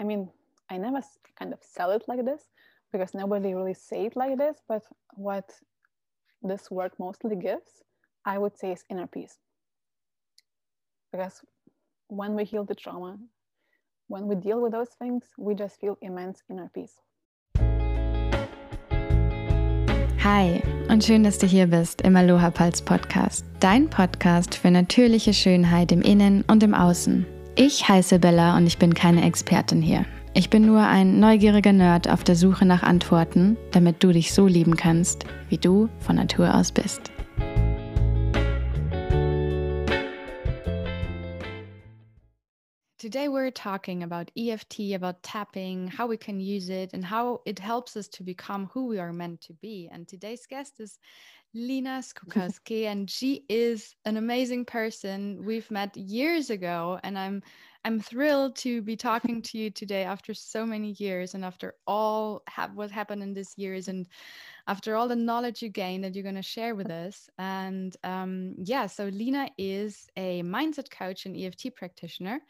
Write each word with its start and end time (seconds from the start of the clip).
I 0.00 0.04
mean, 0.04 0.28
I 0.70 0.78
never 0.78 1.00
kind 1.36 1.52
of 1.52 1.58
sell 1.60 1.90
it 1.90 2.04
like 2.06 2.24
this 2.24 2.42
because 2.92 3.14
nobody 3.14 3.54
really 3.54 3.74
say 3.74 4.06
it 4.06 4.14
like 4.14 4.38
this, 4.38 4.58
but 4.68 4.82
what 5.14 5.50
this 6.42 6.70
work 6.70 6.92
mostly 7.00 7.34
gives, 7.34 7.82
I 8.24 8.38
would 8.38 8.56
say 8.56 8.72
is 8.72 8.84
inner 8.88 9.08
peace. 9.08 9.38
Because 11.10 11.42
when 12.08 12.34
we 12.34 12.44
heal 12.44 12.64
the 12.64 12.76
trauma, 12.76 13.18
when 14.06 14.28
we 14.28 14.36
deal 14.36 14.62
with 14.62 14.72
those 14.72 14.90
things, 14.98 15.24
we 15.36 15.54
just 15.54 15.80
feel 15.80 15.98
immense 16.00 16.42
inner 16.48 16.70
peace. 16.72 16.94
Hi 20.22 20.62
und 20.88 21.02
schön, 21.02 21.24
dass 21.24 21.38
du 21.38 21.46
hier 21.46 21.66
bist 21.66 22.02
im 22.02 22.14
Aloha 22.16 22.50
Pulse 22.50 22.84
Podcast, 22.84 23.44
dein 23.60 23.90
Podcast 23.90 24.54
für 24.54 24.70
natürliche 24.70 25.32
Schönheit 25.32 25.90
im 25.90 26.02
Innen 26.02 26.44
und 26.46 26.62
im 26.62 26.74
Außen. 26.74 27.37
Ich 27.60 27.88
heiße 27.88 28.20
Bella 28.20 28.56
und 28.56 28.68
ich 28.68 28.78
bin 28.78 28.94
keine 28.94 29.24
Expertin 29.24 29.82
hier. 29.82 30.04
Ich 30.32 30.48
bin 30.48 30.64
nur 30.64 30.78
ein 30.78 31.18
neugieriger 31.18 31.72
Nerd 31.72 32.08
auf 32.08 32.22
der 32.22 32.36
Suche 32.36 32.64
nach 32.64 32.84
Antworten, 32.84 33.56
damit 33.72 34.04
du 34.04 34.12
dich 34.12 34.32
so 34.32 34.46
lieben 34.46 34.76
kannst, 34.76 35.24
wie 35.48 35.58
du 35.58 35.88
von 35.98 36.14
Natur 36.14 36.54
aus 36.54 36.70
bist. 36.70 37.10
Today, 43.08 43.28
we're 43.28 43.50
talking 43.50 44.02
about 44.02 44.30
EFT, 44.36 44.92
about 44.92 45.22
tapping, 45.22 45.88
how 45.88 46.06
we 46.06 46.18
can 46.18 46.40
use 46.40 46.68
it, 46.68 46.90
and 46.92 47.02
how 47.02 47.40
it 47.46 47.58
helps 47.58 47.96
us 47.96 48.06
to 48.08 48.22
become 48.22 48.68
who 48.70 48.84
we 48.84 48.98
are 48.98 49.14
meant 49.14 49.40
to 49.40 49.54
be. 49.54 49.88
And 49.90 50.06
today's 50.06 50.44
guest 50.44 50.74
is 50.78 50.98
Lina 51.54 52.02
Skukalski, 52.02 52.84
and 52.84 53.08
she 53.08 53.46
is 53.48 53.94
an 54.04 54.18
amazing 54.18 54.66
person. 54.66 55.42
We've 55.42 55.70
met 55.70 55.96
years 55.96 56.50
ago, 56.50 57.00
and 57.02 57.18
I'm 57.18 57.42
I'm 57.82 57.98
thrilled 57.98 58.56
to 58.56 58.82
be 58.82 58.96
talking 58.96 59.40
to 59.40 59.56
you 59.56 59.70
today 59.70 60.04
after 60.04 60.34
so 60.34 60.66
many 60.66 60.90
years 60.98 61.32
and 61.32 61.46
after 61.46 61.76
all 61.86 62.42
ha- 62.46 62.70
what 62.74 62.90
happened 62.90 63.22
in 63.22 63.32
these 63.32 63.54
years 63.56 63.88
and 63.88 64.06
after 64.68 64.94
all 64.96 65.08
the 65.08 65.16
knowledge 65.16 65.62
you 65.62 65.70
gain 65.70 66.02
that 66.02 66.14
you're 66.14 66.22
going 66.22 66.34
to 66.34 66.42
share 66.42 66.74
with 66.74 66.90
us. 66.90 67.30
And 67.38 67.96
um, 68.04 68.54
yeah, 68.58 68.86
so 68.86 69.06
Lena 69.06 69.48
is 69.56 70.06
a 70.16 70.42
mindset 70.42 70.90
coach 70.90 71.24
and 71.24 71.34
EFT 71.34 71.74
practitioner. 71.74 72.40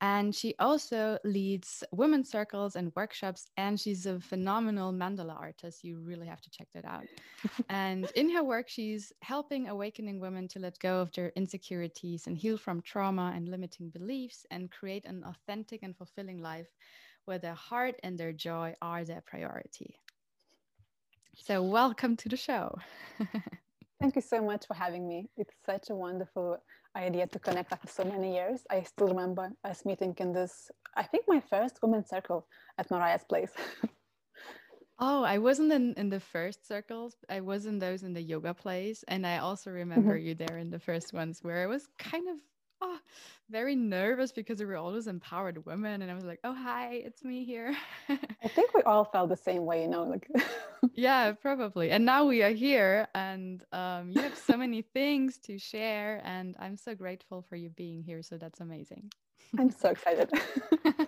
And 0.00 0.34
she 0.34 0.54
also 0.58 1.18
leads 1.24 1.84
women's 1.92 2.30
circles 2.30 2.74
and 2.76 2.90
workshops. 2.96 3.50
And 3.58 3.78
she's 3.78 4.06
a 4.06 4.18
phenomenal 4.18 4.94
mandala 4.94 5.38
artist. 5.38 5.84
You 5.84 6.00
really 6.00 6.26
have 6.26 6.40
to 6.40 6.50
check 6.50 6.68
that 6.72 6.86
out. 6.86 7.04
and 7.68 8.10
in 8.14 8.30
her 8.30 8.42
work, 8.42 8.70
she's 8.70 9.12
helping 9.20 9.68
awakening 9.68 10.20
women 10.20 10.48
to 10.48 10.60
let 10.60 10.78
go 10.78 11.00
of 11.00 11.12
their 11.12 11.32
insecurities 11.36 12.26
and 12.26 12.38
heal 12.38 12.56
from 12.56 12.80
trauma 12.80 13.32
and 13.36 13.46
limiting 13.46 13.90
beliefs 13.90 14.46
and 14.50 14.70
create 14.70 15.04
an 15.04 15.22
authentic 15.26 15.82
and 15.82 15.94
fulfilling 15.94 16.40
life 16.40 16.68
where 17.26 17.38
their 17.38 17.54
heart 17.54 17.96
and 18.02 18.16
their 18.16 18.32
joy 18.32 18.74
are 18.80 19.04
their 19.04 19.20
priority. 19.20 19.98
So, 21.40 21.62
welcome 21.62 22.16
to 22.16 22.28
the 22.28 22.36
show. 22.36 22.76
Thank 24.00 24.16
you 24.16 24.22
so 24.22 24.42
much 24.42 24.66
for 24.66 24.74
having 24.74 25.08
me. 25.08 25.30
It's 25.36 25.54
such 25.64 25.88
a 25.88 25.94
wonderful 25.94 26.58
idea 26.94 27.26
to 27.28 27.38
connect 27.38 27.72
after 27.72 27.88
so 27.88 28.04
many 28.04 28.34
years. 28.34 28.62
I 28.70 28.82
still 28.82 29.08
remember 29.08 29.50
us 29.64 29.86
meeting 29.86 30.14
in 30.18 30.32
this, 30.32 30.70
I 30.96 31.04
think 31.04 31.24
my 31.26 31.40
first 31.48 31.78
women's 31.80 32.08
circle 32.10 32.46
at 32.76 32.90
Mariah's 32.90 33.24
place. 33.24 33.52
oh, 34.98 35.22
I 35.22 35.38
wasn't 35.38 35.72
in, 35.72 35.94
in 35.94 36.10
the 36.10 36.20
first 36.20 36.66
circles. 36.66 37.14
I 37.30 37.40
was 37.40 37.66
in 37.66 37.78
those 37.78 38.02
in 38.02 38.12
the 38.12 38.22
yoga 38.22 38.52
place. 38.52 39.04
And 39.08 39.26
I 39.26 39.38
also 39.38 39.70
remember 39.70 40.16
mm-hmm. 40.18 40.26
you 40.26 40.34
there 40.34 40.58
in 40.58 40.70
the 40.70 40.80
first 40.80 41.14
ones 41.14 41.38
where 41.42 41.62
I 41.62 41.66
was 41.66 41.88
kind 41.98 42.28
of 42.28 42.36
oh, 42.82 42.98
very 43.48 43.74
nervous 43.74 44.32
because 44.32 44.58
we 44.58 44.66
were 44.66 44.76
all 44.76 44.86
always 44.86 45.06
empowered 45.06 45.64
women. 45.64 46.02
And 46.02 46.10
I 46.10 46.14
was 46.14 46.24
like, 46.24 46.40
oh, 46.44 46.54
hi, 46.54 46.94
it's 46.94 47.24
me 47.24 47.44
here. 47.44 47.74
I 48.08 48.48
think 48.48 48.74
we 48.74 48.82
all 48.82 49.04
felt 49.04 49.30
the 49.30 49.36
same 49.36 49.64
way, 49.64 49.82
you 49.82 49.88
know, 49.88 50.02
like. 50.02 50.28
Yeah, 50.94 51.32
probably. 51.32 51.90
And 51.90 52.04
now 52.04 52.24
we 52.24 52.42
are 52.42 52.50
here 52.50 53.08
and 53.14 53.64
um, 53.72 54.10
you 54.10 54.20
have 54.22 54.36
so 54.36 54.56
many 54.56 54.82
things 54.82 55.38
to 55.44 55.58
share. 55.58 56.22
And 56.24 56.56
I'm 56.58 56.76
so 56.76 56.94
grateful 56.94 57.42
for 57.42 57.56
you 57.56 57.70
being 57.70 58.02
here. 58.02 58.22
So 58.22 58.36
that's 58.36 58.60
amazing. 58.60 59.10
I'm 59.58 59.70
so 59.70 59.90
excited. 59.90 60.30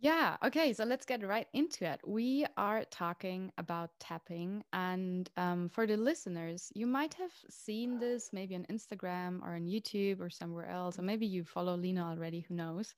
Yeah, 0.00 0.36
okay, 0.44 0.74
so 0.74 0.84
let's 0.84 1.06
get 1.06 1.26
right 1.26 1.48
into 1.54 1.84
it. 1.90 2.00
We 2.06 2.44
are 2.58 2.84
talking 2.90 3.50
about 3.56 3.90
tapping, 3.98 4.62
and 4.74 5.28
um, 5.38 5.70
for 5.70 5.86
the 5.86 5.96
listeners, 5.96 6.70
you 6.74 6.86
might 6.86 7.14
have 7.14 7.32
seen 7.48 7.98
this 7.98 8.30
maybe 8.30 8.54
on 8.54 8.66
Instagram 8.70 9.42
or 9.42 9.54
on 9.54 9.66
YouTube 9.66 10.20
or 10.20 10.28
somewhere 10.28 10.68
else, 10.68 10.98
or 10.98 11.02
maybe 11.02 11.26
you 11.26 11.44
follow 11.44 11.74
Lena 11.76 12.10
already, 12.10 12.40
who 12.40 12.54
knows? 12.54 12.94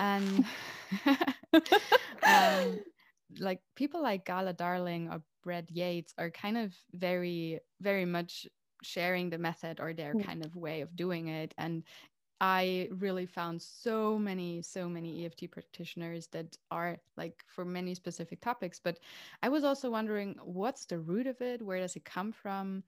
And 0.00 0.44
um, 2.26 2.80
like 3.38 3.60
people 3.76 4.02
like 4.02 4.24
Gala 4.26 4.52
Darling 4.52 5.08
or 5.10 5.22
Brad 5.42 5.70
Yates 5.70 6.14
are 6.18 6.30
kind 6.30 6.56
of 6.56 6.74
very, 6.92 7.60
very 7.80 8.04
much 8.04 8.46
sharing 8.82 9.30
the 9.30 9.38
method 9.38 9.80
or 9.80 9.92
their 9.92 10.14
mm. 10.14 10.24
kind 10.24 10.44
of 10.44 10.56
way 10.56 10.80
of 10.82 10.94
doing 10.94 11.28
it 11.28 11.54
and 11.56 11.84
I 12.40 12.88
really 12.90 13.26
found 13.26 13.62
so 13.62 14.18
many, 14.18 14.60
so 14.60 14.88
many 14.88 15.24
EFT 15.24 15.50
practitioners 15.50 16.26
that 16.28 16.56
are 16.70 16.98
like 17.16 17.44
for 17.46 17.64
many 17.64 17.94
specific 17.94 18.40
topics. 18.40 18.80
But 18.82 18.98
I 19.42 19.48
was 19.48 19.64
also 19.64 19.90
wondering 19.90 20.36
what's 20.42 20.84
the 20.84 20.98
root 20.98 21.26
of 21.26 21.40
it? 21.40 21.62
Where 21.62 21.78
does 21.78 21.96
it 21.96 22.04
come 22.04 22.32
from? 22.32 22.82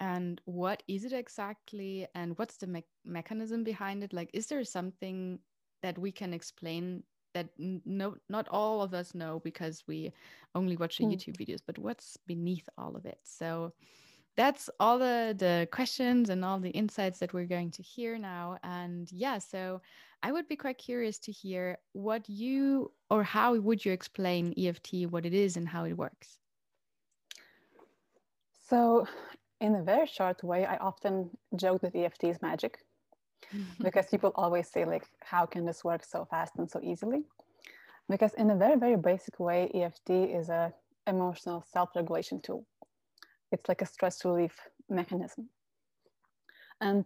And 0.00 0.40
what 0.44 0.82
is 0.88 1.04
it 1.04 1.12
exactly? 1.12 2.06
And 2.14 2.38
what's 2.38 2.56
the 2.56 2.66
me- 2.66 2.86
mechanism 3.04 3.64
behind 3.64 4.02
it? 4.02 4.12
Like, 4.12 4.30
is 4.32 4.46
there 4.46 4.64
something 4.64 5.40
that 5.82 5.98
we 5.98 6.10
can 6.12 6.32
explain 6.32 7.02
that 7.34 7.48
no, 7.58 8.16
not 8.28 8.48
all 8.48 8.82
of 8.82 8.94
us 8.94 9.14
know 9.14 9.40
because 9.44 9.84
we 9.86 10.12
only 10.54 10.76
watch 10.76 10.98
the 10.98 11.04
mm. 11.04 11.12
YouTube 11.12 11.36
videos, 11.36 11.60
but 11.66 11.78
what's 11.78 12.16
beneath 12.26 12.68
all 12.78 12.96
of 12.96 13.04
it? 13.04 13.18
So, 13.22 13.72
that's 14.36 14.68
all 14.80 14.98
the 14.98 15.34
the 15.38 15.68
questions 15.70 16.30
and 16.30 16.44
all 16.44 16.58
the 16.58 16.70
insights 16.70 17.18
that 17.18 17.32
we're 17.32 17.44
going 17.46 17.70
to 17.70 17.82
hear 17.82 18.18
now 18.18 18.58
and 18.62 19.10
yeah 19.12 19.38
so 19.38 19.80
i 20.22 20.32
would 20.32 20.48
be 20.48 20.56
quite 20.56 20.78
curious 20.78 21.18
to 21.18 21.32
hear 21.32 21.78
what 21.92 22.28
you 22.28 22.90
or 23.10 23.22
how 23.22 23.54
would 23.54 23.84
you 23.84 23.92
explain 23.92 24.52
eft 24.58 24.90
what 25.10 25.26
it 25.26 25.34
is 25.34 25.56
and 25.56 25.68
how 25.68 25.84
it 25.84 25.96
works 25.96 26.38
so 28.68 29.06
in 29.60 29.74
a 29.76 29.82
very 29.82 30.06
short 30.06 30.42
way 30.42 30.64
i 30.66 30.76
often 30.78 31.30
joke 31.56 31.80
that 31.80 31.94
eft 31.94 32.24
is 32.24 32.40
magic 32.42 32.78
Mm-hmm. 33.52 33.84
because 33.84 34.06
people 34.06 34.32
always 34.36 34.68
say 34.68 34.84
like 34.84 35.06
how 35.20 35.44
can 35.46 35.64
this 35.64 35.84
work 35.84 36.04
so 36.04 36.24
fast 36.24 36.52
and 36.58 36.70
so 36.70 36.80
easily 36.82 37.22
because 38.08 38.32
in 38.34 38.50
a 38.50 38.56
very 38.56 38.76
very 38.76 38.96
basic 38.96 39.38
way 39.40 39.70
eft 39.74 40.08
is 40.10 40.48
a 40.48 40.72
emotional 41.06 41.64
self-regulation 41.72 42.40
tool 42.40 42.64
it's 43.54 43.68
like 43.68 43.82
a 43.82 43.86
stress 43.86 44.24
relief 44.24 44.54
mechanism. 44.90 45.48
And 46.80 47.04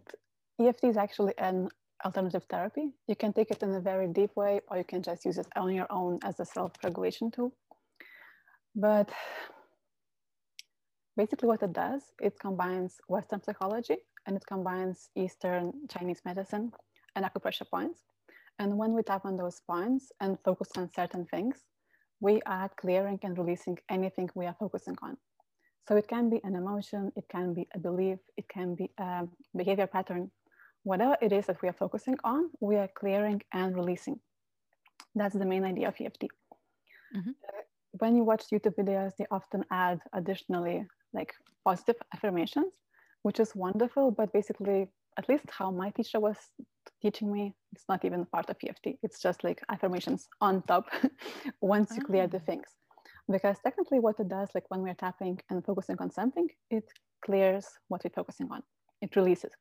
EFT 0.59 0.83
is 0.85 0.97
actually 0.97 1.33
an 1.37 1.69
alternative 2.03 2.45
therapy. 2.49 2.91
You 3.07 3.15
can 3.15 3.33
take 3.33 3.51
it 3.51 3.61
in 3.61 3.71
a 3.75 3.79
very 3.79 4.07
deep 4.07 4.35
way, 4.35 4.61
or 4.67 4.77
you 4.77 4.83
can 4.83 5.01
just 5.01 5.25
use 5.25 5.37
it 5.37 5.47
on 5.55 5.73
your 5.73 5.87
own 5.89 6.19
as 6.23 6.39
a 6.39 6.45
self-regulation 6.45 7.31
tool. 7.31 7.53
But 8.75 9.09
basically 11.15 11.47
what 11.47 11.61
it 11.63 11.73
does, 11.73 12.01
it 12.21 12.39
combines 12.39 12.97
Western 13.07 13.41
psychology 13.43 13.97
and 14.29 14.37
it 14.37 14.45
combines 14.45 15.09
Eastern 15.15 15.73
Chinese 15.89 16.21
medicine 16.23 16.71
and 17.15 17.25
acupressure 17.25 17.67
points. 17.67 18.01
And 18.59 18.77
when 18.77 18.93
we 18.93 19.01
tap 19.01 19.25
on 19.25 19.35
those 19.35 19.59
points 19.65 20.11
and 20.21 20.37
focus 20.45 20.69
on 20.77 20.91
certain 20.95 21.25
things, 21.25 21.55
we 22.19 22.39
are 22.45 22.69
clearing 22.79 23.17
and 23.23 23.35
releasing 23.35 23.79
anything 23.89 24.29
we 24.35 24.45
are 24.45 24.55
focusing 24.59 24.95
on. 25.01 25.17
So 25.87 25.95
it 25.95 26.07
can 26.07 26.29
be 26.29 26.39
an 26.43 26.53
emotion, 26.55 27.11
it 27.15 27.25
can 27.27 27.55
be 27.55 27.67
a 27.73 27.79
belief, 27.79 28.19
it 28.37 28.47
can 28.47 28.75
be 28.75 28.91
a 28.99 29.27
behavior 29.57 29.87
pattern. 29.87 30.29
Whatever 30.83 31.17
it 31.23 31.31
is 31.31 31.47
that 31.47 31.59
we 31.63 31.69
are 31.69 31.79
focusing 31.85 32.17
on, 32.23 32.51
we 32.59 32.75
are 32.75 32.89
clearing 32.99 33.41
and 33.51 33.75
releasing. 33.75 34.19
That's 35.15 35.33
the 35.33 35.45
main 35.53 35.63
idea 35.65 35.87
of 35.87 35.95
EFT. 35.99 36.25
Mm-hmm. 37.15 37.29
Uh, 37.29 37.61
when 37.93 38.15
you 38.15 38.23
watch 38.23 38.43
YouTube 38.53 38.75
videos, 38.75 39.13
they 39.17 39.25
often 39.31 39.65
add 39.71 39.99
additionally 40.13 40.85
like 41.13 41.33
positive 41.65 41.95
affirmations, 42.13 42.73
which 43.23 43.39
is 43.39 43.55
wonderful, 43.55 44.11
but 44.11 44.31
basically, 44.33 44.87
at 45.17 45.27
least 45.27 45.45
how 45.49 45.71
my 45.71 45.89
teacher 45.91 46.19
was 46.19 46.37
teaching 47.01 47.31
me, 47.31 47.53
it's 47.73 47.85
not 47.89 48.05
even 48.05 48.25
part 48.25 48.49
of 48.49 48.57
EFT. 48.65 48.99
It's 49.03 49.21
just 49.21 49.43
like 49.43 49.61
affirmations 49.69 50.27
on 50.41 50.61
top 50.63 50.85
once 51.61 51.95
you 51.95 52.01
clear 52.01 52.27
the 52.27 52.37
ah. 52.37 52.45
things 52.45 52.67
because 53.31 53.57
technically 53.63 53.99
what 53.99 54.19
it 54.19 54.27
does 54.27 54.49
like 54.55 54.65
when 54.69 54.81
we're 54.81 54.95
tapping 54.95 55.39
and 55.49 55.63
focusing 55.63 55.95
on 55.99 56.09
something 56.11 56.47
it 56.69 56.85
clears 57.23 57.65
what 57.87 58.01
we're 58.03 58.09
focusing 58.09 58.47
on 58.51 58.61
it 59.01 59.15
releases 59.15 59.51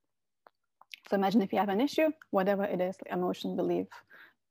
so 1.08 1.16
imagine 1.16 1.42
if 1.42 1.52
you 1.52 1.58
have 1.58 1.68
an 1.68 1.80
issue 1.80 2.08
whatever 2.30 2.64
it 2.64 2.80
is 2.80 2.96
like 3.02 3.12
emotion 3.12 3.56
belief 3.56 3.86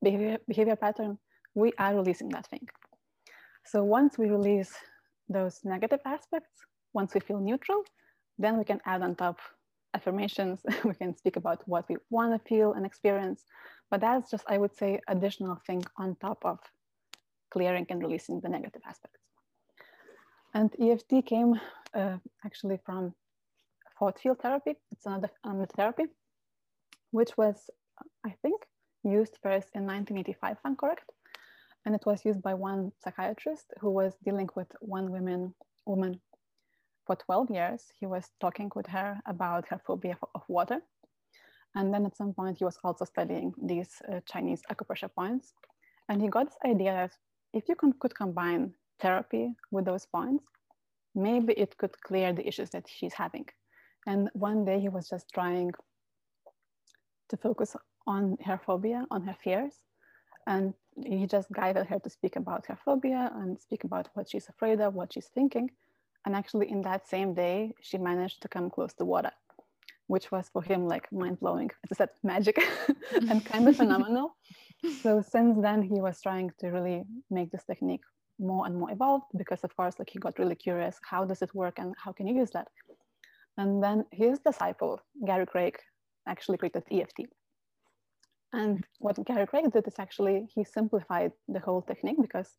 behavior, 0.03 0.38
behavior 0.48 0.75
pattern 0.75 1.18
we 1.56 1.71
are 1.80 1.95
releasing 1.95 2.30
that 2.30 2.48
thing 2.48 2.68
so 3.65 3.83
once 3.83 4.18
we 4.18 4.30
release 4.30 4.74
those 5.30 5.60
negative 5.63 6.00
aspects 6.06 6.65
once 6.94 7.13
we 7.13 7.19
feel 7.19 7.39
neutral 7.39 7.83
then 8.38 8.57
we 8.57 8.63
can 8.63 8.81
add 8.86 9.01
on 9.01 9.16
top 9.16 9.39
affirmations, 9.94 10.60
we 10.84 10.94
can 10.94 11.16
speak 11.16 11.36
about 11.36 11.60
what 11.68 11.88
we 11.89 11.98
want 12.10 12.31
to 12.34 12.50
feel 12.50 12.74
and 12.74 12.86
experience. 12.86 13.44
But 13.89 14.01
that's 14.01 14.30
just, 14.30 14.44
I 14.48 14.57
would 14.57 14.75
say, 14.75 15.00
additional 15.07 15.56
thing 15.66 15.84
on 15.98 16.16
top 16.16 16.39
of 16.44 16.60
clearing 17.50 17.86
and 17.89 18.01
releasing 18.01 18.42
the 18.42 18.50
negative 18.50 18.81
aspects. 18.86 19.22
And 20.54 20.69
EFT 20.80 21.25
came 21.25 21.60
uh, 21.94 22.18
actually 22.45 22.80
from 22.86 23.13
thought 23.98 24.19
field 24.19 24.39
therapy. 24.39 24.74
It's 24.92 25.06
another 25.06 25.30
um, 25.44 25.66
therapy, 25.75 26.06
which 27.12 27.38
was, 27.38 27.69
I 28.25 28.31
think, 28.42 28.62
used 29.04 29.38
first 29.42 29.69
in 29.74 29.84
1985, 29.86 30.51
if 30.51 30.57
I'm 30.66 30.75
correct. 30.75 31.10
And 31.86 31.95
it 31.95 32.06
was 32.06 32.25
used 32.25 32.42
by 32.42 32.54
one 32.54 32.92
psychiatrist 33.01 33.74
who 33.80 33.92
was 33.92 34.13
dealing 34.25 34.50
with 34.56 34.68
one 34.81 35.10
woman, 35.12 35.54
woman 35.86 36.19
for 37.07 37.15
12 37.15 37.50
years. 37.50 37.92
He 38.00 38.06
was 38.06 38.30
talking 38.39 38.69
with 38.75 38.88
her 38.88 39.19
about 39.25 39.65
her 39.69 39.80
phobia 39.88 40.18
of 40.36 40.44
water. 40.48 40.81
And 41.74 41.94
then 41.94 42.06
at 42.06 42.18
some 42.18 42.33
point, 42.33 42.57
he 42.57 42.65
was 42.65 42.77
also 42.83 43.06
studying 43.06 43.54
these 43.62 44.01
uh, 44.12 44.19
Chinese 44.25 44.62
acupressure 44.71 45.13
points. 45.13 45.54
And 46.09 46.21
he 46.21 46.27
got 46.27 46.48
this 46.48 46.57
idea 46.65 46.92
that 46.94 47.12
if 47.54 47.69
you 47.69 47.75
can, 47.75 47.94
could 47.94 48.15
combine 48.15 48.74
therapy 49.00 49.54
with 49.71 49.86
those 49.86 50.06
points, 50.06 50.44
maybe 51.15 51.54
it 51.54 51.77
could 51.77 52.00
clear 52.01 52.33
the 52.33 52.48
issues 52.48 52.69
that 52.71 52.86
she's 52.88 53.13
having. 53.13 53.48
And 54.06 54.30
one 54.33 54.65
day 54.65 54.80
he 54.80 54.89
was 54.89 55.10
just 55.10 55.27
trying 55.33 55.71
to 57.30 57.38
focus 57.38 57.75
on 58.06 58.38
her 58.44 58.60
phobia, 58.65 59.06
on 59.12 59.24
her 59.24 59.36
fears. 59.44 59.74
And 60.45 60.74
he 61.06 61.27
just 61.27 61.51
guided 61.51 61.88
her 61.88 62.00
to 62.00 62.10
speak 62.10 62.38
about 62.38 62.65
her 62.68 62.77
phobia 62.86 63.31
and 63.36 63.60
speak 63.60 63.83
about 63.83 64.10
what 64.13 64.30
she's 64.30 64.48
afraid 64.50 64.80
of, 64.80 64.94
what 64.94 65.13
she's 65.13 65.27
thinking. 65.27 65.69
And 66.27 66.35
actually, 66.35 66.69
in 66.69 66.81
that 66.81 67.07
same 67.07 67.33
day, 67.33 67.71
she 67.79 67.97
managed 67.97 68.41
to 68.41 68.50
come 68.50 68.69
close 68.69 68.94
to 68.95 69.06
water, 69.06 69.31
which 70.07 70.29
was 70.29 70.50
for 70.51 70.62
him 70.62 70.85
like 70.85 71.09
mind 71.09 71.39
blowing. 71.39 71.69
As 71.85 71.89
I 71.94 71.95
said, 72.00 72.09
magic 72.21 72.57
and 73.29 73.45
kind 73.45 73.65
of 73.65 73.77
phenomenal. 73.81 74.35
So 75.01 75.21
since 75.21 75.57
then, 75.62 75.81
he 75.81 76.01
was 76.01 76.19
trying 76.21 76.51
to 76.59 76.68
really 76.68 77.06
make 77.31 77.50
this 77.51 77.63
technique 77.63 78.03
more 78.39 78.65
and 78.65 78.75
more 78.75 78.91
evolved 78.91 79.27
because, 79.38 79.62
of 79.63 79.74
course, 79.77 79.95
like 80.00 80.09
he 80.09 80.19
got 80.19 80.38
really 80.38 80.56
curious 80.56 81.00
how 81.01 81.24
does 81.24 81.41
it 81.41 81.56
work 81.56 81.79
and 81.79 81.95
how 82.03 82.12
can 82.12 82.27
you 82.27 82.35
use 82.35 82.51
that? 82.51 82.68
And 83.57 83.81
then 83.81 84.03
his 84.12 84.39
disciple, 84.39 85.00
Gary 85.25 85.45
Craig, 85.45 85.77
actually 86.27 86.57
created 86.57 86.83
EFT. 86.91 87.19
And 88.51 88.79
mm-hmm. 88.79 89.06
what 89.06 89.25
Gary 89.25 89.47
Craig 89.47 89.71
did 89.71 89.88
is 89.88 89.97
actually 89.97 90.50
he 90.53 90.65
simplified 90.65 91.31
the 91.47 91.62
whole 91.62 91.83
technique 91.83 92.18
because 92.21 92.50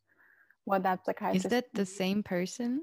what 0.65 0.81
that 0.81 1.05
psychiatrist 1.05 1.45
is 1.45 1.51
that 1.51 1.65
the 1.75 1.85
same 1.85 2.23
person? 2.23 2.81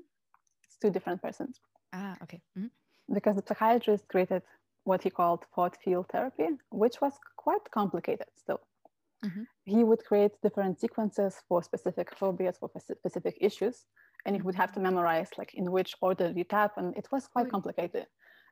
It's 0.77 0.83
two 0.83 0.91
different 0.91 1.23
persons. 1.23 1.61
Ah, 1.93 2.17
okay. 2.23 2.41
Mm-hmm. 2.59 3.15
Because 3.15 3.37
the 3.37 3.43
psychiatrist 3.47 4.09
created 4.09 4.43
what 4.85 5.03
he 5.03 5.11
called 5.11 5.45
thought 5.55 5.77
field 5.83 6.07
therapy, 6.13 6.49
which 6.71 7.01
was 7.01 7.13
quite 7.37 7.71
complicated 7.71 8.27
still. 8.37 8.61
Mm-hmm. 9.25 9.43
He 9.65 9.85
would 9.85 10.05
create 10.05 10.33
different 10.43 10.81
sequences 10.81 11.37
for 11.49 11.63
specific 11.63 12.15
phobias, 12.15 12.59
for 12.59 12.71
specific 12.79 13.39
issues, 13.41 13.87
and 14.25 14.37
he 14.37 14.43
would 14.43 14.55
have 14.55 14.73
to 14.73 14.81
memorize 14.81 15.31
like 15.39 15.55
in 15.55 15.73
which 15.73 15.95
order 16.03 16.33
you 16.35 16.45
tap, 16.45 16.73
and 16.77 16.97
it 16.97 17.09
was 17.11 17.27
quite 17.27 17.51
complicated. 17.51 18.07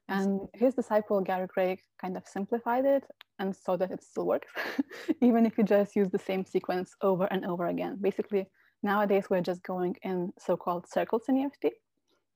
And 0.09 0.49
his 0.53 0.75
disciple 0.75 1.21
Gary 1.23 1.49
Craig 1.49 1.81
kind 1.99 2.17
of 2.17 2.27
simplified 2.27 2.85
it 2.85 3.05
and 3.39 3.57
so 3.57 3.77
that 3.77 3.91
it 3.91 4.03
still 4.03 4.27
works, 4.27 4.49
even 5.23 5.47
if 5.47 5.57
you 5.57 5.65
just 5.65 5.97
use 5.97 6.11
the 6.11 6.19
same 6.19 6.45
sequence 6.45 6.95
over 7.01 7.25
and 7.25 7.47
over 7.47 7.67
again. 7.69 7.97
Basically, 8.01 8.47
nowadays 8.83 9.31
we're 9.31 9.41
just 9.41 9.63
going 9.63 9.97
in 10.03 10.33
so-called 10.39 10.87
circles 10.87 11.23
in 11.29 11.39
EFT, 11.39 11.73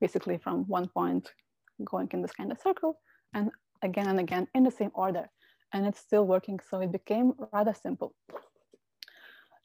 basically 0.00 0.38
from 0.38 0.64
one 0.64 0.88
point 0.88 1.32
going 1.84 2.08
in 2.12 2.22
this 2.22 2.32
kind 2.32 2.50
of 2.52 2.58
circle 2.58 2.98
and 3.34 3.50
again 3.82 4.08
and 4.08 4.20
again 4.20 4.46
in 4.54 4.64
the 4.64 4.70
same 4.70 4.90
order. 4.94 5.28
And 5.72 5.86
it's 5.86 6.00
still 6.00 6.26
working, 6.26 6.60
so 6.70 6.80
it 6.80 6.90
became 6.92 7.34
rather 7.52 7.74
simple. 7.74 8.14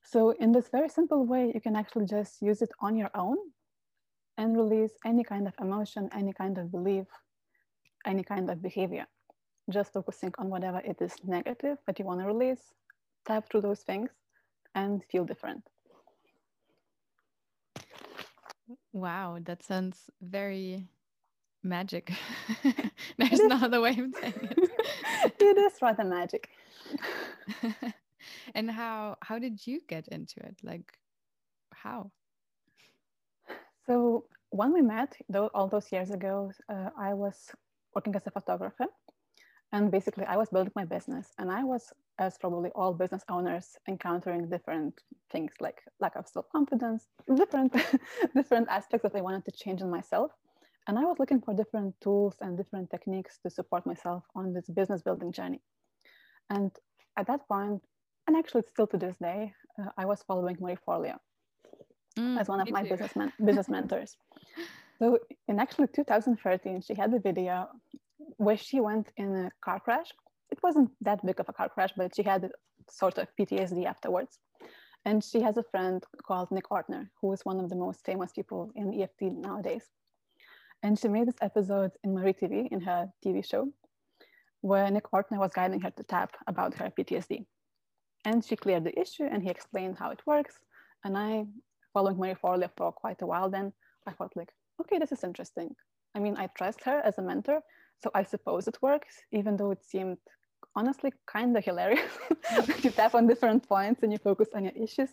So 0.04 0.32
in 0.32 0.52
this 0.52 0.68
very 0.70 0.90
simple 0.90 1.26
way, 1.26 1.52
you 1.54 1.62
can 1.62 1.76
actually 1.76 2.06
just 2.06 2.42
use 2.42 2.62
it 2.62 2.72
on 2.82 2.98
your 2.98 3.10
own 3.16 3.38
and 4.38 4.58
release 4.58 4.92
any 5.06 5.24
kind 5.24 5.48
of 5.48 5.54
emotion, 5.62 6.10
any 6.14 6.34
kind 6.34 6.58
of 6.58 6.72
belief, 6.72 7.08
any 8.06 8.24
kind 8.24 8.50
of 8.50 8.62
behavior. 8.62 9.06
Just 9.70 9.94
focusing 9.94 10.34
on 10.38 10.50
whatever 10.50 10.80
it 10.80 11.02
is 11.02 11.16
negative 11.24 11.78
that 11.88 12.00
you 12.00 12.06
want 12.06 12.20
to 12.20 12.26
release, 12.28 12.74
tap 13.26 13.50
through 13.50 13.62
those 13.62 13.82
things 13.82 14.10
and 14.76 15.02
feel 15.10 15.24
different. 15.24 15.64
Wow, 18.92 19.40
that 19.44 19.64
sounds 19.64 20.10
very 20.22 20.88
magic. 21.64 22.12
There's 23.18 23.44
no 23.44 23.58
other 23.58 23.82
way 23.82 23.92
of 23.92 24.14
saying 24.20 24.50
it. 24.52 24.72
it 25.40 25.58
is 25.58 25.82
rather 25.82 26.04
magic. 26.04 26.50
and 28.56 28.72
how 28.72 29.18
how 29.22 29.40
did 29.40 29.66
you 29.66 29.82
get 29.88 30.08
into 30.08 30.40
it? 30.42 30.56
Like 30.64 30.98
how? 31.74 32.12
So 33.86 34.26
when 34.50 34.72
we 34.72 34.82
met, 34.82 35.18
though 35.30 35.50
all 35.54 35.68
those 35.68 35.92
years 35.92 36.12
ago, 36.12 36.52
uh, 36.70 36.90
I 36.98 37.14
was 37.14 37.52
working 37.96 38.16
as 38.16 38.26
a 38.28 38.32
photographer, 38.32 38.86
and 39.72 39.92
basically 39.92 40.26
I 40.26 40.38
was 40.38 40.50
building 40.50 40.72
my 40.76 40.86
business, 40.86 41.34
and 41.38 41.52
I 41.52 41.64
was, 41.64 41.92
as 42.20 42.38
probably 42.38 42.70
all 42.76 42.94
business 42.94 43.24
owners, 43.30 43.78
encountering 43.88 44.50
different 44.50 45.02
things 45.32 45.54
like 45.60 45.82
lack 46.00 46.16
of 46.16 46.28
self 46.28 46.46
confidence, 46.52 47.08
different 47.36 47.74
different 48.36 48.68
aspects 48.70 49.04
that 49.04 49.18
I 49.18 49.22
wanted 49.22 49.46
to 49.46 49.52
change 49.52 49.82
in 49.82 49.90
myself, 49.90 50.32
and 50.88 51.00
I 51.00 51.04
was 51.04 51.18
looking 51.20 51.42
for 51.42 51.54
different 51.54 51.96
tools 52.02 52.36
and 52.42 52.58
different 52.58 52.90
techniques 52.90 53.40
to 53.44 53.50
support 53.50 53.86
myself 53.86 54.24
on 54.36 54.54
this 54.54 54.70
business 54.70 55.02
building 55.02 55.32
journey. 55.32 55.62
And 56.50 56.72
at 57.18 57.28
that 57.28 57.48
point, 57.48 57.82
and 58.28 58.38
actually 58.38 58.64
still 58.70 58.88
to 58.88 58.98
this 58.98 59.18
day, 59.18 59.54
uh, 59.82 59.90
I 59.98 60.06
was 60.06 60.24
following 60.28 60.58
Marie 60.60 60.78
Forleo 60.88 61.18
mm, 62.18 62.40
as 62.40 62.48
one 62.48 62.62
of 62.62 62.70
my 62.70 62.84
business, 62.84 63.16
men- 63.16 63.34
business 63.46 63.70
mentors. 63.70 64.18
So 65.00 65.20
in 65.48 65.60
actually 65.60 65.88
2013, 65.88 66.82
she 66.82 66.94
had 66.94 67.14
a 67.14 67.20
video 67.20 67.68
where 68.38 68.58
she 68.58 68.80
went 68.80 69.10
in 69.18 69.36
a 69.36 69.52
car 69.62 69.80
crash. 69.80 70.12
It 70.54 70.62
wasn't 70.62 70.92
that 71.02 71.26
big 71.26 71.40
of 71.40 71.50
a 71.50 71.54
car 71.54 71.68
crash, 71.68 71.94
but 71.98 72.16
she 72.16 72.22
had 72.22 72.52
sort 72.88 73.18
of 73.18 73.28
PTSD 73.36 73.86
afterwards. 73.94 74.34
And 75.04 75.24
she 75.30 75.40
has 75.42 75.58
a 75.58 75.70
friend 75.72 76.04
called 76.28 76.52
Nick 76.52 76.68
Ortner, 76.70 77.10
who 77.20 77.34
is 77.34 77.44
one 77.44 77.60
of 77.60 77.70
the 77.72 77.76
most 77.86 78.06
famous 78.06 78.32
people 78.32 78.72
in 78.76 79.02
EFT 79.02 79.22
nowadays. 79.48 79.86
And 80.84 81.00
she 81.00 81.08
made 81.08 81.28
this 81.28 81.42
episode 81.42 81.92
in 82.04 82.14
Marie 82.14 82.38
TV, 82.42 82.68
in 82.72 82.82
her 82.82 83.02
TV 83.26 83.44
show, 83.44 83.64
where 84.62 84.92
Nick 84.92 85.08
Ortner 85.12 85.40
was 85.40 85.54
guiding 85.60 85.82
her 85.82 85.90
to 85.90 86.04
tap 86.04 86.32
about 86.46 86.76
her 86.76 86.92
PTSD. 86.96 87.46
And 88.24 88.46
she 88.46 88.56
cleared 88.56 88.84
the 88.84 89.00
issue 89.04 89.28
and 89.32 89.42
he 89.42 89.50
explained 89.50 89.98
how 89.98 90.12
it 90.12 90.22
works. 90.28 90.60
And 91.04 91.18
I 91.18 91.46
following 91.94 92.18
Marie 92.18 92.36
Forleo 92.36 92.70
for 92.78 92.92
quite 92.92 93.24
a 93.24 93.26
while, 93.26 93.50
then 93.50 93.74
I 94.06 94.12
thought 94.12 94.36
like, 94.36 94.52
okay, 94.82 95.00
this 95.00 95.12
is 95.12 95.24
interesting. 95.24 95.76
I 96.14 96.20
mean, 96.20 96.36
I 96.38 96.46
trust 96.48 96.84
her 96.84 97.02
as 97.04 97.18
a 97.18 97.24
mentor, 97.24 97.62
so 98.04 98.12
I 98.14 98.24
suppose 98.24 98.68
it 98.68 98.82
works, 98.82 99.16
even 99.32 99.58
though 99.58 99.72
it 99.72 99.84
seemed 99.84 100.18
honestly 100.76 101.14
kind 101.26 101.56
of 101.58 101.64
hilarious. 101.64 102.12
you 102.84 102.90
tap 102.92 103.16
on 103.16 103.28
different 103.28 103.68
points 103.68 104.04
and 104.04 104.12
you 104.12 104.18
focus 104.18 104.50
on 104.54 104.64
your 104.64 104.74
issues. 104.74 105.10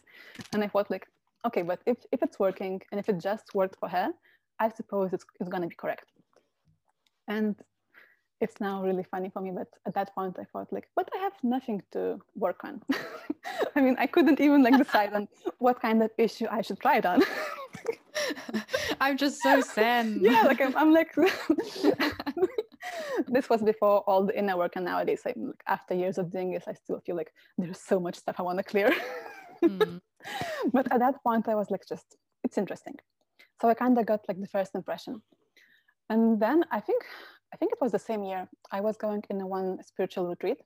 And 0.52 0.62
I 0.64 0.68
thought 0.68 0.90
like, 0.90 1.06
okay, 1.46 1.62
but 1.62 1.80
if, 1.86 1.98
if 2.12 2.22
it's 2.22 2.38
working 2.38 2.80
and 2.90 2.98
if 2.98 3.08
it 3.08 3.18
just 3.18 3.54
worked 3.54 3.78
for 3.78 3.88
her, 3.88 4.12
I 4.58 4.68
suppose 4.70 5.12
it's, 5.12 5.24
it's 5.40 5.48
gonna 5.48 5.66
be 5.66 5.74
correct. 5.74 6.06
And 7.28 7.56
it's 8.40 8.60
now 8.60 8.82
really 8.82 9.04
funny 9.04 9.28
for 9.28 9.42
me, 9.42 9.50
but 9.50 9.68
at 9.86 9.94
that 9.94 10.14
point 10.14 10.38
I 10.40 10.44
thought 10.44 10.72
like, 10.72 10.88
but 10.96 11.08
I 11.14 11.18
have 11.18 11.34
nothing 11.42 11.82
to 11.92 12.20
work 12.34 12.64
on. 12.64 12.82
I 13.76 13.80
mean, 13.80 13.96
I 13.98 14.06
couldn't 14.06 14.40
even 14.40 14.62
like 14.62 14.76
decide 14.78 15.12
on 15.12 15.28
what 15.58 15.80
kind 15.80 16.02
of 16.02 16.10
issue 16.16 16.46
I 16.50 16.62
should 16.62 16.80
try 16.80 16.96
it 16.98 17.06
on. 17.06 17.22
I'm 19.00 19.16
just 19.16 19.42
so 19.42 19.60
sad. 19.60 20.18
yeah, 20.20 20.42
like 20.42 20.60
I'm, 20.60 20.76
I'm 20.76 20.92
like, 20.92 21.14
this 23.28 23.48
was 23.48 23.62
before 23.62 24.00
all 24.00 24.24
the 24.24 24.38
inner 24.38 24.56
work, 24.56 24.72
and 24.76 24.84
nowadays, 24.84 25.22
I'm, 25.26 25.48
like, 25.48 25.62
after 25.66 25.94
years 25.94 26.18
of 26.18 26.30
doing 26.30 26.50
this, 26.52 26.64
I 26.66 26.74
still 26.74 27.00
feel 27.00 27.16
like 27.16 27.32
there's 27.58 27.80
so 27.80 28.00
much 28.00 28.16
stuff 28.16 28.36
I 28.38 28.42
want 28.42 28.58
to 28.58 28.64
clear. 28.64 28.90
mm. 29.62 30.00
But 30.72 30.92
at 30.92 31.00
that 31.00 31.22
point, 31.22 31.48
I 31.48 31.54
was 31.54 31.70
like, 31.70 31.84
just 31.88 32.16
it's 32.44 32.58
interesting. 32.58 32.96
So 33.60 33.68
I 33.68 33.74
kind 33.74 33.98
of 33.98 34.04
got 34.04 34.20
like 34.28 34.40
the 34.40 34.46
first 34.46 34.74
impression, 34.74 35.22
and 36.08 36.40
then 36.40 36.64
I 36.70 36.80
think 36.80 37.02
I 37.52 37.56
think 37.56 37.72
it 37.72 37.80
was 37.80 37.92
the 37.92 37.98
same 37.98 38.22
year 38.22 38.48
I 38.70 38.80
was 38.80 38.96
going 38.96 39.22
in 39.30 39.40
a 39.40 39.46
one 39.46 39.82
spiritual 39.82 40.28
retreat 40.28 40.58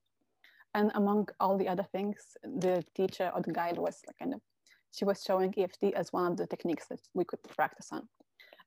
and 0.75 0.91
among 0.95 1.29
all 1.41 1.57
the 1.57 1.69
other 1.69 1.85
things, 1.85 2.17
the 2.43 2.85
teacher 2.95 3.31
or 3.35 3.41
the 3.41 3.53
guide 3.53 3.79
was 3.79 4.03
like 4.07 4.19
kind 4.19 4.35
of, 4.35 4.41
she 4.93 5.05
was 5.05 5.23
showing 5.23 5.55
EFT 5.57 5.95
as 5.95 6.13
one 6.13 6.33
of 6.33 6.37
the 6.37 6.47
techniques 6.47 6.87
that 6.89 7.01
we 7.15 7.25
could 7.25 7.43
practice 7.57 7.89
on. 7.93 8.09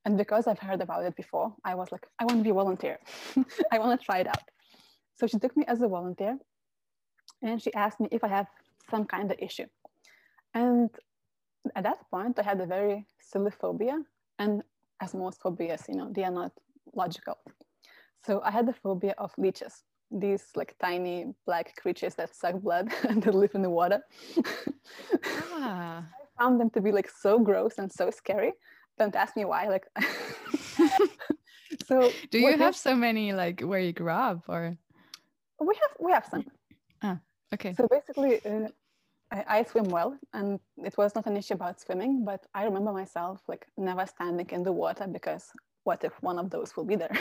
And 0.04 0.16
because 0.16 0.46
I've 0.46 0.58
heard 0.58 0.80
about 0.80 1.04
it 1.04 1.16
before, 1.16 1.54
I 1.64 1.74
was 1.74 1.90
like, 1.92 2.06
I 2.18 2.24
want 2.24 2.38
to 2.38 2.44
be 2.44 2.50
a 2.50 2.54
volunteer. 2.54 2.98
I 3.72 3.78
want 3.78 4.00
to 4.00 4.04
try 4.04 4.18
it 4.18 4.26
out. 4.26 4.42
So 5.16 5.26
she 5.26 5.38
took 5.38 5.56
me 5.56 5.64
as 5.66 5.82
a 5.82 5.88
volunteer 5.88 6.38
and 7.42 7.60
she 7.60 7.72
asked 7.74 8.00
me 8.00 8.08
if 8.10 8.22
I 8.24 8.28
have 8.28 8.46
some 8.90 9.04
kind 9.04 9.30
of 9.30 9.38
issue. 9.40 9.66
And 10.54 10.90
at 11.74 11.84
that 11.84 11.98
point, 12.10 12.38
I 12.38 12.42
had 12.42 12.60
a 12.60 12.66
very 12.66 13.06
silly 13.20 13.50
phobia. 13.50 13.98
And 14.38 14.62
as 15.00 15.14
most 15.14 15.40
phobias, 15.42 15.82
you 15.88 15.96
know, 15.96 16.10
they 16.12 16.24
are 16.24 16.30
not 16.30 16.52
logical. 16.94 17.38
So 18.24 18.40
I 18.42 18.50
had 18.50 18.66
the 18.66 18.72
phobia 18.72 19.14
of 19.18 19.32
leeches, 19.38 19.84
these 20.10 20.44
like 20.54 20.74
tiny 20.80 21.26
black 21.46 21.74
creatures 21.76 22.14
that 22.14 22.34
suck 22.34 22.60
blood 22.60 22.92
and 23.08 23.22
that 23.22 23.34
live 23.34 23.54
in 23.54 23.62
the 23.62 23.70
water. 23.70 24.00
ah. 25.52 26.04
I 26.38 26.42
found 26.42 26.60
them 26.60 26.70
to 26.70 26.80
be 26.80 26.92
like 26.92 27.10
so 27.10 27.38
gross 27.38 27.78
and 27.78 27.90
so 27.90 28.10
scary. 28.10 28.52
Don't 28.98 29.14
ask 29.14 29.36
me 29.36 29.44
why. 29.44 29.68
Like, 29.68 29.86
so 31.86 32.10
do 32.30 32.38
you 32.38 32.56
have 32.56 32.76
so 32.76 32.94
many 32.94 33.32
like 33.32 33.60
where 33.60 33.80
you 33.80 33.92
grew 33.92 34.10
up 34.10 34.44
or? 34.48 34.76
We 35.60 35.74
have 35.82 35.92
we 35.98 36.12
have 36.12 36.26
some. 36.30 36.44
Ah, 37.02 37.18
okay. 37.54 37.74
So 37.74 37.86
basically, 37.88 38.44
uh, 38.44 38.68
I, 39.30 39.58
I, 39.58 39.62
swim 39.64 39.88
well, 39.88 40.16
and 40.32 40.60
it 40.76 40.96
was 40.96 41.14
not 41.14 41.26
an 41.26 41.36
issue 41.36 41.54
about 41.54 41.80
swimming. 41.80 42.24
But 42.24 42.46
I 42.54 42.64
remember 42.64 42.92
myself 42.92 43.42
like 43.48 43.66
never 43.76 44.06
standing 44.06 44.48
in 44.50 44.62
the 44.62 44.72
water 44.72 45.06
because 45.06 45.50
what 45.84 46.04
if 46.04 46.12
one 46.22 46.38
of 46.38 46.50
those 46.50 46.76
will 46.76 46.84
be 46.84 46.96
there? 46.96 47.16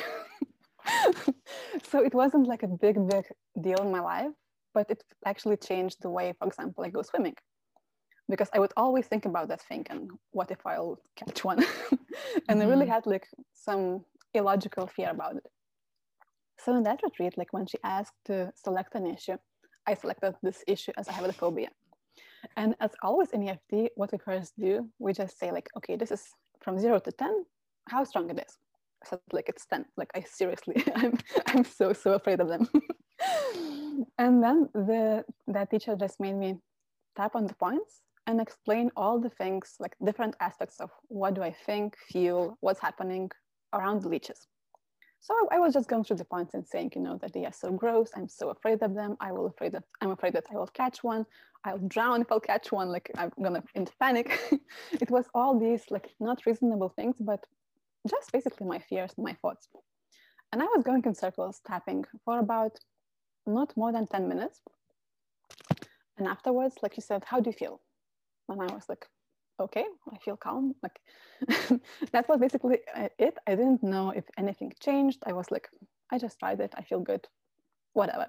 so 1.90 2.04
it 2.04 2.14
wasn't 2.14 2.48
like 2.48 2.64
a 2.64 2.68
big, 2.68 2.96
big 3.08 3.26
deal 3.62 3.82
in 3.82 3.92
my 3.92 4.02
life, 4.02 4.34
but 4.74 4.90
it 4.90 5.04
actually 5.26 5.58
changed 5.58 5.98
the 6.02 6.10
way, 6.10 6.34
for 6.38 6.48
example, 6.48 6.84
I 6.84 6.90
go 6.90 7.02
swimming. 7.02 7.36
Because 8.30 8.50
I 8.54 8.60
would 8.60 8.74
always 8.76 9.08
think 9.08 9.26
about 9.26 9.48
that 9.48 9.62
thing 9.62 9.86
and 9.90 10.12
what 10.32 10.52
if 10.52 10.66
I'll 10.66 11.00
catch 11.16 11.44
one? 11.44 11.60
and 12.50 12.60
mm-hmm. 12.60 12.62
I 12.62 12.66
really 12.66 12.86
mm-hmm. 12.86 12.92
had 12.92 13.06
like 13.06 13.28
some 13.54 14.04
illogical 14.34 14.88
fear 14.88 15.10
about 15.10 15.38
it. 15.38 15.48
So 16.60 16.76
in 16.76 16.84
that 16.84 17.02
retreat, 17.04 17.38
like 17.38 17.54
when 17.54 17.68
she 17.68 17.78
asked 17.84 18.16
to 18.26 18.52
select 18.56 18.96
an 18.96 19.06
issue, 19.06 19.38
I 19.86 19.94
selected 19.94 20.36
this 20.44 20.64
issue 20.68 20.92
as 20.98 21.08
I 21.08 21.14
have 21.14 21.26
a 21.26 21.32
phobia. 21.32 21.70
And 22.56 22.76
as 22.80 22.92
always 23.02 23.32
in 23.32 23.48
EFT, 23.48 23.92
what 23.96 24.12
we 24.12 24.18
first 24.18 24.54
do, 24.60 24.90
we 25.00 25.14
just 25.14 25.40
say 25.40 25.52
like, 25.52 25.70
okay, 25.78 25.96
this 25.96 26.12
is 26.12 26.24
from 26.62 26.80
zero 26.80 27.00
to 27.00 27.12
10, 27.12 27.46
how 27.90 28.04
strong 28.04 28.30
it 28.30 28.40
is. 28.40 28.58
I 29.04 29.10
said 29.10 29.20
like 29.32 29.48
it's 29.48 29.66
10, 29.68 29.86
like 29.96 30.10
I 30.16 30.22
seriously, 30.22 30.84
I'm, 30.96 31.18
I'm 31.48 31.64
so, 31.64 31.94
so 31.94 32.14
afraid 32.14 32.40
of 32.40 32.48
them. 32.48 32.68
and 34.18 34.44
then 34.44 34.70
the, 34.74 35.24
that 35.48 35.70
teacher 35.70 35.96
just 35.96 36.20
made 36.20 36.36
me 36.36 36.58
tap 37.16 37.36
on 37.36 37.46
the 37.46 37.56
points 37.56 38.02
and 38.28 38.42
explain 38.42 38.92
all 38.96 39.20
the 39.20 39.30
things, 39.30 39.76
like 39.80 39.96
different 40.04 40.36
aspects 40.40 40.80
of 40.80 40.92
what 41.08 41.34
do 41.34 41.42
I 41.42 41.56
think, 41.66 41.98
feel, 41.98 42.58
what's 42.60 42.82
happening 42.82 43.32
around 43.74 44.02
the 44.02 44.10
leeches. 44.10 44.48
So 45.20 45.34
I 45.52 45.60
was 45.60 45.74
just 45.74 45.90
going 45.90 46.04
through 46.04 46.18
the 46.18 46.26
points 46.26 46.54
and 46.54 46.66
saying, 46.66 46.92
you 46.96 47.02
know, 47.02 47.18
that 47.22 47.34
they 47.34 47.46
are 47.46 47.54
so 47.54 47.72
gross. 47.72 48.12
I'm 48.16 48.28
so 48.28 48.50
afraid 48.50 48.84
of 48.84 48.94
them. 48.94 49.18
I 49.20 49.32
will 49.32 49.48
afraid 49.48 49.72
that 49.72 49.84
I'm 50.02 50.12
afraid 50.12 50.34
that 50.34 50.46
I 50.52 50.56
will 50.56 50.68
catch 50.68 51.04
one. 51.04 51.26
I'll 51.64 51.80
drown 51.80 52.22
if 52.22 52.32
I'll 52.32 52.40
catch 52.40 52.72
one. 52.72 52.90
Like 52.90 53.12
I'm 53.18 53.32
gonna 53.42 53.64
into 53.74 53.92
panic. 54.00 54.40
it 55.02 55.10
was 55.10 55.26
all 55.34 55.60
these 55.60 55.84
like 55.90 56.10
not 56.20 56.46
reasonable 56.46 56.90
things, 56.90 57.16
but 57.20 57.44
just 58.08 58.32
basically 58.32 58.68
my 58.68 58.80
fears, 58.80 59.12
my 59.18 59.34
thoughts. 59.42 59.68
And 60.52 60.62
I 60.62 60.66
was 60.66 60.84
going 60.84 61.04
in 61.04 61.16
circles, 61.16 61.62
tapping 61.68 62.06
for 62.24 62.40
about 62.40 62.78
not 63.46 63.76
more 63.76 63.92
than 63.92 64.08
10 64.08 64.28
minutes. 64.28 64.62
And 66.18 66.28
afterwards, 66.28 66.76
like 66.82 66.96
you 66.96 67.04
said, 67.04 67.24
how 67.26 67.40
do 67.40 67.50
you 67.50 67.54
feel? 67.54 67.82
And 68.50 68.62
I 68.62 68.74
was 68.74 68.86
like, 68.90 69.06
okay, 69.60 69.86
I 70.12 70.18
feel 70.20 70.38
calm. 70.38 70.76
Like 70.84 71.00
that 72.12 72.28
was 72.30 72.40
basically 72.40 72.80
it. 73.20 73.38
I 73.48 73.56
didn't 73.56 73.84
know 73.84 74.12
if 74.12 74.26
anything 74.38 74.74
changed. 74.82 75.20
I 75.26 75.34
was 75.34 75.52
like, 75.52 75.68
I 76.12 76.18
just 76.18 76.40
tried 76.40 76.60
it. 76.60 76.74
I 76.78 76.84
feel 76.84 77.00
good, 77.00 77.28
whatever. 77.94 78.28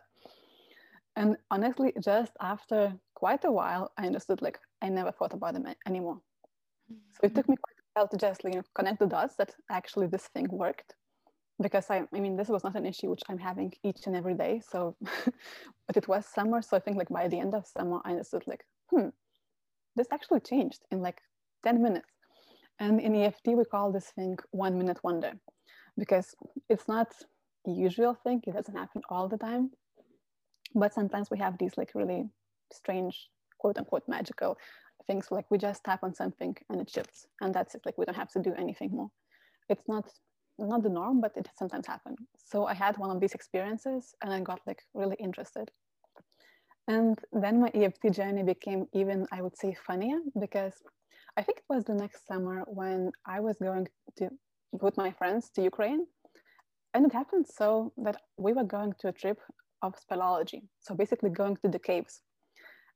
And 1.16 1.36
honestly, 1.50 1.92
just 2.00 2.32
after 2.40 2.94
quite 3.14 3.44
a 3.44 3.50
while, 3.50 3.92
I 3.98 4.06
understood 4.06 4.40
like 4.40 4.58
I 4.82 4.88
never 4.88 5.10
thought 5.12 5.34
about 5.34 5.54
them 5.54 5.66
anymore. 5.86 6.20
So 6.88 7.20
it 7.24 7.34
took 7.34 7.48
me 7.48 7.56
quite 7.56 7.76
a 7.78 8.00
while 8.00 8.08
to 8.08 8.16
just 8.16 8.44
you 8.44 8.50
know, 8.50 8.62
connect 8.74 9.00
the 9.00 9.06
dots 9.06 9.34
that 9.36 9.54
actually 9.70 10.06
this 10.06 10.28
thing 10.28 10.46
worked. 10.50 10.94
Because 11.60 11.90
I, 11.90 12.04
I 12.14 12.20
mean, 12.20 12.36
this 12.36 12.48
was 12.48 12.62
not 12.62 12.76
an 12.76 12.86
issue 12.86 13.10
which 13.10 13.22
I'm 13.28 13.38
having 13.38 13.72
each 13.82 14.06
and 14.06 14.14
every 14.14 14.34
day. 14.34 14.62
So, 14.70 14.96
but 15.86 15.96
it 15.96 16.06
was 16.06 16.24
summer. 16.24 16.62
So 16.62 16.76
I 16.76 16.80
think 16.80 16.96
like 16.96 17.08
by 17.08 17.26
the 17.26 17.40
end 17.40 17.54
of 17.54 17.66
summer, 17.66 17.98
I 18.04 18.12
understood 18.12 18.44
like, 18.46 18.64
hmm, 18.90 19.08
this 19.98 20.08
actually 20.12 20.40
changed 20.40 20.80
in 20.90 21.00
like 21.00 21.20
10 21.64 21.82
minutes. 21.82 22.08
And 22.80 23.00
in 23.00 23.14
EFT, 23.14 23.48
we 23.48 23.64
call 23.64 23.92
this 23.92 24.06
thing 24.10 24.38
one 24.52 24.78
minute 24.78 24.98
wonder 25.02 25.32
because 25.98 26.34
it's 26.68 26.86
not 26.88 27.08
the 27.64 27.72
usual 27.72 28.14
thing. 28.14 28.40
It 28.46 28.54
doesn't 28.54 28.76
happen 28.76 29.02
all 29.10 29.28
the 29.28 29.36
time. 29.36 29.70
But 30.74 30.94
sometimes 30.94 31.30
we 31.30 31.38
have 31.38 31.58
these 31.58 31.76
like 31.76 31.90
really 31.94 32.30
strange, 32.72 33.28
quote 33.58 33.78
unquote, 33.78 34.04
magical 34.06 34.56
things 35.06 35.28
like 35.30 35.46
we 35.50 35.58
just 35.58 35.82
tap 35.84 36.00
on 36.02 36.14
something 36.14 36.54
and 36.68 36.80
it 36.80 36.90
shifts 36.90 37.26
and 37.40 37.54
that's 37.54 37.74
it. 37.74 37.82
Like 37.84 37.98
we 37.98 38.04
don't 38.04 38.16
have 38.22 38.30
to 38.32 38.42
do 38.42 38.54
anything 38.56 38.90
more. 38.92 39.10
It's 39.68 39.88
not 39.88 40.04
not 40.58 40.82
the 40.82 40.88
norm, 40.88 41.20
but 41.20 41.32
it 41.36 41.48
sometimes 41.56 41.86
happens. 41.86 42.18
So 42.36 42.66
I 42.66 42.74
had 42.74 42.98
one 42.98 43.10
of 43.10 43.20
these 43.20 43.32
experiences 43.32 44.14
and 44.22 44.32
I 44.32 44.40
got 44.40 44.60
like 44.66 44.82
really 44.92 45.16
interested. 45.20 45.70
And 46.88 47.18
then 47.32 47.60
my 47.60 47.70
EFT 47.74 48.12
journey 48.12 48.42
became 48.42 48.86
even, 48.94 49.26
I 49.30 49.42
would 49.42 49.56
say, 49.56 49.76
funnier 49.86 50.18
because 50.40 50.72
I 51.36 51.42
think 51.42 51.58
it 51.58 51.72
was 51.72 51.84
the 51.84 51.94
next 51.94 52.26
summer 52.26 52.64
when 52.66 53.12
I 53.26 53.40
was 53.40 53.58
going 53.58 53.88
to 54.16 54.30
with 54.72 54.96
my 54.96 55.12
friends 55.12 55.50
to 55.50 55.62
Ukraine. 55.62 56.06
And 56.94 57.04
it 57.04 57.12
happened 57.12 57.46
so 57.46 57.92
that 57.98 58.16
we 58.38 58.54
were 58.54 58.64
going 58.64 58.94
to 59.00 59.08
a 59.08 59.12
trip 59.12 59.38
of 59.82 59.94
speleology. 59.96 60.62
So 60.80 60.94
basically 60.94 61.30
going 61.30 61.56
to 61.62 61.68
the 61.68 61.78
caves. 61.78 62.22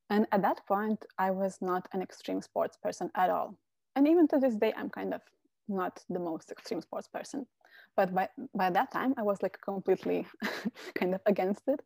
And 0.09 0.27
at 0.33 0.43
that 0.43 0.67
point, 0.67 1.05
I 1.19 1.31
was 1.31 1.59
not 1.61 1.87
an 1.93 2.03
extreme 2.03 2.43
sports 2.43 2.77
person 2.83 3.11
at 3.15 3.31
all. 3.31 3.59
And 3.95 4.09
even 4.09 4.27
to 4.29 4.39
this 4.39 4.57
day, 4.57 4.73
I'm 4.77 4.91
kind 4.91 5.13
of 5.15 5.21
not 5.69 6.01
the 6.09 6.19
most 6.19 6.51
extreme 6.51 6.81
sports 6.81 7.09
person. 7.09 7.47
But 7.97 8.15
by, 8.15 8.29
by 8.55 8.71
that 8.71 8.91
time, 8.91 9.15
I 9.19 9.23
was 9.23 9.43
like 9.43 9.59
completely 9.63 10.27
kind 10.95 11.15
of 11.15 11.21
against 11.27 11.63
it. 11.69 11.81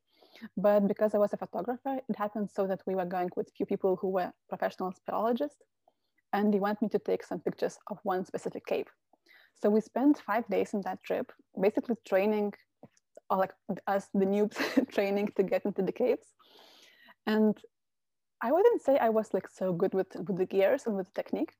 But 0.56 0.86
because 0.86 1.14
I 1.14 1.18
was 1.18 1.32
a 1.32 1.36
photographer, 1.36 2.00
it 2.08 2.16
happened 2.16 2.50
so 2.50 2.66
that 2.66 2.80
we 2.86 2.94
were 2.94 3.04
going 3.04 3.30
with 3.36 3.52
few 3.56 3.66
people 3.66 3.96
who 3.96 4.08
were 4.08 4.32
professional 4.48 4.92
speleologists, 4.92 5.60
and 6.32 6.52
they 6.52 6.60
want 6.60 6.82
me 6.82 6.88
to 6.88 6.98
take 6.98 7.24
some 7.24 7.40
pictures 7.40 7.78
of 7.90 7.98
one 8.02 8.24
specific 8.24 8.66
cave. 8.66 8.86
So 9.54 9.70
we 9.70 9.80
spent 9.80 10.18
five 10.18 10.46
days 10.48 10.74
in 10.74 10.82
that 10.82 11.02
trip, 11.02 11.32
basically 11.60 11.96
training, 12.06 12.52
or 13.30 13.38
like 13.38 13.52
us, 13.86 14.08
the 14.12 14.26
noobs, 14.26 14.58
training 14.92 15.32
to 15.36 15.42
get 15.42 15.64
into 15.64 15.82
the 15.82 15.92
caves. 15.92 16.26
And 17.26 17.56
I 18.42 18.52
wouldn't 18.52 18.82
say 18.82 18.98
I 18.98 19.08
was 19.08 19.32
like 19.32 19.48
so 19.48 19.72
good 19.72 19.94
with, 19.94 20.14
with 20.14 20.36
the 20.36 20.46
gears 20.46 20.86
and 20.86 20.96
with 20.96 21.06
the 21.06 21.22
technique. 21.22 21.52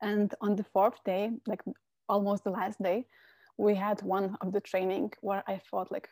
And 0.00 0.32
on 0.40 0.56
the 0.56 0.64
fourth 0.64 1.02
day, 1.04 1.30
like 1.46 1.62
almost 2.08 2.44
the 2.44 2.50
last 2.50 2.80
day, 2.80 3.06
we 3.58 3.74
had 3.74 4.00
one 4.02 4.36
of 4.40 4.52
the 4.52 4.60
training 4.60 5.12
where 5.22 5.42
I 5.48 5.60
thought 5.70 5.90
like, 5.90 6.08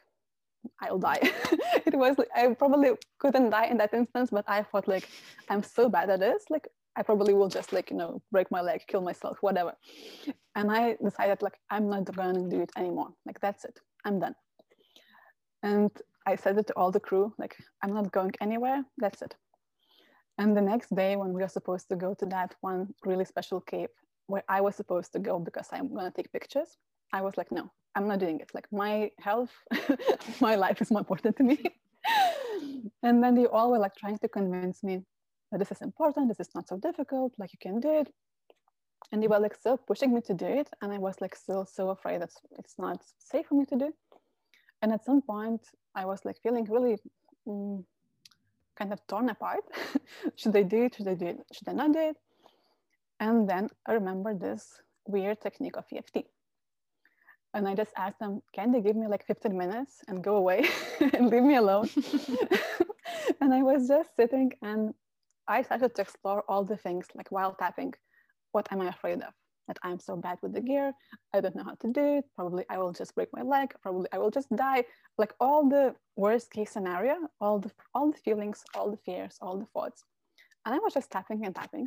I'll 0.81 0.99
die. 0.99 1.21
it 1.87 1.95
was 1.95 2.17
I 2.35 2.49
probably 2.55 2.91
couldn't 3.19 3.51
die 3.51 3.67
in 3.67 3.79
that 3.79 3.95
instance, 3.95 4.31
but 4.31 4.45
I 4.49 4.63
thought 4.63 4.89
like 4.89 5.09
I'm 5.49 5.63
so 5.63 5.89
bad 5.89 6.11
at 6.11 6.21
this, 6.21 6.45
like 6.51 6.69
I 6.97 7.03
probably 7.03 7.35
will 7.35 7.49
just 7.49 7.73
like 7.73 7.91
you 7.91 7.97
know 7.97 8.23
break 8.31 8.51
my 8.51 8.61
leg, 8.61 8.83
kill 8.87 9.03
myself, 9.03 9.39
whatever. 9.41 9.75
And 10.55 10.71
I 10.71 10.97
decided 11.03 11.43
like 11.43 11.59
I'm 11.71 11.89
not 11.89 12.07
to 12.07 12.47
do 12.49 12.61
it 12.61 12.71
anymore. 12.77 13.11
Like 13.27 13.41
that's 13.41 13.65
it, 13.65 13.79
I'm 14.05 14.19
done. 14.21 14.35
And 15.63 15.91
I 16.27 16.37
said 16.37 16.59
it 16.59 16.67
to 16.69 16.73
all 16.75 16.91
the 16.91 17.01
crew, 17.01 17.35
like 17.39 17.57
I'm 17.83 17.95
not 17.95 18.13
going 18.13 18.33
anywhere. 18.41 18.85
That's 18.99 19.23
it. 19.23 19.35
And 20.39 20.57
the 20.57 20.63
next 20.63 20.95
day, 20.95 21.17
when 21.17 21.33
we 21.33 21.43
were 21.43 21.49
supposed 21.49 21.89
to 21.91 21.97
go 21.97 22.15
to 22.15 22.27
that 22.27 22.55
one 22.61 22.89
really 23.05 23.25
special 23.25 23.61
cave 23.61 23.89
where 24.27 24.43
I 24.49 24.61
was 24.61 24.75
supposed 24.75 25.13
to 25.13 25.19
go 25.19 25.39
because 25.39 25.69
I'm 25.73 25.95
gonna 25.95 26.11
take 26.11 26.33
pictures, 26.33 26.77
I 27.15 27.23
was 27.23 27.37
like, 27.37 27.53
no, 27.53 27.71
I'm 27.95 28.09
not 28.09 28.19
doing 28.19 28.41
it. 28.41 28.51
Like 28.53 28.67
my 28.73 29.13
health, 29.21 29.53
my 30.41 30.57
life 30.57 30.83
is 30.83 30.91
more 30.91 30.99
important 30.99 31.37
to 31.37 31.45
me. 31.45 31.59
and 33.05 33.23
then 33.23 33.37
they 33.37 33.47
all 33.47 33.71
were 33.71 33.79
like 33.79 33.95
trying 33.95 34.19
to 34.19 34.29
convince 34.29 34.83
me 34.83 35.05
that 35.53 35.59
this 35.59 35.71
is 35.71 35.81
important, 35.81 36.27
this 36.29 36.41
is 36.41 36.53
not 36.57 36.67
so 36.67 36.77
difficult, 36.77 37.33
like 37.39 37.53
you 37.53 37.61
can 37.61 37.79
do 37.79 38.01
it. 38.01 38.09
And 39.13 39.23
they 39.23 39.29
were 39.29 39.39
like 39.39 39.55
still 39.55 39.79
pushing 39.79 40.13
me 40.13 40.23
to 40.23 40.35
do 40.35 40.47
it. 40.47 40.69
And 40.83 40.93
I 40.93 40.99
was 40.99 41.21
like 41.21 41.37
still 41.37 41.65
so 41.65 41.91
afraid 41.91 42.21
that 42.21 42.33
it's 42.59 42.77
not 42.79 43.01
safe 43.19 43.47
for 43.47 43.55
me 43.55 43.65
to 43.67 43.77
do. 43.77 43.95
And 44.83 44.93
at 44.93 45.05
some 45.05 45.23
point, 45.23 45.61
I 45.95 46.05
was 46.07 46.25
like 46.25 46.43
feeling 46.43 46.65
really 46.65 46.97
mm, 47.47 47.85
kind 48.77 48.93
of 48.93 49.07
torn 49.07 49.29
apart. 49.29 49.63
should 50.35 50.57
I 50.57 50.63
do 50.63 50.83
it? 50.87 50.97
Should 50.97 51.07
I 51.07 51.15
do 51.15 51.27
it? 51.27 51.39
Should 51.53 51.69
I 51.69 51.75
not 51.75 51.93
do 51.93 52.01
it? 52.01 52.17
And 53.21 53.49
then 53.49 53.69
I 53.87 53.93
remember 53.93 54.35
this 54.35 54.81
weird 55.07 55.41
technique 55.41 55.77
of 55.77 55.85
EFT 55.95 56.25
and 57.55 57.69
I 57.69 57.75
just 57.75 57.93
asked 57.97 58.19
them, 58.19 58.43
can 58.53 58.73
they 58.73 58.81
give 58.81 58.97
me 58.97 59.07
like 59.07 59.25
15 59.27 59.57
minutes 59.57 60.01
and 60.09 60.23
go 60.23 60.37
away 60.37 60.69
and 61.15 61.31
leave 61.31 61.45
me 61.45 61.57
alone? 61.57 61.89
and 63.41 63.55
I 63.55 63.63
was 63.63 63.89
just 63.89 64.15
sitting 64.17 64.53
and 64.63 64.93
I 65.47 65.63
started 65.63 65.95
to 65.95 66.03
explore 66.03 66.43
all 66.49 66.65
the 66.65 66.77
things 66.77 67.07
like 67.15 67.31
while 67.31 67.55
tapping. 67.55 67.95
What 68.53 68.71
am 68.73 68.81
I 68.81 68.89
afraid 68.89 69.23
of? 69.23 69.33
That 69.69 69.79
I'm 69.83 69.99
so 69.99 70.17
bad 70.17 70.39
with 70.43 70.53
the 70.53 70.61
gear. 70.61 70.93
I 71.33 71.41
don't 71.41 71.57
know 71.57 71.65
how 71.65 71.77
to 71.81 71.89
do 71.93 72.19
it. 72.19 72.25
Probably 72.35 72.65
I 72.69 72.79
will 72.79 72.93
just 72.93 73.15
break 73.15 73.29
my 73.33 73.43
leg. 73.43 73.73
Probably 73.83 74.09
I 74.13 74.19
will 74.19 74.31
just 74.31 74.55
die. 74.55 74.85
Like 75.17 75.33
all 75.41 75.69
the 75.69 75.95
worst 76.17 76.51
case 76.51 76.71
scenario, 76.71 77.17
all 77.41 77.59
the 77.61 77.71
all 77.95 78.11
the 78.11 78.19
feelings, 78.19 78.63
all 78.75 78.91
the 78.91 78.99
fears, 78.99 79.39
all 79.41 79.59
the 79.59 79.67
thoughts. 79.67 80.05
And 80.67 80.75
I 80.75 80.79
was 80.79 80.93
just 80.93 81.11
tapping 81.11 81.45
and 81.47 81.55
tapping. 81.55 81.87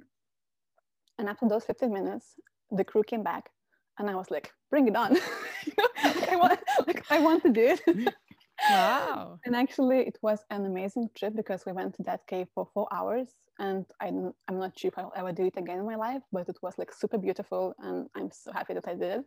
And 1.20 1.30
after 1.30 1.48
those 1.48 1.66
15 1.66 1.92
minutes, 1.92 2.36
the 2.72 2.84
crew 2.84 3.04
came 3.04 3.24
back 3.24 3.50
and 4.00 4.10
I 4.10 4.16
was 4.16 4.30
like, 4.30 4.52
bring 4.70 4.88
it 4.88 4.96
on. 4.96 5.18
I, 6.04 6.36
want, 6.36 6.60
like, 6.86 7.06
I 7.10 7.20
want 7.20 7.44
to 7.44 7.50
do 7.50 7.76
it. 7.76 8.14
Wow. 8.72 9.40
and 9.46 9.56
actually, 9.56 10.00
it 10.00 10.18
was 10.24 10.40
an 10.50 10.66
amazing 10.66 11.10
trip 11.16 11.36
because 11.36 11.64
we 11.68 11.74
went 11.74 11.94
to 11.96 12.04
that 12.04 12.26
cave 12.26 12.48
for 12.56 12.68
four 12.74 12.88
hours. 12.92 13.30
And 13.60 13.86
I'm, 14.02 14.34
I'm 14.48 14.58
not 14.58 14.78
sure 14.78 14.90
if 14.90 14.98
I'll 14.98 15.14
ever 15.16 15.32
do 15.32 15.46
it 15.46 15.58
again 15.58 15.78
in 15.78 15.86
my 15.86 15.96
life, 15.96 16.24
but 16.32 16.50
it 16.50 16.58
was 16.64 16.74
like 16.78 16.92
super 16.92 17.20
beautiful. 17.20 17.76
And 17.80 18.08
I'm 18.16 18.32
so 18.32 18.52
happy 18.52 18.74
that 18.74 18.88
I 18.88 18.96
did 18.96 19.20
it. 19.20 19.26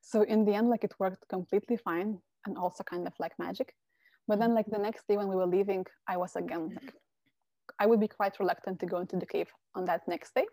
So 0.00 0.22
in 0.22 0.46
the 0.46 0.54
end, 0.54 0.70
like 0.70 0.82
it 0.84 0.94
worked 0.98 1.28
completely 1.28 1.76
fine 1.76 2.18
and 2.46 2.56
also 2.56 2.82
kind 2.84 3.06
of 3.06 3.12
like 3.18 3.32
magic. 3.38 3.74
But 4.26 4.38
then 4.40 4.54
like 4.54 4.66
the 4.66 4.78
next 4.78 5.06
day 5.08 5.16
when 5.16 5.28
we 5.28 5.36
were 5.36 5.46
leaving, 5.46 5.84
I 6.06 6.16
was 6.16 6.34
again 6.36 6.70
like, 6.74 6.94
I 7.78 7.86
would 7.86 8.00
be 8.00 8.08
quite 8.08 8.38
reluctant 8.40 8.80
to 8.80 8.86
go 8.86 8.98
into 8.98 9.16
the 9.16 9.26
cave 9.26 9.50
on 9.74 9.84
that 9.86 10.08
next 10.08 10.34
day. 10.34 10.46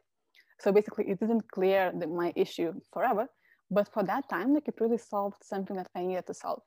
So 0.59 0.71
basically 0.71 1.09
it 1.09 1.19
didn't 1.19 1.51
clear 1.51 1.91
the, 1.97 2.07
my 2.07 2.33
issue 2.35 2.73
forever, 2.93 3.27
but 3.69 3.91
for 3.93 4.03
that 4.03 4.29
time, 4.29 4.53
like 4.53 4.67
it 4.67 4.79
really 4.79 4.97
solved 4.97 5.43
something 5.43 5.75
that 5.75 5.89
I 5.95 6.05
needed 6.05 6.27
to 6.27 6.33
solve. 6.33 6.61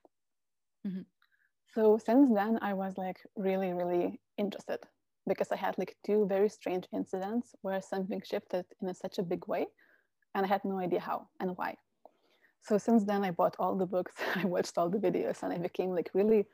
Mm-hmm. 0.86 1.02
So 1.74 1.98
since 1.98 2.34
then, 2.34 2.58
I 2.62 2.74
was 2.74 2.96
like 2.96 3.18
really, 3.36 3.72
really 3.72 4.20
interested 4.36 4.80
because 5.26 5.52
I 5.52 5.56
had 5.56 5.76
like 5.78 5.96
two 6.04 6.26
very 6.26 6.48
strange 6.48 6.86
incidents 6.92 7.54
where 7.62 7.80
something 7.80 8.22
shifted 8.24 8.64
in 8.80 8.88
a, 8.88 8.94
such 8.94 9.18
a 9.18 9.22
big 9.22 9.46
way, 9.46 9.66
and 10.34 10.44
I 10.44 10.48
had 10.48 10.64
no 10.64 10.78
idea 10.78 11.00
how 11.00 11.28
and 11.40 11.56
why. 11.56 11.76
So 12.62 12.78
since 12.78 13.04
then, 13.04 13.24
I 13.24 13.30
bought 13.30 13.56
all 13.58 13.76
the 13.76 13.86
books, 13.86 14.14
I 14.34 14.44
watched 14.44 14.78
all 14.78 14.88
the 14.88 14.98
videos, 14.98 15.42
and 15.42 15.52
I 15.52 15.58
became 15.58 15.90
like 15.90 16.10
really, 16.14 16.46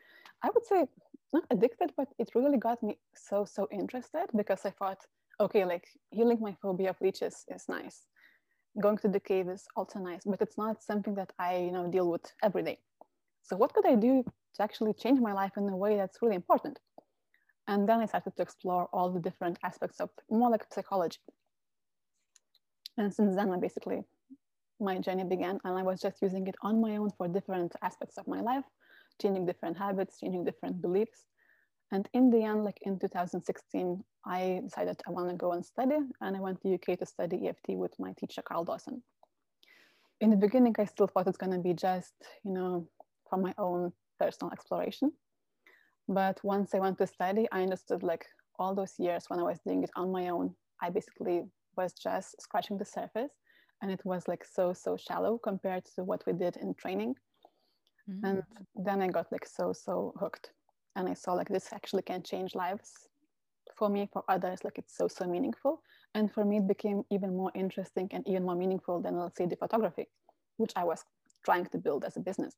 I 0.42 0.50
would 0.52 0.66
say, 0.66 0.86
not 1.32 1.44
addicted, 1.50 1.92
but 1.96 2.08
it 2.18 2.30
really 2.34 2.58
got 2.58 2.82
me 2.82 2.98
so 3.14 3.44
so 3.44 3.68
interested 3.70 4.26
because 4.36 4.64
I 4.64 4.70
thought, 4.70 5.06
okay, 5.40 5.64
like 5.64 5.86
healing 6.10 6.38
my 6.40 6.56
phobia 6.62 6.90
of 6.90 7.00
leeches 7.00 7.44
is 7.48 7.68
nice, 7.68 8.06
going 8.80 8.98
to 8.98 9.08
the 9.08 9.20
cave 9.20 9.48
is 9.48 9.66
also 9.76 9.98
nice, 9.98 10.22
but 10.24 10.40
it's 10.40 10.58
not 10.58 10.82
something 10.82 11.14
that 11.14 11.32
I 11.38 11.58
you 11.58 11.72
know 11.72 11.88
deal 11.90 12.10
with 12.10 12.32
every 12.42 12.62
day. 12.62 12.78
So 13.42 13.56
what 13.56 13.72
could 13.74 13.86
I 13.86 13.94
do 13.94 14.24
to 14.54 14.62
actually 14.62 14.94
change 14.94 15.20
my 15.20 15.32
life 15.32 15.52
in 15.56 15.68
a 15.68 15.76
way 15.76 15.96
that's 15.96 16.22
really 16.22 16.36
important? 16.36 16.78
And 17.66 17.88
then 17.88 18.00
I 18.00 18.06
started 18.06 18.36
to 18.36 18.42
explore 18.42 18.88
all 18.92 19.10
the 19.10 19.20
different 19.20 19.58
aspects 19.62 20.00
of 20.00 20.10
more 20.30 20.50
like 20.50 20.64
psychology. 20.72 21.18
And 22.96 23.12
since 23.12 23.34
then, 23.34 23.50
I 23.50 23.56
basically 23.58 24.02
my 24.80 24.98
journey 24.98 25.24
began, 25.24 25.60
and 25.64 25.78
I 25.78 25.82
was 25.82 26.00
just 26.00 26.20
using 26.20 26.46
it 26.46 26.56
on 26.62 26.80
my 26.80 26.96
own 26.96 27.10
for 27.16 27.28
different 27.28 27.74
aspects 27.82 28.18
of 28.18 28.26
my 28.26 28.40
life, 28.40 28.64
changing 29.20 29.46
different 29.46 29.76
habits, 29.76 30.18
changing 30.20 30.44
different 30.44 30.82
beliefs. 30.82 31.26
And 31.92 32.08
in 32.12 32.30
the 32.30 32.42
end, 32.42 32.64
like 32.64 32.78
in 32.82 32.98
2016, 32.98 34.02
I 34.26 34.60
decided 34.64 35.00
I 35.06 35.10
want 35.10 35.30
to 35.30 35.36
go 35.36 35.52
and 35.52 35.64
study, 35.64 35.98
and 36.20 36.36
I 36.36 36.40
went 36.40 36.60
to 36.62 36.74
UK 36.74 36.98
to 36.98 37.06
study 37.06 37.46
EFT 37.48 37.70
with 37.70 37.92
my 37.98 38.12
teacher 38.18 38.42
Karl 38.42 38.64
Dawson. 38.64 39.02
In 40.20 40.30
the 40.30 40.36
beginning, 40.36 40.74
I 40.78 40.86
still 40.86 41.06
thought 41.06 41.26
it's 41.26 41.36
going 41.36 41.52
to 41.52 41.58
be 41.58 41.74
just, 41.74 42.14
you 42.44 42.52
know, 42.52 42.88
for 43.28 43.38
my 43.38 43.54
own 43.58 43.92
personal 44.18 44.52
exploration. 44.52 45.12
But 46.08 46.42
once 46.42 46.74
I 46.74 46.78
went 46.78 46.98
to 46.98 47.06
study, 47.06 47.46
I 47.52 47.62
understood 47.62 48.02
like 48.02 48.26
all 48.58 48.74
those 48.74 48.94
years 48.98 49.24
when 49.28 49.40
I 49.40 49.44
was 49.44 49.58
doing 49.66 49.82
it 49.82 49.90
on 49.96 50.12
my 50.12 50.28
own, 50.28 50.54
I 50.82 50.90
basically 50.90 51.44
was 51.76 51.92
just 51.92 52.40
scratching 52.40 52.78
the 52.78 52.84
surface 52.84 53.32
and 53.82 53.92
it 53.92 54.00
was 54.04 54.26
like 54.26 54.44
so 54.44 54.72
so 54.72 54.96
shallow 54.96 55.38
compared 55.38 55.84
to 55.84 56.02
what 56.04 56.22
we 56.26 56.32
did 56.32 56.56
in 56.56 56.74
training 56.74 57.14
mm-hmm. 58.08 58.24
and 58.24 58.42
then 58.74 59.02
i 59.02 59.08
got 59.08 59.30
like 59.30 59.46
so 59.46 59.72
so 59.72 60.14
hooked 60.18 60.50
and 60.96 61.08
i 61.08 61.14
saw 61.14 61.32
like 61.32 61.48
this 61.48 61.72
actually 61.72 62.02
can 62.02 62.22
change 62.22 62.54
lives 62.54 63.08
for 63.74 63.88
me 63.88 64.08
for 64.12 64.22
others 64.28 64.64
like 64.64 64.78
it's 64.78 64.96
so 64.96 65.08
so 65.08 65.26
meaningful. 65.26 65.82
And 66.14 66.32
for 66.32 66.44
me 66.44 66.58
it 66.58 66.68
became 66.68 67.02
even 67.10 67.36
more 67.36 67.50
interesting 67.54 68.08
and 68.12 68.26
even 68.28 68.44
more 68.44 68.54
meaningful 68.54 69.00
than 69.00 69.18
let's 69.18 69.36
say 69.36 69.46
the 69.46 69.56
photography 69.56 70.06
which 70.58 70.72
i 70.76 70.84
was 70.84 71.04
trying 71.44 71.66
to 71.66 71.78
build 71.78 72.04
as 72.04 72.16
a 72.16 72.20
business. 72.20 72.54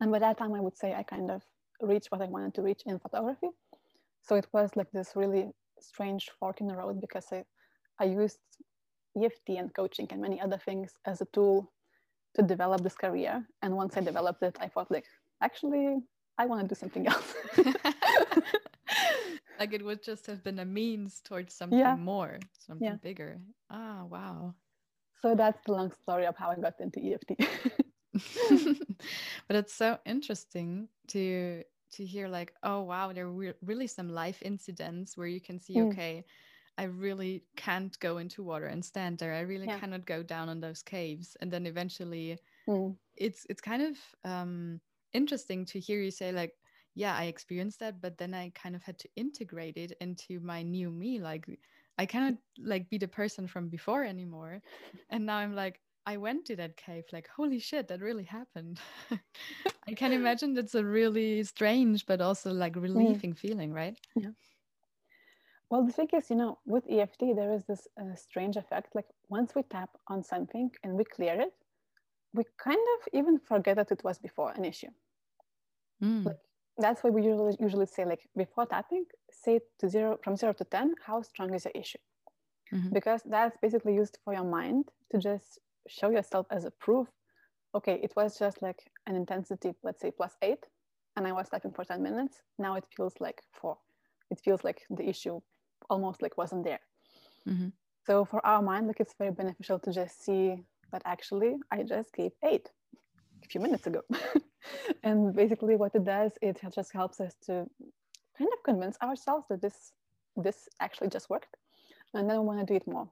And 0.00 0.10
by 0.10 0.18
that 0.20 0.38
time 0.38 0.54
i 0.54 0.60
would 0.60 0.76
say 0.76 0.94
i 0.94 1.02
kind 1.02 1.30
of 1.30 1.42
reached 1.80 2.10
what 2.10 2.22
i 2.22 2.26
wanted 2.26 2.54
to 2.54 2.62
reach 2.62 2.82
in 2.86 2.98
photography. 2.98 3.50
So 4.22 4.36
it 4.36 4.46
was 4.52 4.70
like 4.74 4.90
this 4.92 5.12
really 5.14 5.50
strange 5.80 6.30
fork 6.40 6.60
in 6.62 6.66
the 6.68 6.76
road 6.76 7.00
because 7.00 7.26
i 7.32 7.44
i 8.00 8.04
used 8.04 8.38
EFT 9.22 9.48
and 9.60 9.74
coaching 9.74 10.06
and 10.10 10.20
many 10.20 10.40
other 10.40 10.58
things 10.58 10.92
as 11.04 11.20
a 11.20 11.26
tool 11.26 11.70
to 12.34 12.42
develop 12.42 12.82
this 12.82 12.94
career. 12.94 13.46
And 13.62 13.74
once 13.74 13.96
I 13.96 14.00
developed 14.00 14.42
it, 14.42 14.56
I 14.60 14.68
thought 14.68 14.90
like, 14.90 15.06
actually, 15.42 15.96
I 16.38 16.46
want 16.46 16.62
to 16.62 16.68
do 16.68 16.78
something 16.78 17.06
else. 17.12 17.34
like 19.58 19.72
it 19.72 19.84
would 19.84 20.02
just 20.02 20.26
have 20.26 20.42
been 20.44 20.58
a 20.58 20.64
means 20.64 21.20
towards 21.24 21.54
something 21.54 21.78
yeah. 21.78 21.96
more, 21.96 22.38
something 22.58 22.86
yeah. 22.86 22.96
bigger. 23.02 23.40
Ah, 23.70 24.04
wow. 24.08 24.54
So 25.22 25.34
that's 25.34 25.58
the 25.64 25.72
long 25.72 25.92
story 26.02 26.26
of 26.26 26.36
how 26.36 26.50
I 26.50 26.56
got 26.56 26.80
into 26.80 27.00
EFT. 27.00 27.36
but 29.48 29.56
it's 29.56 29.74
so 29.74 29.98
interesting 30.04 30.88
to 31.08 31.62
to 31.92 32.04
hear 32.04 32.28
like, 32.28 32.52
oh 32.62 32.82
wow, 32.82 33.12
there 33.12 33.30
were 33.30 33.54
really 33.64 33.86
some 33.86 34.08
life 34.08 34.42
incidents 34.42 35.16
where 35.16 35.28
you 35.28 35.40
can 35.40 35.58
see, 35.60 35.76
mm. 35.76 35.88
okay, 35.90 36.24
I 36.78 36.84
really 36.84 37.44
can't 37.56 37.98
go 38.00 38.18
into 38.18 38.42
water 38.42 38.66
and 38.66 38.84
stand 38.84 39.18
there. 39.18 39.34
I 39.34 39.40
really 39.40 39.66
yeah. 39.66 39.78
cannot 39.78 40.04
go 40.04 40.22
down 40.22 40.48
on 40.48 40.60
those 40.60 40.82
caves. 40.82 41.36
And 41.40 41.50
then 41.50 41.66
eventually, 41.66 42.38
mm. 42.68 42.94
it's 43.16 43.46
it's 43.48 43.60
kind 43.60 43.82
of 43.82 43.96
um, 44.30 44.80
interesting 45.16 45.64
to 45.66 45.80
hear 45.80 46.00
you 46.00 46.10
say 46.10 46.30
like, 46.32 46.52
yeah, 46.94 47.14
I 47.14 47.24
experienced 47.24 47.80
that, 47.80 48.00
but 48.00 48.16
then 48.16 48.32
I 48.34 48.52
kind 48.54 48.74
of 48.74 48.82
had 48.82 48.98
to 49.00 49.08
integrate 49.16 49.76
it 49.76 49.92
into 50.00 50.40
my 50.40 50.62
new 50.62 50.90
me. 50.90 51.18
Like, 51.20 51.46
I 51.98 52.06
cannot 52.06 52.34
like 52.58 52.88
be 52.88 52.98
the 52.98 53.08
person 53.08 53.46
from 53.46 53.68
before 53.68 54.04
anymore. 54.04 54.62
And 55.10 55.26
now 55.26 55.36
I'm 55.36 55.54
like, 55.54 55.80
I 56.06 56.16
went 56.16 56.46
to 56.46 56.56
that 56.56 56.76
cave. 56.76 57.04
Like, 57.12 57.28
holy 57.28 57.58
shit, 57.58 57.88
that 57.88 58.00
really 58.00 58.24
happened. 58.24 58.80
I 59.88 59.92
can 59.94 60.12
imagine 60.12 60.54
that's 60.54 60.74
a 60.74 60.84
really 60.84 61.42
strange, 61.44 62.06
but 62.06 62.20
also 62.20 62.52
like 62.52 62.74
mm. 62.74 62.82
relieving 62.82 63.32
mm. 63.32 63.38
feeling, 63.38 63.72
right? 63.72 63.96
Yeah. 64.14 64.30
Well, 65.68 65.84
the 65.84 65.92
thing 65.92 66.08
is, 66.12 66.30
you 66.30 66.36
know, 66.36 66.58
with 66.64 66.84
EFT, 66.88 67.34
there 67.34 67.52
is 67.52 67.64
this 67.64 67.88
uh, 68.00 68.14
strange 68.14 68.56
effect. 68.56 68.94
Like 68.94 69.08
once 69.28 69.54
we 69.54 69.62
tap 69.64 69.90
on 70.06 70.22
something 70.22 70.70
and 70.84 70.94
we 70.94 71.04
clear 71.04 71.40
it, 71.40 71.52
we 72.32 72.44
kind 72.56 72.86
of 72.94 73.08
even 73.12 73.38
forget 73.38 73.76
that 73.76 73.90
it 73.90 74.04
was 74.04 74.18
before 74.18 74.52
an 74.52 74.64
issue. 74.64 74.90
Mm. 76.02 76.26
Like, 76.26 76.36
that's 76.78 77.02
why 77.02 77.10
we 77.10 77.22
usually 77.22 77.56
usually 77.58 77.86
say 77.86 78.04
like 78.04 78.28
before 78.36 78.66
tapping, 78.66 79.04
say 79.30 79.60
to 79.78 79.88
zero 79.88 80.18
from 80.22 80.36
zero 80.36 80.52
to 80.54 80.64
ten, 80.64 80.94
how 81.04 81.22
strong 81.22 81.54
is 81.54 81.64
your 81.64 81.72
issue? 81.74 81.98
Mm-hmm. 82.74 82.92
Because 82.92 83.22
that's 83.24 83.56
basically 83.62 83.94
used 83.94 84.18
for 84.24 84.34
your 84.34 84.44
mind 84.44 84.90
to 85.12 85.18
just 85.18 85.60
show 85.88 86.10
yourself 86.10 86.46
as 86.50 86.64
a 86.64 86.70
proof. 86.70 87.08
Okay, 87.74 88.00
it 88.02 88.12
was 88.16 88.38
just 88.38 88.60
like 88.62 88.90
an 89.06 89.14
intensity, 89.14 89.72
let's 89.82 90.00
say 90.00 90.10
plus 90.10 90.34
eight, 90.42 90.64
and 91.16 91.26
I 91.26 91.32
was 91.32 91.48
tapping 91.48 91.72
for 91.72 91.84
ten 91.84 92.02
minutes. 92.02 92.42
Now 92.58 92.74
it 92.74 92.84
feels 92.94 93.14
like 93.20 93.42
four. 93.52 93.78
It 94.30 94.40
feels 94.44 94.64
like 94.64 94.82
the 94.90 95.08
issue 95.08 95.40
almost 95.88 96.20
like 96.22 96.36
wasn't 96.36 96.64
there. 96.64 96.80
Mm-hmm. 97.48 97.68
So 98.06 98.24
for 98.24 98.44
our 98.44 98.62
mind, 98.62 98.86
like 98.86 99.00
it's 99.00 99.14
very 99.18 99.32
beneficial 99.32 99.78
to 99.80 99.92
just 99.92 100.24
see 100.24 100.62
that 100.92 101.02
actually 101.04 101.56
I 101.70 101.82
just 101.82 102.12
gave 102.12 102.32
eight 102.44 102.70
a 103.46 103.50
few 103.50 103.60
minutes 103.60 103.86
ago. 103.86 104.02
and 105.02 105.34
basically 105.34 105.76
what 105.76 105.94
it 105.94 106.04
does, 106.04 106.32
it 106.42 106.60
just 106.74 106.92
helps 106.92 107.20
us 107.20 107.34
to 107.46 107.66
kind 108.38 108.50
of 108.52 108.62
convince 108.64 108.96
ourselves 109.02 109.46
that 109.48 109.62
this 109.62 109.92
this 110.36 110.68
actually 110.80 111.08
just 111.08 111.30
worked. 111.30 111.56
And 112.12 112.28
then 112.28 112.40
we 112.40 112.46
want 112.46 112.60
to 112.60 112.66
do 112.66 112.76
it 112.76 112.86
more 112.86 113.08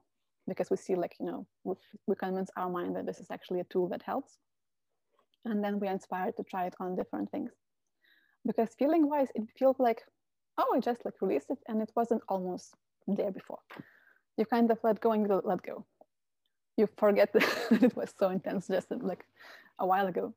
because 0.47 0.69
we 0.69 0.77
see 0.77 0.95
like, 0.95 1.15
you 1.19 1.25
know, 1.25 1.47
we, 1.63 1.73
we 2.07 2.15
convince 2.15 2.51
our 2.55 2.69
mind 2.69 2.95
that 2.95 3.05
this 3.07 3.19
is 3.19 3.31
actually 3.31 3.61
a 3.61 3.63
tool 3.71 3.87
that 3.89 4.03
helps. 4.03 4.37
And 5.43 5.63
then 5.63 5.79
we're 5.79 5.91
inspired 5.91 6.37
to 6.37 6.43
try 6.43 6.65
it 6.65 6.75
on 6.79 6.95
different 6.95 7.31
things. 7.31 7.51
Because 8.45 8.69
feeling 8.77 9.09
wise, 9.09 9.29
it 9.33 9.47
feels 9.57 9.79
like 9.79 10.03
oh, 10.57 10.73
I 10.75 10.79
just 10.79 11.03
like 11.05 11.21
released 11.21 11.49
it 11.49 11.59
and 11.67 11.81
it 11.81 11.91
wasn't 11.95 12.21
almost 12.29 12.73
there 13.07 13.31
before. 13.31 13.59
You 14.37 14.45
kind 14.45 14.69
of 14.71 14.79
let 14.83 14.99
go 14.99 15.11
and 15.11 15.27
let 15.43 15.61
go. 15.61 15.85
You 16.77 16.87
forget 16.97 17.31
that 17.33 17.43
it 17.71 17.95
was 17.95 18.13
so 18.17 18.29
intense 18.29 18.67
just 18.67 18.91
like 18.91 19.25
a 19.79 19.85
while 19.85 20.07
ago. 20.07 20.33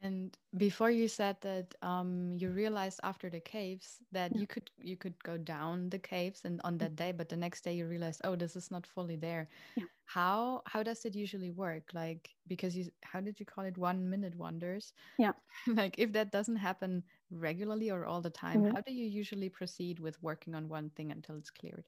And 0.00 0.36
before 0.56 0.90
you 0.92 1.08
said 1.08 1.36
that 1.40 1.74
um, 1.82 2.36
you 2.38 2.50
realized 2.50 3.00
after 3.02 3.28
the 3.28 3.40
caves 3.40 3.98
that 4.12 4.34
you 4.36 4.46
could 4.46 4.70
you 4.80 4.96
could 4.96 5.20
go 5.24 5.36
down 5.36 5.90
the 5.90 5.98
caves 5.98 6.42
and 6.44 6.60
on 6.62 6.78
that 6.78 6.94
day, 6.94 7.10
but 7.10 7.28
the 7.28 7.36
next 7.36 7.64
day 7.64 7.72
you 7.72 7.86
realized, 7.86 8.20
oh, 8.22 8.36
this 8.36 8.54
is 8.54 8.70
not 8.70 8.86
fully 8.86 9.16
there. 9.16 9.48
Yeah. 9.76 9.84
How 10.04 10.62
how 10.66 10.84
does 10.84 11.04
it 11.04 11.16
usually 11.16 11.50
work? 11.50 11.90
Like 11.94 12.30
because 12.46 12.76
you 12.76 12.92
how 13.02 13.20
did 13.20 13.40
you 13.40 13.46
call 13.46 13.64
it 13.64 13.76
one 13.76 14.08
minute 14.08 14.36
wonders? 14.36 14.92
Yeah. 15.18 15.32
like 15.66 15.96
if 15.98 16.12
that 16.12 16.30
doesn't 16.30 16.56
happen 16.56 17.02
regularly 17.32 17.90
or 17.90 18.06
all 18.06 18.20
the 18.20 18.30
time, 18.30 18.62
mm-hmm. 18.62 18.76
how 18.76 18.82
do 18.82 18.92
you 18.92 19.06
usually 19.06 19.48
proceed 19.48 19.98
with 19.98 20.22
working 20.22 20.54
on 20.54 20.68
one 20.68 20.90
thing 20.90 21.10
until 21.10 21.36
it's 21.36 21.50
cleared? 21.50 21.84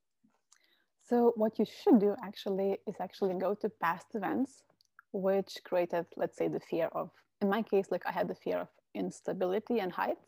So 1.00 1.32
what 1.36 1.60
you 1.60 1.64
should 1.64 2.00
do 2.00 2.16
actually 2.24 2.78
is 2.88 2.96
actually 3.00 3.34
go 3.34 3.54
to 3.54 3.68
past 3.68 4.06
events 4.14 4.64
which 5.12 5.58
created, 5.64 6.06
let's 6.16 6.36
say, 6.36 6.48
the 6.48 6.60
fear 6.60 6.88
of 6.92 7.10
in 7.40 7.48
my 7.48 7.62
case, 7.62 7.86
like 7.90 8.06
I 8.06 8.12
had 8.12 8.28
the 8.28 8.34
fear 8.34 8.58
of 8.58 8.68
instability 8.94 9.80
and 9.80 9.92
height. 9.92 10.18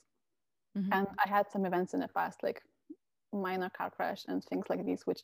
Mm-hmm. 0.76 0.92
And 0.92 1.06
I 1.24 1.28
had 1.28 1.50
some 1.50 1.66
events 1.66 1.94
in 1.94 2.00
the 2.00 2.08
past, 2.08 2.42
like 2.42 2.62
minor 3.32 3.70
car 3.70 3.90
crash 3.90 4.24
and 4.28 4.42
things 4.44 4.66
like 4.68 4.84
these, 4.84 5.02
which 5.06 5.20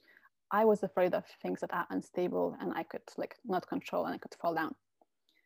I 0.50 0.64
was 0.64 0.82
afraid 0.82 1.14
of 1.14 1.24
things 1.42 1.60
that 1.60 1.72
are 1.72 1.86
unstable 1.90 2.56
and 2.60 2.72
I 2.74 2.82
could 2.82 3.02
like 3.16 3.34
not 3.44 3.66
control 3.68 4.04
and 4.06 4.14
I 4.14 4.18
could 4.18 4.34
fall 4.40 4.54
down. 4.54 4.74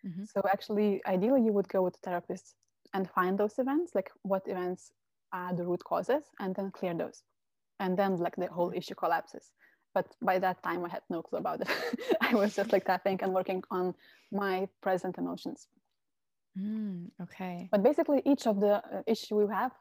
Mm-hmm. 0.07 0.25
So 0.25 0.43
actually, 0.51 1.01
ideally, 1.07 1.43
you 1.43 1.53
would 1.53 1.69
go 1.69 1.83
with 1.83 1.95
a 1.97 2.01
therapist 2.09 2.55
and 2.95 3.09
find 3.11 3.39
those 3.39 3.59
events, 3.59 3.95
like 3.95 4.11
what 4.23 4.43
events 4.47 4.91
are 5.33 5.55
the 5.55 5.65
root 5.65 5.83
causes, 5.85 6.25
and 6.41 6.55
then 6.55 6.71
clear 6.73 6.95
those. 6.95 7.23
And 7.79 7.97
then 7.97 8.17
like 8.17 8.37
the 8.37 8.49
whole 8.49 8.73
issue 8.75 8.95
collapses. 8.95 9.53
But 9.95 10.07
by 10.23 10.39
that 10.39 10.63
time, 10.63 10.85
I 10.85 10.89
had 10.89 11.03
no 11.11 11.23
clue 11.23 11.39
about 11.39 11.61
it. 11.61 11.69
I 12.21 12.35
was 12.35 12.57
just 12.57 12.73
like 12.73 12.85
tapping 12.87 13.19
and 13.23 13.33
working 13.33 13.63
on 13.71 13.95
my 14.31 14.69
present 14.81 15.19
emotions. 15.19 15.69
Mm, 16.59 17.11
okay. 17.21 17.69
But 17.71 17.83
basically, 17.83 18.23
each 18.25 18.47
of 18.47 18.61
the 18.61 18.75
uh, 18.77 19.03
issue 19.07 19.37
we 19.37 19.53
have, 19.53 19.73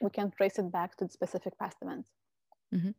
we 0.00 0.10
can 0.10 0.30
trace 0.30 0.58
it 0.58 0.70
back 0.70 0.96
to 0.96 1.04
the 1.06 1.10
specific 1.10 1.58
past 1.58 1.76
events. 1.82 2.10
Mm-hmm. 2.74 2.90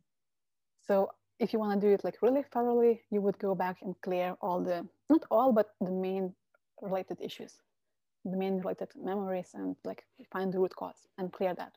So 0.86 1.10
if 1.38 1.52
you 1.52 1.58
want 1.58 1.80
to 1.80 1.86
do 1.86 1.92
it 1.92 2.04
like 2.04 2.22
really 2.22 2.42
thoroughly, 2.52 3.02
you 3.10 3.20
would 3.20 3.38
go 3.38 3.54
back 3.54 3.78
and 3.82 3.94
clear 4.02 4.36
all 4.40 4.60
the, 4.62 4.86
not 5.10 5.24
all, 5.30 5.52
but 5.52 5.70
the 5.80 5.90
main 5.90 6.34
related 6.80 7.18
issues, 7.20 7.54
the 8.24 8.36
main 8.36 8.58
related 8.58 8.88
memories 8.96 9.50
and 9.54 9.76
like 9.84 10.04
find 10.32 10.52
the 10.52 10.58
root 10.58 10.74
cause 10.76 11.08
and 11.18 11.32
clear 11.32 11.54
that. 11.54 11.72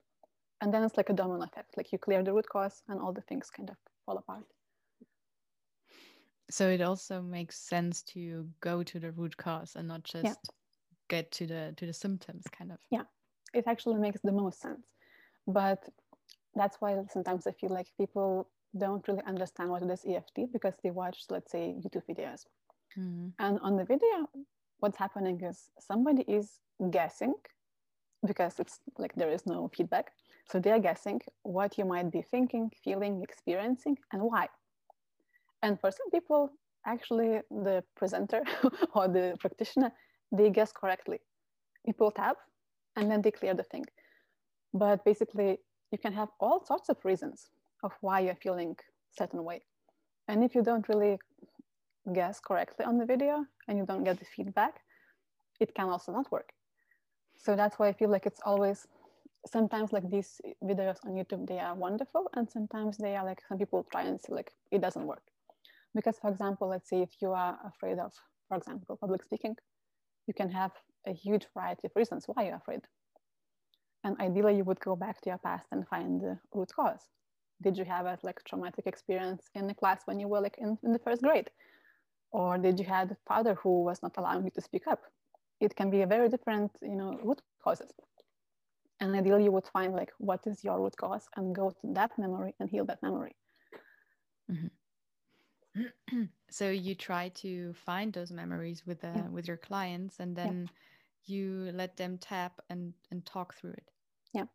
And 0.61 0.73
then 0.73 0.83
it's 0.83 0.97
like 0.97 1.09
a 1.09 1.13
domino 1.13 1.43
effect, 1.43 1.77
like 1.77 1.91
you 1.91 1.97
clear 1.97 2.21
the 2.23 2.33
root 2.33 2.47
cause 2.47 2.83
and 2.87 2.99
all 2.99 3.13
the 3.13 3.21
things 3.21 3.49
kind 3.49 3.69
of 3.69 3.77
fall 4.05 4.17
apart. 4.17 4.45
So 6.49 6.69
it 6.69 6.81
also 6.81 7.21
makes 7.21 7.59
sense 7.59 8.01
to 8.13 8.47
go 8.61 8.83
to 8.83 8.99
the 8.99 9.11
root 9.11 9.37
cause 9.37 9.75
and 9.75 9.87
not 9.87 10.03
just 10.03 10.25
yeah. 10.25 10.33
get 11.07 11.31
to 11.33 11.45
the 11.45 11.73
to 11.77 11.85
the 11.85 11.93
symptoms 11.93 12.43
kind 12.51 12.71
of. 12.71 12.79
Yeah. 12.89 13.03
It 13.53 13.65
actually 13.67 13.99
makes 13.99 14.21
the 14.21 14.31
most 14.31 14.61
sense. 14.61 14.85
But 15.47 15.87
that's 16.55 16.77
why 16.79 16.97
sometimes 17.11 17.47
I 17.47 17.51
feel 17.51 17.69
like 17.71 17.87
people 17.97 18.49
don't 18.77 19.07
really 19.07 19.23
understand 19.25 19.69
what 19.69 19.81
it 19.81 19.89
is 19.89 20.05
EFT 20.05 20.51
because 20.53 20.73
they 20.83 20.91
watch, 20.91 21.25
let's 21.29 21.51
say, 21.51 21.75
YouTube 21.81 22.03
videos. 22.07 22.45
Mm-hmm. 22.97 23.29
And 23.39 23.59
on 23.61 23.75
the 23.77 23.85
video, 23.85 24.29
what's 24.79 24.97
happening 24.97 25.41
is 25.43 25.69
somebody 25.79 26.23
is 26.27 26.59
guessing 26.91 27.33
because 28.25 28.59
it's 28.59 28.79
like 28.97 29.13
there 29.15 29.31
is 29.31 29.45
no 29.45 29.69
feedback. 29.75 30.11
So 30.49 30.59
they're 30.59 30.79
guessing 30.79 31.21
what 31.43 31.77
you 31.77 31.85
might 31.85 32.11
be 32.11 32.21
thinking, 32.21 32.71
feeling, 32.83 33.21
experiencing, 33.21 33.97
and 34.11 34.21
why. 34.21 34.47
And 35.61 35.79
for 35.79 35.91
some 35.91 36.09
people, 36.11 36.51
actually, 36.85 37.41
the 37.49 37.83
presenter 37.95 38.43
or 38.93 39.07
the 39.07 39.35
practitioner, 39.39 39.91
they 40.31 40.49
guess 40.49 40.71
correctly. 40.71 41.19
People 41.85 42.11
tap 42.11 42.37
and 42.95 43.09
then 43.09 43.21
they 43.21 43.31
clear 43.31 43.53
the 43.53 43.63
thing. 43.63 43.85
But 44.73 45.03
basically, 45.03 45.59
you 45.91 45.97
can 45.97 46.13
have 46.13 46.29
all 46.39 46.65
sorts 46.65 46.89
of 46.89 46.97
reasons 47.03 47.49
of 47.83 47.91
why 48.01 48.19
you're 48.19 48.35
feeling 48.35 48.75
certain 49.17 49.43
way. 49.43 49.61
And 50.27 50.43
if 50.43 50.53
you 50.53 50.61
don't 50.61 50.87
really 50.87 51.17
guess 52.13 52.39
correctly 52.39 52.85
on 52.85 52.97
the 52.97 53.05
video 53.05 53.45
and 53.67 53.77
you 53.77 53.85
don't 53.85 54.03
get 54.03 54.19
the 54.19 54.25
feedback, 54.25 54.81
it 55.59 55.73
can 55.75 55.89
also 55.89 56.11
not 56.11 56.31
work. 56.31 56.51
So 57.37 57.55
that's 57.55 57.79
why 57.79 57.87
I 57.87 57.93
feel 57.93 58.09
like 58.09 58.25
it's 58.25 58.41
always 58.45 58.87
sometimes 59.47 59.93
like 59.93 60.09
these 60.09 60.41
videos 60.63 60.97
on 61.05 61.13
YouTube, 61.13 61.47
they 61.47 61.59
are 61.59 61.73
wonderful. 61.73 62.29
And 62.35 62.49
sometimes 62.49 62.97
they 62.97 63.15
are 63.15 63.25
like 63.25 63.41
some 63.47 63.57
people 63.57 63.85
try 63.91 64.03
and 64.03 64.19
say 64.19 64.33
like 64.33 64.51
it 64.71 64.81
doesn't 64.81 65.05
work. 65.05 65.23
Because 65.95 66.17
for 66.19 66.29
example, 66.29 66.69
let's 66.69 66.89
say 66.89 67.01
if 67.01 67.13
you 67.21 67.31
are 67.31 67.57
afraid 67.65 67.99
of, 67.99 68.13
for 68.47 68.57
example, 68.57 68.97
public 68.97 69.23
speaking, 69.23 69.55
you 70.27 70.33
can 70.33 70.49
have 70.49 70.71
a 71.07 71.13
huge 71.13 71.47
variety 71.53 71.87
of 71.87 71.91
reasons 71.95 72.25
why 72.27 72.45
you're 72.45 72.55
afraid. 72.55 72.81
And 74.03 74.19
ideally 74.19 74.57
you 74.57 74.63
would 74.63 74.79
go 74.79 74.95
back 74.95 75.21
to 75.21 75.29
your 75.29 75.39
past 75.39 75.65
and 75.71 75.87
find 75.87 76.21
the 76.21 76.39
root 76.53 76.71
cause. 76.75 77.01
Did 77.61 77.77
you 77.77 77.85
have 77.85 78.05
a 78.05 78.17
like 78.23 78.41
traumatic 78.45 78.85
experience 78.87 79.49
in 79.55 79.67
the 79.67 79.73
class 79.73 80.01
when 80.05 80.19
you 80.19 80.27
were 80.27 80.39
like 80.39 80.57
in, 80.57 80.77
in 80.83 80.93
the 80.93 80.99
first 80.99 81.21
grade? 81.21 81.49
or 82.31 82.57
did 82.57 82.79
you 82.79 82.85
have 82.85 83.11
a 83.11 83.17
father 83.27 83.55
who 83.55 83.83
was 83.83 84.01
not 84.03 84.15
allowing 84.17 84.43
you 84.43 84.51
to 84.51 84.61
speak 84.61 84.87
up 84.87 85.01
it 85.59 85.75
can 85.75 85.89
be 85.89 86.01
a 86.01 86.07
very 86.07 86.29
different 86.29 86.71
you 86.81 86.95
know 86.95 87.19
root 87.23 87.41
causes 87.63 87.91
and 88.99 89.15
ideally 89.15 89.43
you 89.45 89.51
would 89.51 89.67
find 89.67 89.93
like 89.93 90.11
what 90.17 90.41
is 90.45 90.63
your 90.63 90.79
root 90.79 90.95
cause 90.97 91.27
and 91.35 91.55
go 91.55 91.69
to 91.69 91.93
that 91.93 92.11
memory 92.17 92.53
and 92.59 92.69
heal 92.69 92.85
that 92.85 93.01
memory 93.01 93.35
mm-hmm. 94.51 94.67
so 96.49 96.69
you 96.69 96.95
try 96.95 97.29
to 97.29 97.73
find 97.73 98.11
those 98.13 98.31
memories 98.31 98.83
with 98.85 99.03
uh, 99.03 99.11
yeah. 99.15 99.27
with 99.29 99.47
your 99.47 99.57
clients 99.57 100.19
and 100.19 100.35
then 100.35 100.69
yeah. 101.25 101.35
you 101.35 101.71
let 101.73 101.95
them 101.97 102.17
tap 102.17 102.59
and 102.69 102.93
and 103.11 103.25
talk 103.25 103.53
through 103.53 103.71
it 103.71 103.91
yeah 104.33 104.45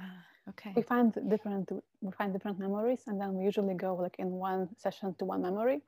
ah, 0.00 0.04
okay 0.48 0.72
we 0.76 0.82
find 0.82 1.16
different 1.28 1.70
we 2.00 2.12
find 2.12 2.32
different 2.32 2.58
memories 2.58 3.02
and 3.06 3.20
then 3.20 3.34
we 3.34 3.44
usually 3.44 3.74
go 3.74 3.94
like 3.94 4.16
in 4.18 4.30
one 4.30 4.68
session 4.76 5.14
to 5.18 5.24
one 5.24 5.42
memory 5.42 5.80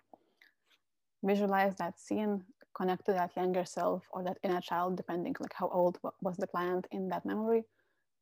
visualize 1.23 1.77
that 1.77 1.99
scene, 1.99 2.43
connect 2.75 3.07
to 3.07 3.13
that 3.13 3.37
younger 3.37 3.65
self 3.65 4.03
or 4.11 4.23
that 4.25 4.39
inner 4.43 4.61
child, 4.61 4.97
depending 4.97 5.35
like 5.41 5.53
how 5.55 5.69
old 5.69 5.99
was 6.21 6.37
the 6.37 6.47
client 6.47 6.87
in 6.91 7.09
that 7.09 7.25
memory, 7.25 7.65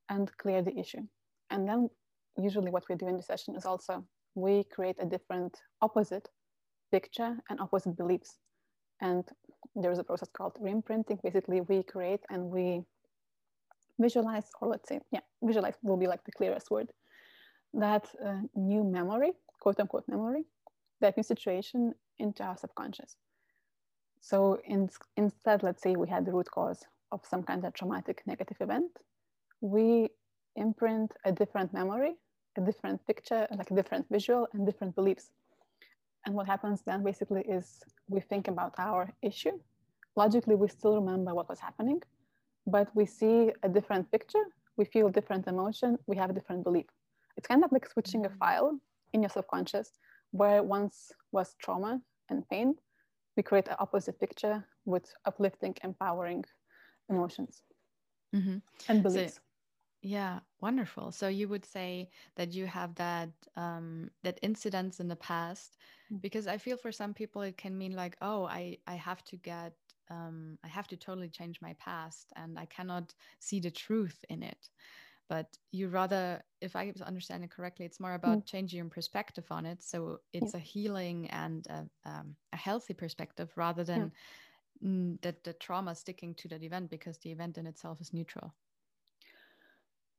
and 0.08 0.30
clear 0.38 0.62
the 0.62 0.76
issue. 0.78 1.02
And 1.50 1.68
then 1.68 1.88
usually 2.36 2.70
what 2.70 2.88
we 2.88 2.96
do 2.96 3.08
in 3.08 3.16
the 3.16 3.22
session 3.22 3.54
is 3.56 3.64
also 3.64 4.04
we 4.34 4.64
create 4.64 4.96
a 5.00 5.06
different 5.06 5.56
opposite 5.80 6.28
picture 6.92 7.36
and 7.48 7.60
opposite 7.60 7.96
beliefs. 7.96 8.38
And 9.00 9.24
there 9.74 9.92
is 9.92 9.98
a 9.98 10.04
process 10.04 10.28
called 10.32 10.54
reimprinting. 10.60 11.22
Basically, 11.22 11.60
we 11.62 11.82
create 11.82 12.20
and 12.30 12.50
we 12.50 12.82
visualize, 13.98 14.50
or 14.60 14.68
let's 14.68 14.88
say, 14.88 15.00
yeah, 15.12 15.20
visualize 15.42 15.74
will 15.82 15.96
be 15.96 16.06
like 16.06 16.24
the 16.24 16.32
clearest 16.32 16.70
word, 16.70 16.90
that 17.74 18.08
uh, 18.24 18.40
new 18.54 18.84
memory, 18.84 19.32
quote 19.60 19.78
unquote 19.80 20.04
memory, 20.08 20.44
that 21.00 21.16
new 21.16 21.22
situation 21.22 21.94
into 22.18 22.42
our 22.42 22.56
subconscious. 22.56 23.16
So 24.20 24.58
in, 24.64 24.90
instead, 25.16 25.62
let's 25.62 25.82
say 25.82 25.96
we 25.96 26.08
had 26.08 26.26
the 26.26 26.32
root 26.32 26.50
cause 26.50 26.84
of 27.12 27.20
some 27.24 27.42
kind 27.42 27.64
of 27.64 27.72
traumatic 27.74 28.22
negative 28.26 28.58
event, 28.60 28.90
we 29.60 30.10
imprint 30.56 31.12
a 31.24 31.32
different 31.32 31.72
memory, 31.72 32.14
a 32.56 32.60
different 32.60 33.04
picture, 33.06 33.46
like 33.56 33.70
a 33.70 33.74
different 33.74 34.06
visual 34.10 34.48
and 34.52 34.66
different 34.66 34.94
beliefs. 34.94 35.30
And 36.26 36.34
what 36.34 36.46
happens 36.46 36.82
then 36.82 37.02
basically 37.02 37.42
is 37.42 37.82
we 38.08 38.20
think 38.20 38.48
about 38.48 38.74
our 38.78 39.12
issue. 39.22 39.58
Logically, 40.16 40.54
we 40.54 40.68
still 40.68 40.94
remember 40.96 41.34
what 41.34 41.48
was 41.48 41.60
happening, 41.60 42.02
but 42.66 42.88
we 42.94 43.06
see 43.06 43.52
a 43.62 43.68
different 43.68 44.10
picture, 44.10 44.44
we 44.76 44.84
feel 44.84 45.08
different 45.08 45.46
emotion, 45.46 45.98
we 46.06 46.16
have 46.16 46.30
a 46.30 46.32
different 46.32 46.64
belief. 46.64 46.86
It's 47.36 47.46
kind 47.46 47.64
of 47.64 47.72
like 47.72 47.88
switching 47.88 48.26
a 48.26 48.28
mm-hmm. 48.28 48.38
file 48.38 48.80
in 49.12 49.22
your 49.22 49.30
subconscious 49.30 49.92
where 50.32 50.62
once 50.62 51.12
was 51.32 51.54
trauma 51.62 52.00
and 52.28 52.48
pain, 52.48 52.74
we 53.36 53.42
create 53.42 53.68
an 53.68 53.76
opposite 53.78 54.18
picture 54.20 54.64
with 54.84 55.12
uplifting, 55.24 55.74
empowering 55.82 56.44
emotions 57.08 57.62
mm-hmm. 58.34 58.58
and 58.88 59.02
beliefs. 59.02 59.34
So, 59.34 59.40
yeah, 60.02 60.40
wonderful. 60.60 61.12
So 61.12 61.28
you 61.28 61.48
would 61.48 61.64
say 61.64 62.10
that 62.36 62.52
you 62.54 62.66
have 62.66 62.94
that 62.94 63.30
um, 63.56 64.10
that 64.22 64.38
incidents 64.42 65.00
in 65.00 65.08
the 65.08 65.16
past, 65.16 65.76
mm-hmm. 66.06 66.20
because 66.20 66.46
I 66.46 66.56
feel 66.56 66.76
for 66.76 66.92
some 66.92 67.12
people 67.12 67.42
it 67.42 67.56
can 67.58 67.76
mean 67.76 67.94
like, 67.94 68.16
oh, 68.22 68.44
I 68.44 68.78
I 68.86 68.94
have 68.94 69.22
to 69.24 69.36
get 69.36 69.74
um, 70.10 70.58
I 70.64 70.68
have 70.68 70.88
to 70.88 70.96
totally 70.96 71.28
change 71.28 71.60
my 71.60 71.74
past, 71.74 72.32
and 72.36 72.58
I 72.58 72.66
cannot 72.66 73.14
see 73.40 73.60
the 73.60 73.70
truth 73.70 74.24
in 74.28 74.42
it 74.42 74.68
but 75.30 75.46
you 75.70 75.88
rather 75.88 76.42
if 76.60 76.76
i 76.76 76.92
understand 77.06 77.42
it 77.44 77.50
correctly 77.50 77.86
it's 77.86 78.00
more 78.00 78.14
about 78.14 78.38
mm. 78.38 78.46
changing 78.46 78.78
your 78.78 78.88
perspective 78.88 79.46
on 79.50 79.64
it 79.64 79.82
so 79.82 80.18
it's 80.34 80.52
yeah. 80.52 80.60
a 80.60 80.62
healing 80.62 81.30
and 81.30 81.66
a, 81.68 81.86
um, 82.04 82.34
a, 82.52 82.56
healthy 82.56 82.92
perspective 82.92 83.48
rather 83.56 83.84
than 83.84 84.10
yeah. 84.82 85.14
that 85.22 85.44
the 85.44 85.52
trauma 85.54 85.94
sticking 85.94 86.34
to 86.34 86.48
that 86.48 86.62
event 86.62 86.90
because 86.90 87.16
the 87.18 87.30
event 87.30 87.56
in 87.56 87.66
itself 87.66 88.00
is 88.00 88.12
neutral 88.12 88.52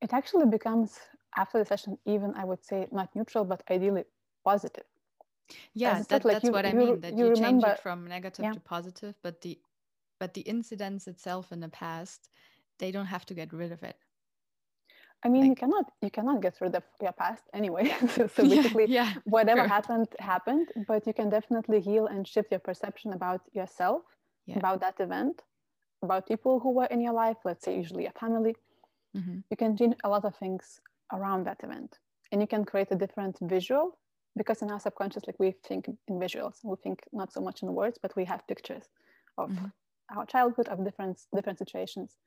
it 0.01 0.13
actually 0.13 0.45
becomes 0.45 0.99
after 1.37 1.57
the 1.59 1.65
session 1.65 1.97
even 2.05 2.33
i 2.35 2.43
would 2.43 2.63
say 2.63 2.87
not 2.91 3.09
neutral 3.15 3.45
but 3.45 3.63
ideally 3.69 4.03
positive 4.43 4.83
yeah 5.73 6.01
that, 6.09 6.25
like 6.25 6.35
that's 6.35 6.45
you, 6.45 6.51
what 6.51 6.65
i 6.65 6.73
mean 6.73 6.99
that 7.01 7.17
you, 7.17 7.27
you 7.27 7.35
change 7.35 7.63
it 7.63 7.79
from 7.79 8.07
negative 8.07 8.43
yeah. 8.45 8.51
to 8.51 8.59
positive 8.59 9.15
but 9.21 9.41
the 9.41 9.59
but 10.19 10.33
the 10.33 10.41
incidents 10.41 11.07
itself 11.07 11.51
in 11.51 11.59
the 11.59 11.69
past 11.69 12.29
they 12.79 12.91
don't 12.91 13.07
have 13.07 13.25
to 13.25 13.33
get 13.33 13.51
rid 13.53 13.71
of 13.71 13.83
it 13.83 13.97
I 15.23 15.29
mean, 15.29 15.41
like, 15.41 15.49
you 15.49 15.55
cannot 15.55 15.85
you 16.01 16.09
cannot 16.09 16.41
get 16.41 16.55
rid 16.61 16.75
of 16.75 16.83
your 16.99 17.11
past 17.11 17.43
anyway. 17.53 17.93
so, 18.15 18.27
so, 18.27 18.43
basically, 18.49 18.85
yeah, 18.87 19.13
yeah, 19.13 19.13
whatever 19.25 19.61
sure. 19.61 19.67
happened 19.67 20.07
happened, 20.19 20.67
but 20.87 21.05
you 21.05 21.13
can 21.13 21.29
definitely 21.29 21.79
heal 21.79 22.07
and 22.07 22.27
shift 22.27 22.49
your 22.51 22.59
perception 22.59 23.13
about 23.13 23.41
yourself, 23.53 24.01
yeah. 24.47 24.57
about 24.57 24.79
that 24.81 24.99
event, 24.99 25.43
about 26.01 26.27
people 26.27 26.59
who 26.59 26.71
were 26.71 26.85
in 26.85 27.01
your 27.01 27.13
life. 27.13 27.37
Let's 27.45 27.63
say 27.63 27.75
usually 27.75 28.07
a 28.07 28.11
family. 28.11 28.55
Mm-hmm. 29.15 29.39
You 29.49 29.57
can 29.57 29.75
change 29.77 29.95
a 30.03 30.09
lot 30.09 30.25
of 30.25 30.35
things 30.35 30.79
around 31.13 31.45
that 31.45 31.63
event, 31.63 31.99
and 32.31 32.41
you 32.41 32.47
can 32.47 32.63
create 32.65 32.91
a 32.91 32.95
different 32.95 33.37
visual 33.41 33.97
because 34.37 34.61
in 34.61 34.71
our 34.71 34.79
subconscious, 34.79 35.23
like 35.27 35.39
we 35.39 35.53
think 35.67 35.89
in 36.07 36.19
visuals, 36.19 36.59
we 36.63 36.75
think 36.81 37.03
not 37.11 37.33
so 37.33 37.41
much 37.41 37.63
in 37.63 37.73
words, 37.73 37.99
but 38.01 38.15
we 38.15 38.23
have 38.25 38.47
pictures 38.47 38.85
of 39.37 39.49
mm-hmm. 39.49 39.65
our 40.17 40.25
childhood, 40.25 40.67
of 40.69 40.83
different 40.85 41.21
different 41.35 41.59
situations, 41.59 42.17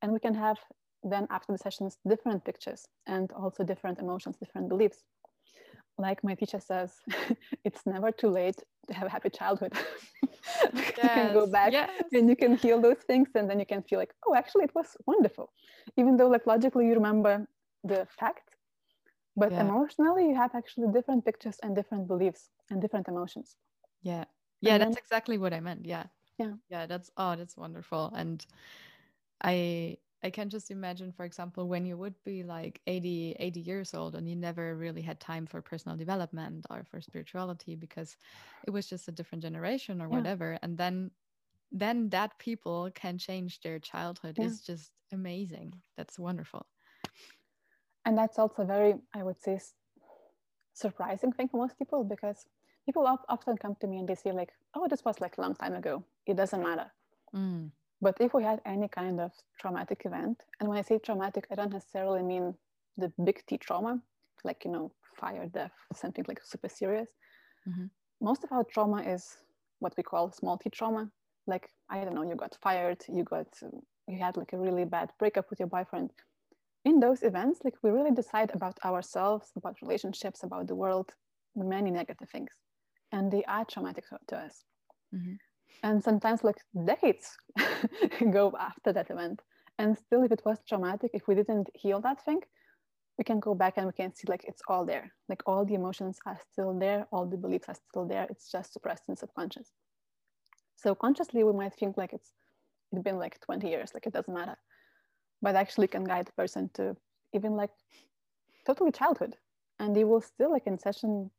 and 0.00 0.12
we 0.12 0.18
can 0.18 0.34
have 0.34 0.58
then 1.04 1.26
after 1.30 1.52
the 1.52 1.58
sessions 1.58 1.98
different 2.08 2.44
pictures 2.44 2.86
and 3.06 3.32
also 3.32 3.64
different 3.64 3.98
emotions 3.98 4.36
different 4.36 4.68
beliefs 4.68 5.04
like 5.98 6.22
my 6.24 6.34
teacher 6.34 6.60
says, 6.60 7.00
it's 7.64 7.84
never 7.86 8.10
too 8.10 8.28
late 8.28 8.56
to 8.88 8.94
have 8.94 9.06
a 9.06 9.10
happy 9.10 9.30
childhood. 9.30 9.72
yes. 10.22 10.72
you 10.74 10.92
can 11.08 11.32
go 11.32 11.46
back 11.46 11.72
yes. 11.72 11.90
and 12.12 12.28
you 12.28 12.36
can 12.36 12.56
heal 12.56 12.80
those 12.80 12.98
things, 13.06 13.28
and 13.34 13.48
then 13.48 13.58
you 13.60 13.66
can 13.66 13.82
feel 13.82 13.98
like, 13.98 14.12
oh, 14.26 14.34
actually, 14.34 14.64
it 14.64 14.74
was 14.74 14.96
wonderful, 15.06 15.52
even 15.96 16.16
though 16.16 16.28
like 16.28 16.46
logically 16.46 16.86
you 16.86 16.94
remember 16.94 17.46
the 17.84 18.06
fact, 18.18 18.50
but 19.36 19.52
Yeah. 19.52 19.60
emotionally 19.60 20.28
you 20.28 20.34
have 20.34 20.54
actually 20.54 20.88
different 20.92 21.24
pictures 21.24 21.58
and 21.62 21.74
different 21.76 22.06
beliefs 22.08 22.50
and 22.70 22.80
different 22.80 23.08
emotions. 23.08 23.56
Yeah. 24.02 24.24
Yeah, 24.60 24.74
And 24.74 24.82
that's 24.82 24.94
then- 24.96 25.02
exactly 25.04 25.38
what 25.38 25.52
I 25.52 25.60
meant. 25.60 25.86
Yeah. 25.86 26.04
Yeah. 26.38 26.54
Yeah, 26.70 26.86
that's 26.86 27.10
oh, 27.16 27.36
that's 27.36 27.56
wonderful. 27.56 28.12
And 28.16 28.44
I 29.42 29.98
I 30.24 30.30
can 30.30 30.48
just 30.50 30.70
imagine, 30.70 31.12
for 31.12 31.24
example, 31.24 31.68
when 31.68 31.84
you 31.84 31.96
would 31.96 32.14
be 32.24 32.42
like 32.44 32.80
80, 32.86 33.36
80 33.38 33.60
years 33.60 33.94
old 33.94 34.14
and 34.14 34.28
you 34.28 34.36
never 34.36 34.76
really 34.76 35.02
had 35.02 35.18
time 35.20 35.46
for 35.46 35.60
personal 35.62 35.96
development 35.96 36.66
or 36.70 36.84
for 36.84 37.00
spirituality 37.00 37.74
because 37.74 38.16
it 38.64 38.70
was 38.70 38.88
just 38.88 39.08
a 39.08 39.12
different 39.12 39.42
generation 39.42 40.00
or 40.00 40.08
Yeah. 40.10 40.18
whatever. 40.18 40.58
And 40.62 40.78
then 40.78 41.10
then 41.72 42.10
that 42.10 42.38
people 42.38 42.90
can 42.94 43.18
change 43.18 43.60
their 43.62 43.78
childhood 43.78 44.38
Yeah. 44.38 44.44
is 44.44 44.60
just 44.60 44.92
amazing. 45.12 45.74
That's 45.96 46.18
wonderful. 46.18 46.66
and 48.04 48.16
that's 48.16 48.38
also 48.38 48.64
very 48.64 48.94
i 49.14 49.22
would 49.22 49.40
say 49.40 49.58
surprising 50.74 51.32
thing 51.32 51.48
for 51.48 51.56
most 51.58 51.78
people 51.78 52.04
because 52.04 52.46
people 52.86 53.06
often 53.28 53.56
come 53.56 53.74
to 53.76 53.86
me 53.86 53.98
and 53.98 54.08
they 54.08 54.14
say 54.14 54.32
like 54.32 54.52
oh 54.74 54.86
this 54.88 55.04
was 55.04 55.20
like 55.20 55.36
a 55.38 55.40
long 55.40 55.54
time 55.54 55.74
ago 55.74 56.04
it 56.26 56.36
doesn't 56.36 56.62
matter 56.62 56.90
Mm. 57.34 57.72
But 58.02 58.20
if 58.20 58.34
we 58.34 58.44
had 58.44 58.60
any 58.66 58.88
kind 58.88 59.20
of 59.20 59.32
traumatic 59.60 60.02
event 60.06 60.44
and 60.60 60.68
when 60.68 60.78
i 60.78 60.82
say 60.82 60.98
traumatic 60.98 61.46
i 61.50 61.56
don't 61.56 61.72
necessarily 61.72 62.22
mean 62.22 62.54
the 62.98 63.12
big 63.24 63.44
t 63.46 63.58
trauma 63.58 64.02
like 64.44 64.64
you 64.66 64.72
know 64.72 64.92
fire 65.16 65.48
death 65.48 65.74
something 65.94 66.24
like 66.28 66.42
super 66.44 66.68
serious 66.68 67.10
Mhm. 67.66 67.90
most 68.20 68.44
of 68.44 68.52
our 68.52 68.64
trauma 68.64 69.02
is 69.02 69.36
what 69.80 69.94
we 69.96 70.02
call 70.02 70.30
small 70.32 70.56
t 70.58 70.70
trauma 70.70 71.10
like 71.46 71.70
i 71.90 72.04
don't 72.04 72.14
know 72.14 72.22
you 72.30 72.36
got 72.36 72.56
fired 72.62 73.00
you 73.08 73.24
got 73.24 73.48
you 74.08 74.18
had 74.18 74.36
like 74.36 74.52
a 74.52 74.58
really 74.58 74.84
bad 74.84 75.12
breakup 75.18 75.50
with 75.50 75.58
your 75.60 75.68
boyfriend 75.68 76.12
in 76.84 77.00
those 77.00 77.22
events, 77.24 77.60
like 77.64 77.76
we 77.82 77.90
really 77.90 78.12
decide 78.12 78.50
about 78.54 78.78
ourselves, 78.84 79.52
about 79.56 79.82
relationships, 79.82 80.44
about 80.44 80.68
the 80.68 80.76
world, 80.76 81.14
many 81.56 81.90
negative 81.90 82.30
things. 82.30 82.52
And 83.12 83.32
they 83.32 83.44
are 83.44 83.64
traumatic 83.66 84.08
to, 84.10 84.18
to 84.28 84.38
us. 84.38 84.64
Mhm. 85.12 85.38
And 85.82 86.02
sometimes 86.02 86.44
like 86.44 86.58
decades 86.86 87.36
go 88.30 88.52
after 88.58 88.92
that 88.92 89.10
event. 89.10 89.40
And 89.78 89.96
still, 89.96 90.22
if 90.22 90.32
it 90.32 90.42
was 90.44 90.58
traumatic, 90.68 91.10
if 91.14 91.26
we 91.26 91.34
didn't 91.34 91.68
heal 91.74 92.00
that 92.02 92.24
thing, 92.24 92.40
we 93.18 93.24
can 93.24 93.40
go 93.40 93.54
back 93.54 93.74
and 93.76 93.86
we 93.86 93.92
can 93.92 94.14
see 94.14 94.26
like 94.28 94.44
it's 94.44 94.62
all 94.68 94.84
there. 94.84 95.12
Like 95.28 95.42
all 95.46 95.64
the 95.64 95.74
emotions 95.74 96.18
are 96.26 96.38
still 96.52 96.78
there, 96.78 97.06
all 97.12 97.26
the 97.26 97.36
beliefs 97.36 97.68
are 97.68 97.76
still 97.90 98.06
there. 98.06 98.26
It's 98.30 98.50
just 98.50 98.72
suppressed 98.72 99.04
in 99.08 99.16
subconscious. 99.16 99.70
So 100.76 100.94
consciously 100.94 101.44
we 101.44 101.52
might 101.52 101.74
think 101.74 101.96
like 101.96 102.12
it's 102.12 102.32
it's 102.92 103.02
been 103.02 103.18
like 103.18 103.40
20 103.40 103.68
years, 103.68 103.92
like 103.94 104.06
it 104.06 104.12
doesn't 104.12 104.34
matter 104.34 104.56
but 105.42 105.56
actually 105.56 105.88
can 105.88 106.04
guide 106.04 106.26
the 106.26 106.32
person 106.32 106.70
to 106.74 106.96
even 107.34 107.52
like 107.52 107.70
totally 108.64 108.92
childhood 108.92 109.36
and 109.80 109.94
they 109.94 110.04
will 110.04 110.20
still 110.20 110.52
like 110.52 110.66
in 110.66 110.78
session 110.78 111.30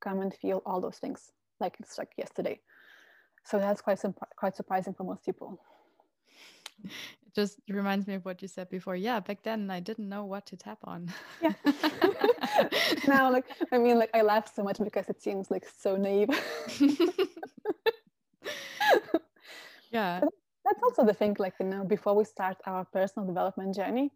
come 0.00 0.20
and 0.20 0.34
feel 0.34 0.60
all 0.66 0.80
those 0.80 0.98
things 0.98 1.30
like 1.60 1.76
it's 1.78 1.96
like 1.96 2.10
yesterday 2.18 2.58
so 3.44 3.58
that's 3.58 3.80
quite 3.80 3.98
quite 4.36 4.56
surprising 4.56 4.94
for 4.94 5.04
most 5.04 5.24
people 5.24 5.58
It 6.84 7.34
just 7.34 7.60
reminds 7.68 8.06
me 8.06 8.14
of 8.14 8.24
what 8.24 8.42
you 8.42 8.48
said 8.48 8.68
before. 8.68 8.96
Yeah, 8.96 9.20
back 9.20 9.42
then 9.42 9.70
I 9.70 9.80
didn't 9.80 10.08
know 10.08 10.24
what 10.24 10.44
to 10.46 10.56
tap 10.56 10.78
on. 10.84 11.08
Yeah. 11.40 11.52
now 13.06 13.30
like 13.30 13.44
i 13.72 13.78
mean 13.78 13.98
like 13.98 14.10
i 14.14 14.22
laugh 14.22 14.52
so 14.54 14.62
much 14.62 14.78
because 14.78 15.08
it 15.08 15.22
seems 15.22 15.50
like 15.50 15.64
so 15.78 15.96
naive 15.96 16.28
yeah. 19.90 20.20
that's 20.64 20.82
also 20.82 21.04
the 21.04 21.14
thing 21.14 21.36
like 21.38 21.54
you 21.60 21.66
know 21.66 21.84
before 21.84 22.14
we 22.14 22.24
start 22.24 22.56
our 22.66 22.84
personal 22.84 23.26
development 23.26 23.74
journey 23.74 24.10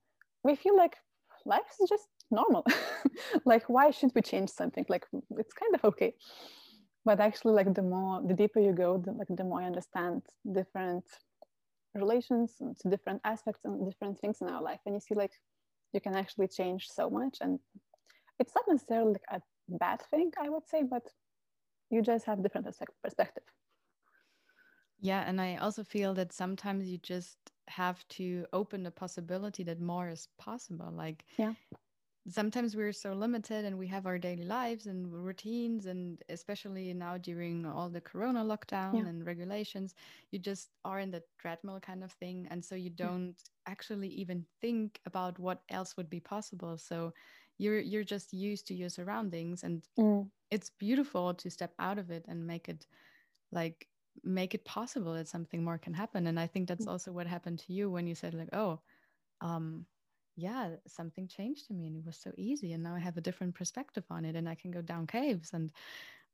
we 0.44 0.54
feel 0.54 0.76
like 0.76 0.96
life 1.44 1.62
is 1.80 1.88
just 1.88 2.08
normal 2.30 2.64
like 3.44 3.68
why 3.68 3.90
should 3.90 4.12
we 4.14 4.22
change 4.22 4.50
something 4.50 4.84
like 4.88 5.06
it's 5.38 5.54
kind 5.54 5.74
of 5.74 5.84
okay 5.84 6.14
but 7.06 7.20
actually 7.20 7.54
like 7.54 7.72
the 7.74 7.82
more 7.82 8.22
the 8.28 8.34
deeper 8.34 8.60
you 8.60 8.72
go 8.72 8.98
the, 8.98 9.12
like 9.12 9.28
the 9.30 9.44
more 9.44 9.62
you 9.62 9.68
understand 9.68 10.22
different 10.52 11.04
relations 11.94 12.56
to 12.80 12.90
different 12.90 13.20
aspects 13.24 13.62
and 13.64 13.86
different 13.90 14.18
things 14.20 14.42
in 14.42 14.48
our 14.48 14.62
life 14.62 14.80
and 14.86 14.94
you 14.94 15.00
see 15.00 15.14
like 15.14 15.32
you 15.94 16.00
can 16.00 16.16
actually 16.16 16.48
change 16.48 16.88
so 16.88 17.10
much 17.10 17.38
and 17.40 17.60
it's 18.40 18.54
not 18.54 18.64
necessarily 18.68 19.12
like 19.14 19.28
a 19.30 19.40
bad 19.68 20.02
thing 20.10 20.30
i 20.42 20.50
would 20.50 20.66
say 20.68 20.82
but 20.82 21.04
you 21.90 22.02
just 22.02 22.26
have 22.26 22.42
different 22.42 22.66
perspective 23.02 23.44
Yeah, 25.00 25.22
and 25.26 25.40
I 25.40 25.56
also 25.56 25.84
feel 25.84 26.14
that 26.14 26.32
sometimes 26.32 26.88
you 26.88 26.98
just 26.98 27.38
have 27.68 28.06
to 28.08 28.46
open 28.52 28.82
the 28.82 28.90
possibility 28.90 29.62
that 29.64 29.80
more 29.80 30.08
is 30.08 30.28
possible. 30.38 30.90
Like, 30.90 31.24
Yeah. 31.38 31.52
Sometimes 32.28 32.76
we're 32.76 32.92
so 32.92 33.12
limited 33.12 33.64
and 33.64 33.78
we 33.78 33.86
have 33.88 34.06
our 34.06 34.18
daily 34.18 34.44
lives 34.44 34.86
and 34.86 35.12
routines, 35.12 35.86
and 35.86 36.22
especially 36.28 36.92
now 36.94 37.18
during 37.18 37.66
all 37.66 37.88
the 37.90 38.00
corona 38.00 38.44
lockdown 38.44 39.06
Yeah. 39.06 39.08
and 39.08 39.24
regulations, 39.26 39.94
you 40.30 40.38
just 40.38 40.70
are 40.84 40.98
in 41.00 41.10
the 41.10 41.22
treadmill 41.38 41.80
kind 41.80 42.02
of 42.04 42.12
thing. 42.12 42.46
And 42.50 42.64
so 42.64 42.74
you 42.74 42.90
don't 42.90 43.40
actually 43.66 44.08
even 44.08 44.46
think 44.60 45.00
about 45.06 45.38
what 45.38 45.62
else 45.68 45.96
would 45.96 46.10
be 46.10 46.20
possible. 46.20 46.78
So 46.78 47.12
you're 47.58 47.80
you're 47.80 48.04
just 48.04 48.32
used 48.32 48.66
to 48.68 48.74
your 48.74 48.88
surroundings 48.90 49.62
and 49.64 49.84
Mm. 49.98 50.30
it's 50.50 50.70
beautiful 50.70 51.34
to 51.34 51.50
step 51.50 51.74
out 51.78 51.98
of 51.98 52.10
it 52.10 52.24
and 52.28 52.46
make 52.46 52.68
it 52.68 52.86
like 53.52 53.88
make 54.24 54.54
it 54.54 54.64
possible 54.64 55.14
that 55.14 55.28
something 55.28 55.62
more 55.64 55.78
can 55.78 55.94
happen 55.94 56.26
and 56.26 56.40
i 56.40 56.46
think 56.46 56.68
that's 56.68 56.86
Mm. 56.86 56.88
also 56.88 57.12
what 57.12 57.26
happened 57.26 57.58
to 57.58 57.72
you 57.72 57.90
when 57.90 58.06
you 58.06 58.14
said 58.14 58.34
like 58.34 58.48
oh 58.52 58.80
um 59.40 59.86
yeah 60.36 60.70
something 60.86 61.28
changed 61.28 61.70
in 61.70 61.78
me 61.78 61.86
and 61.86 61.96
it 61.96 62.04
was 62.04 62.16
so 62.16 62.32
easy 62.36 62.72
and 62.72 62.82
now 62.82 62.94
i 62.94 63.00
have 63.00 63.16
a 63.16 63.22
different 63.22 63.54
perspective 63.54 64.04
on 64.10 64.24
it 64.24 64.36
and 64.36 64.48
i 64.48 64.54
can 64.54 64.70
go 64.70 64.82
down 64.82 65.06
caves 65.06 65.52
and 65.52 65.72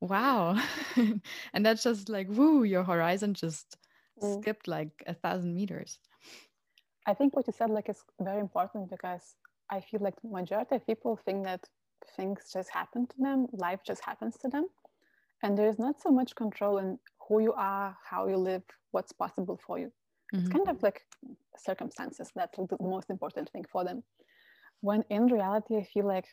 wow 0.01 0.57
and 1.55 1.67
that's 1.67 1.85
just 1.85 2.09
like 2.09 2.29
woo 2.31 2.65
your 2.65 2.85
horizon 2.85 3.35
just 3.35 3.79
Mm. 4.23 4.45
skipped 4.45 4.69
like 4.69 5.03
a 5.07 5.15
thousand 5.15 5.55
meters 5.55 6.01
I 7.07 7.15
think 7.15 7.35
what 7.35 7.47
you 7.47 7.53
said 7.53 7.71
like 7.71 7.89
is 7.89 8.05
very 8.21 8.41
important 8.41 8.91
because 8.91 9.37
I 9.71 9.81
feel 9.81 10.01
like 10.01 10.21
the 10.21 10.29
majority 10.29 10.77
of 10.77 10.87
people 10.87 11.17
think 11.17 11.45
that 11.45 11.69
things 12.17 12.51
just 12.53 12.71
happen 12.71 13.07
to 13.07 13.19
them, 13.19 13.49
life 13.53 13.81
just 13.85 14.05
happens 14.05 14.37
to 14.39 14.49
them, 14.49 14.69
and 15.43 15.59
there 15.59 15.69
is 15.69 15.79
not 15.79 16.01
so 16.01 16.11
much 16.11 16.35
control 16.37 16.79
in 16.79 16.99
who 17.29 17.41
you 17.41 17.53
are, 17.55 17.99
how 18.05 18.27
you 18.29 18.37
live, 18.37 18.65
what's 18.93 19.13
possible 19.13 19.59
for 19.67 19.79
you. 19.79 19.93
It's 20.39 20.49
Mhm. 20.49 20.49
kind 20.49 20.69
of 20.69 20.83
like 20.83 21.03
circumstances 21.57 22.31
that's 22.35 22.59
the 22.59 22.77
most 22.81 23.11
important 23.11 23.51
thing 23.51 23.65
for 23.71 23.85
them. 23.85 24.03
When 24.81 25.03
in 25.11 25.27
reality, 25.27 25.77
I 25.77 25.85
feel 25.85 26.07
like 26.07 26.27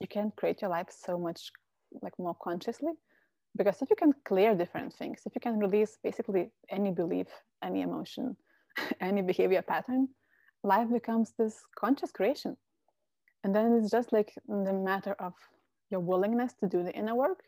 you 0.00 0.08
can 0.08 0.32
create 0.36 0.62
your 0.62 0.70
life 0.70 0.88
so 0.90 1.18
much 1.18 1.50
like 2.02 2.18
more 2.18 2.34
consciously 2.42 2.92
because 3.56 3.82
if 3.82 3.90
you 3.90 3.96
can 3.96 4.12
clear 4.24 4.54
different 4.54 4.92
things, 4.94 5.22
if 5.26 5.34
you 5.34 5.40
can 5.40 5.58
release 5.58 5.98
basically 6.02 6.52
any 6.70 6.92
belief, 6.92 7.28
any 7.62 7.82
emotion, 7.82 8.36
any 9.00 9.22
behavior 9.22 9.62
pattern, 9.62 10.08
life 10.62 10.88
becomes 10.90 11.32
this 11.38 11.62
conscious 11.76 12.12
creation. 12.12 12.56
And 13.44 13.54
then 13.54 13.72
it's 13.74 13.90
just 13.90 14.12
like 14.12 14.34
the 14.48 14.72
matter 14.72 15.12
of 15.18 15.34
your 15.90 16.00
willingness 16.00 16.54
to 16.60 16.68
do 16.68 16.82
the 16.82 16.92
inner 16.94 17.14
work 17.14 17.44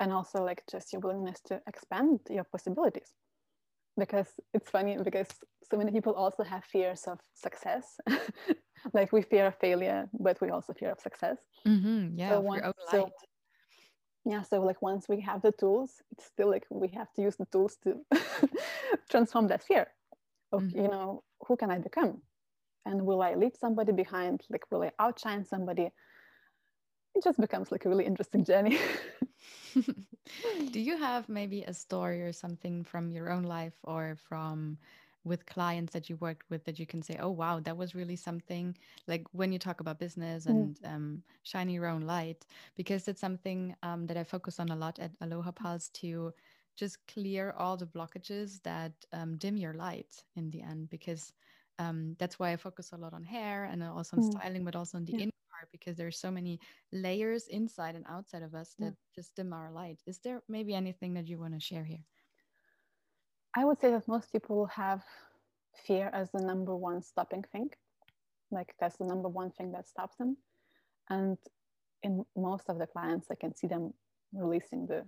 and 0.00 0.12
also 0.12 0.42
like 0.44 0.64
just 0.70 0.92
your 0.92 1.00
willingness 1.00 1.40
to 1.46 1.62
expand 1.66 2.20
your 2.30 2.44
possibilities. 2.44 3.14
Because 3.96 4.28
it's 4.52 4.70
funny 4.70 4.98
because 5.02 5.28
so 5.70 5.76
many 5.76 5.92
people 5.92 6.14
also 6.14 6.42
have 6.42 6.64
fears 6.64 7.04
of 7.06 7.18
success. 7.34 7.96
like 8.92 9.12
we 9.12 9.22
fear 9.22 9.46
of 9.46 9.54
failure, 9.56 10.08
but 10.12 10.40
we 10.40 10.50
also 10.50 10.72
fear 10.72 10.90
of 10.90 11.00
success. 11.00 11.38
Mhm, 11.66 12.18
yeah 12.18 12.30
So 12.30 12.38
of 12.38 12.44
one- 12.44 12.58
your 12.58 12.66
own 12.66 12.72
so- 12.90 13.10
yeah 14.26 14.42
so 14.42 14.62
like 14.62 14.80
once 14.80 15.06
we 15.08 15.20
have 15.20 15.42
the 15.42 15.52
tools 15.52 16.02
it's 16.12 16.24
still 16.24 16.48
like 16.50 16.64
we 16.70 16.88
have 16.88 17.12
to 17.14 17.20
use 17.22 17.36
the 17.36 17.44
tools 17.52 17.76
to 17.84 17.90
transform 19.10 19.48
that 19.48 19.62
fear 19.62 19.86
of 20.52 20.62
Mhm. 20.62 20.74
you 20.82 20.88
know 20.88 21.22
who 21.46 21.56
can 21.56 21.70
i 21.70 21.78
become 21.78 22.22
and 22.86 22.96
will 23.08 23.20
i 23.22 23.34
leave 23.34 23.54
somebody 23.64 23.92
behind 23.92 24.36
like 24.52 24.64
will 24.70 24.82
i 24.82 24.90
outshine 24.98 25.44
somebody 25.44 25.86
it 27.14 27.24
just 27.24 27.40
becomes 27.40 27.70
like 27.72 27.84
a 27.84 27.88
really 27.88 28.04
interesting 28.06 28.44
journey 28.44 28.78
Do 30.72 30.80
you 30.80 30.96
have 30.96 31.28
maybe 31.28 31.62
a 31.62 31.74
story 31.74 32.22
or 32.22 32.32
something 32.32 32.84
from 32.84 33.10
your 33.10 33.30
own 33.30 33.42
life 33.44 33.74
or 33.84 34.16
from 34.16 34.78
with 35.24 35.46
clients 35.46 35.92
that 35.92 36.08
you 36.08 36.16
worked 36.16 36.48
with 36.50 36.64
that 36.64 36.78
you 36.78 36.86
can 36.86 37.02
say, 37.02 37.16
oh, 37.20 37.30
wow, 37.30 37.60
that 37.60 37.76
was 37.76 37.94
really 37.94 38.16
something 38.16 38.76
like 39.06 39.24
when 39.32 39.52
you 39.52 39.58
talk 39.58 39.80
about 39.80 39.98
business 39.98 40.46
Mm. 40.46 40.46
and 40.46 40.78
um, 40.84 41.22
shining 41.42 41.74
your 41.74 41.86
own 41.86 42.02
light, 42.02 42.46
because 42.76 43.08
it's 43.08 43.20
something 43.20 43.74
um, 43.82 44.06
that 44.06 44.16
I 44.16 44.24
focus 44.24 44.58
on 44.60 44.68
a 44.70 44.76
lot 44.76 44.98
at 44.98 45.12
Aloha 45.20 45.52
Pulse 45.52 45.88
to 46.00 46.32
just 46.76 47.06
clear 47.06 47.54
all 47.56 47.76
the 47.76 47.86
blockages 47.86 48.62
that 48.62 48.92
um, 49.12 49.36
dim 49.36 49.56
your 49.56 49.74
light 49.74 50.24
in 50.36 50.50
the 50.50 50.62
end, 50.62 50.90
because 50.90 51.32
um, 51.78 52.16
that's 52.18 52.38
why 52.38 52.52
I 52.52 52.56
focus 52.56 52.92
a 52.92 52.96
lot 52.96 53.14
on 53.14 53.24
hair 53.24 53.64
and 53.64 53.82
also 53.82 54.16
on 54.16 54.22
Mm. 54.22 54.22
styling, 54.22 54.64
but 54.64 54.76
also 54.76 54.98
on 54.98 55.04
the 55.04 55.12
Yeah. 55.12 55.18
inner 55.18 55.30
hard 55.64 55.68
because 55.72 55.96
there's 55.96 56.18
so 56.18 56.30
many 56.30 56.60
layers 56.92 57.46
inside 57.48 57.94
and 57.94 58.04
outside 58.08 58.42
of 58.42 58.54
us 58.54 58.74
that 58.78 58.94
yeah. 58.94 59.22
just 59.22 59.34
dim 59.36 59.52
our 59.52 59.70
light. 59.72 60.00
Is 60.06 60.18
there 60.24 60.42
maybe 60.48 60.74
anything 60.74 61.14
that 61.14 61.28
you 61.28 61.38
want 61.38 61.54
to 61.54 61.60
share 61.60 61.84
here? 61.84 62.04
I 63.56 63.64
would 63.64 63.80
say 63.80 63.90
that 63.90 64.08
most 64.08 64.32
people 64.32 64.66
have 64.66 65.02
fear 65.86 66.10
as 66.12 66.30
the 66.32 66.42
number 66.42 66.76
one 66.76 67.02
stopping 67.02 67.44
thing. 67.52 67.70
Like 68.50 68.74
that's 68.80 68.96
the 68.98 69.06
number 69.06 69.28
one 69.28 69.50
thing 69.50 69.72
that 69.72 69.88
stops 69.88 70.16
them. 70.16 70.36
And 71.08 71.38
in 72.02 72.24
most 72.36 72.64
of 72.68 72.78
the 72.78 72.86
clients, 72.86 73.28
I 73.30 73.34
can 73.34 73.54
see 73.54 73.66
them 73.68 73.92
releasing 74.32 74.86
the 74.86 75.04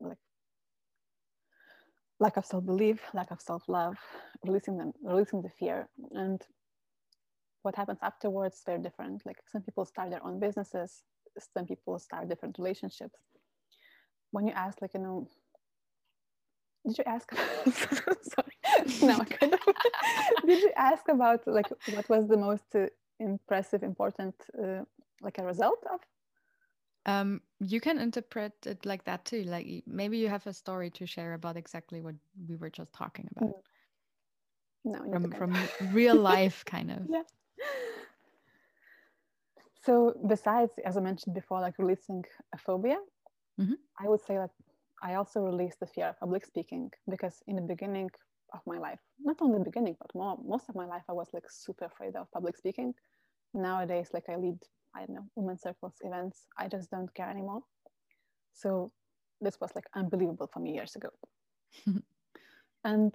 like 0.00 0.18
lack 2.18 2.36
of 2.36 2.46
self-belief, 2.46 3.00
lack 3.14 3.30
of 3.30 3.40
self-love, 3.40 3.96
releasing 4.44 4.76
them, 4.78 4.92
releasing 5.02 5.42
the 5.42 5.50
fear. 5.50 5.88
And 6.12 6.40
what 7.66 7.74
happens 7.74 7.98
afterwards, 8.10 8.62
very 8.64 8.80
different. 8.86 9.26
Like 9.28 9.40
some 9.52 9.62
people 9.66 9.84
start 9.84 10.08
their 10.10 10.24
own 10.24 10.38
businesses, 10.46 11.02
some 11.54 11.66
people 11.66 11.98
start 11.98 12.28
different 12.28 12.54
relationships. 12.58 13.18
When 14.30 14.46
you 14.48 14.54
ask, 14.64 14.80
like, 14.80 14.94
you 14.94 15.00
know, 15.00 15.28
did 16.86 16.98
you 16.98 17.04
ask 17.16 17.26
sorry 18.34 18.56
no 19.02 19.18
kind 19.18 19.52
of 19.54 19.60
did 20.46 20.62
you 20.62 20.72
ask 20.76 21.08
about 21.08 21.40
like 21.58 21.68
what 21.94 22.08
was 22.08 22.28
the 22.28 22.36
most 22.36 22.68
uh, 22.76 22.86
impressive 23.18 23.82
important 23.82 24.36
uh, 24.62 24.82
like 25.20 25.38
a 25.38 25.44
result 25.52 25.82
of 25.92 26.00
um, 27.06 27.40
you 27.60 27.80
can 27.80 27.98
interpret 27.98 28.52
it 28.66 28.84
like 28.84 29.04
that 29.04 29.24
too. 29.24 29.44
Like 29.44 29.84
maybe 29.86 30.18
you 30.18 30.28
have 30.28 30.44
a 30.48 30.52
story 30.52 30.90
to 30.90 31.06
share 31.06 31.34
about 31.34 31.56
exactly 31.56 32.00
what 32.00 32.16
we 32.48 32.56
were 32.56 32.68
just 32.68 32.92
talking 32.92 33.28
about. 33.36 33.54
No, 34.86 34.98
from 35.10 35.32
from 35.32 35.56
real 35.92 36.16
life, 36.16 36.64
kind 36.74 36.90
of. 36.92 36.98
Yeah. 37.08 37.22
So 39.86 40.14
besides, 40.26 40.72
as 40.84 40.96
I 40.96 41.00
mentioned 41.00 41.34
before, 41.34 41.60
like 41.60 41.78
releasing 41.78 42.24
a 42.52 42.58
phobia, 42.58 42.98
mm-hmm. 43.60 43.74
I 44.00 44.08
would 44.08 44.20
say 44.20 44.34
that 44.34 44.50
I 45.00 45.14
also 45.14 45.40
released 45.42 45.78
the 45.78 45.86
fear 45.86 46.06
of 46.06 46.18
public 46.18 46.44
speaking 46.44 46.90
because 47.08 47.40
in 47.46 47.54
the 47.54 47.62
beginning 47.62 48.10
of 48.52 48.60
my 48.66 48.78
life, 48.78 48.98
not 49.20 49.36
only 49.40 49.58
the 49.58 49.64
beginning, 49.64 49.96
but 50.00 50.12
more, 50.12 50.38
most 50.44 50.68
of 50.68 50.74
my 50.74 50.86
life, 50.86 51.04
I 51.08 51.12
was 51.12 51.28
like 51.32 51.44
super 51.48 51.84
afraid 51.84 52.16
of 52.16 52.30
public 52.32 52.56
speaking. 52.56 52.94
Nowadays, 53.54 54.08
like 54.12 54.28
I 54.28 54.34
lead 54.36 54.58
I 54.96 55.00
don't 55.00 55.14
know, 55.16 55.26
women's 55.36 55.62
circles 55.62 55.94
events. 56.00 56.46
I 56.58 56.68
just 56.68 56.90
don't 56.90 57.12
care 57.14 57.28
anymore. 57.28 57.60
So 58.54 58.92
this 59.40 59.60
was 59.60 59.70
like 59.74 59.84
unbelievable 59.94 60.48
for 60.52 60.60
me 60.60 60.72
years 60.72 60.96
ago. 60.96 61.10
and 62.84 63.14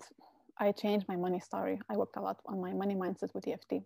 I 0.57 0.71
changed 0.71 1.07
my 1.07 1.15
money 1.15 1.39
story. 1.39 1.81
I 1.89 1.97
worked 1.97 2.17
a 2.17 2.21
lot 2.21 2.39
on 2.45 2.61
my 2.61 2.71
money 2.71 2.95
mindset 2.95 3.33
with 3.33 3.47
EFT. 3.47 3.81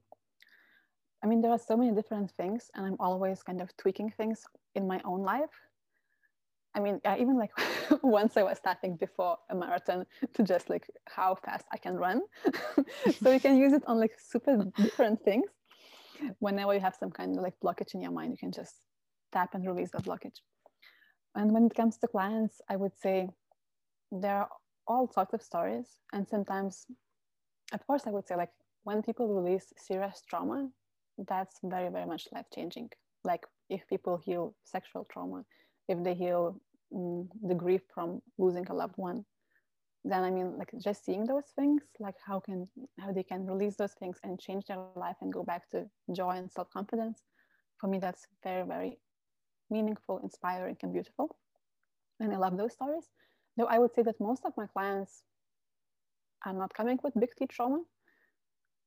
I 1.26 1.28
mean, 1.28 1.42
there 1.42 1.50
are 1.50 1.58
so 1.58 1.76
many 1.76 1.92
different 1.92 2.30
things, 2.30 2.70
and 2.76 2.86
I'm 2.86 2.98
always 3.00 3.42
kind 3.42 3.60
of 3.60 3.76
tweaking 3.78 4.12
things 4.12 4.46
in 4.76 4.88
my 4.88 5.02
own 5.04 5.24
life. 5.24 5.50
I 6.76 6.80
mean, 6.80 7.02
I 7.04 7.18
even 7.18 7.36
like 7.36 7.50
once 8.04 8.38
I 8.38 8.44
was 8.44 8.60
starting 8.60 8.96
before 8.96 9.40
a 9.50 9.56
marathon 9.56 10.06
to 10.36 10.44
just 10.44 10.70
like 10.70 10.88
how 11.06 11.34
fast 11.34 11.66
I 11.74 11.78
can 11.78 11.96
run. 11.96 12.22
so 13.24 13.32
you 13.32 13.40
can 13.40 13.58
use 13.58 13.74
it 13.74 13.82
on 13.88 14.00
like 14.00 14.12
super 14.20 14.66
different 14.78 15.24
things 15.24 15.50
whenever 16.38 16.76
you 16.76 16.80
have 16.80 16.96
some 16.96 17.10
kind 17.10 17.36
of 17.36 17.44
like 17.44 17.56
blockage 17.60 17.96
in 17.96 18.02
your 18.04 18.12
mind, 18.12 18.32
you 18.32 18.38
can 18.38 18.52
just 18.52 18.76
tap 19.34 19.56
and 19.56 19.66
release 19.66 19.90
that 19.92 20.04
blockage. 20.04 20.42
And 21.34 21.52
when 21.52 21.66
it 21.66 21.74
comes 21.74 21.98
to 21.98 22.08
clients, 22.08 22.62
I 22.70 22.76
would 22.76 22.96
say 22.96 23.30
there 24.12 24.38
are 24.38 24.50
all 24.88 25.12
sorts 25.12 25.34
of 25.34 25.42
stories. 25.42 25.88
And 26.14 26.28
sometimes, 26.28 26.86
of 27.74 27.86
course, 27.88 28.04
I 28.06 28.12
would 28.12 28.28
say 28.28 28.36
like 28.36 28.52
when 28.84 29.02
people 29.02 29.28
release 29.28 29.74
serious 29.78 30.22
trauma, 30.30 30.70
that's 31.28 31.60
very, 31.64 31.90
very 31.90 32.06
much 32.06 32.28
life 32.32 32.46
changing. 32.54 32.90
Like 33.24 33.46
if 33.70 33.88
people 33.88 34.18
heal 34.24 34.56
sexual 34.64 35.06
trauma, 35.12 35.44
if 35.88 36.04
they 36.04 36.14
heal 36.14 36.60
mm, 36.94 37.28
the 37.42 37.56
grief 37.56 37.82
from 37.94 38.22
losing 38.38 38.68
a 38.68 38.74
loved 38.74 38.98
one, 38.98 39.26
then 40.06 40.24
i 40.24 40.30
mean 40.30 40.56
like 40.58 40.72
just 40.78 41.04
seeing 41.04 41.26
those 41.26 41.50
things 41.56 41.82
like 42.00 42.14
how 42.26 42.40
can 42.40 42.68
how 43.00 43.12
they 43.12 43.24
can 43.24 43.46
release 43.46 43.76
those 43.76 43.94
things 43.94 44.20
and 44.24 44.40
change 44.40 44.64
their 44.68 44.78
life 44.96 45.16
and 45.22 45.34
go 45.34 45.44
back 45.44 45.68
to 45.72 45.84
joy 46.16 46.30
and 46.30 46.52
self-confidence 46.52 47.24
for 47.80 47.88
me 47.88 47.98
that's 47.98 48.28
very 48.44 48.66
very 48.66 49.00
meaningful 49.72 50.20
inspiring 50.20 50.78
and 50.84 50.94
beautiful. 50.94 51.36
And 52.20 52.32
i 52.34 52.38
love 52.38 52.56
those 52.58 52.74
stories. 52.74 53.10
Though 53.58 53.66
i 53.66 53.80
would 53.80 53.94
say 53.96 54.04
that 54.04 54.20
most 54.20 54.46
of 54.46 54.54
my 54.58 54.68
clients 54.68 55.24
are 56.46 56.54
not 56.54 56.74
coming 56.74 57.00
with 57.04 57.14
big 57.20 57.32
t 57.38 57.48
trauma. 57.48 57.82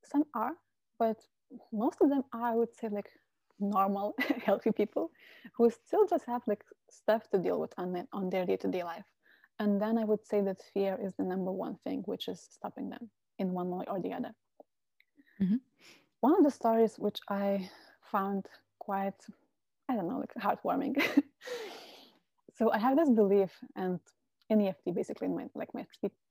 Some 0.05 0.25
are 0.35 0.53
but 0.99 1.17
most 1.73 1.99
of 2.01 2.09
them 2.11 2.23
are 2.33 2.53
i 2.53 2.55
would 2.55 2.75
say 2.75 2.89
like 2.89 3.11
normal 3.61 4.15
healthy 4.45 4.73
people 4.73 5.11
who 5.57 5.71
still 5.71 6.07
just 6.07 6.25
have 6.27 6.43
like 6.47 6.63
stuff 6.91 7.29
to 7.31 7.39
deal 7.39 7.59
with 7.59 7.73
on, 7.77 7.93
the, 7.93 8.07
on 8.13 8.31
their 8.31 8.47
day-to-day 8.47 8.85
life 8.85 9.05
and 9.59 9.81
then 9.81 9.99
I 9.99 10.05
would 10.05 10.25
say 10.25 10.41
that 10.43 10.63
fear 10.73 10.99
is 11.03 11.15
the 11.17 11.25
number 11.25 11.51
one 11.51 11.77
thing 11.85 12.03
which 12.05 12.29
is 12.29 12.49
stopping 12.51 12.91
them 12.91 13.11
in 13.39 13.53
one 13.53 13.69
way 13.71 13.85
or 13.89 14.01
the 14.01 14.13
other. 14.13 14.33
Mm-hmm. 15.43 15.57
One 16.21 16.37
of 16.37 16.45
the 16.45 16.51
stories 16.51 16.95
which 16.99 17.19
I 17.29 17.69
found 18.11 18.47
quite, 18.79 19.21
I 19.89 19.95
don't 19.95 20.09
know, 20.09 20.19
like 20.19 20.35
heartwarming. 20.35 21.03
so 22.57 22.71
I 22.73 22.79
have 22.79 22.97
this 22.97 23.11
belief, 23.11 23.51
and 23.77 24.01
in 24.51 24.61
EFT, 24.61 24.95
basically 24.95 25.27
in 25.27 25.37
my 25.37 25.47
like 25.55 25.75
my 25.75 25.87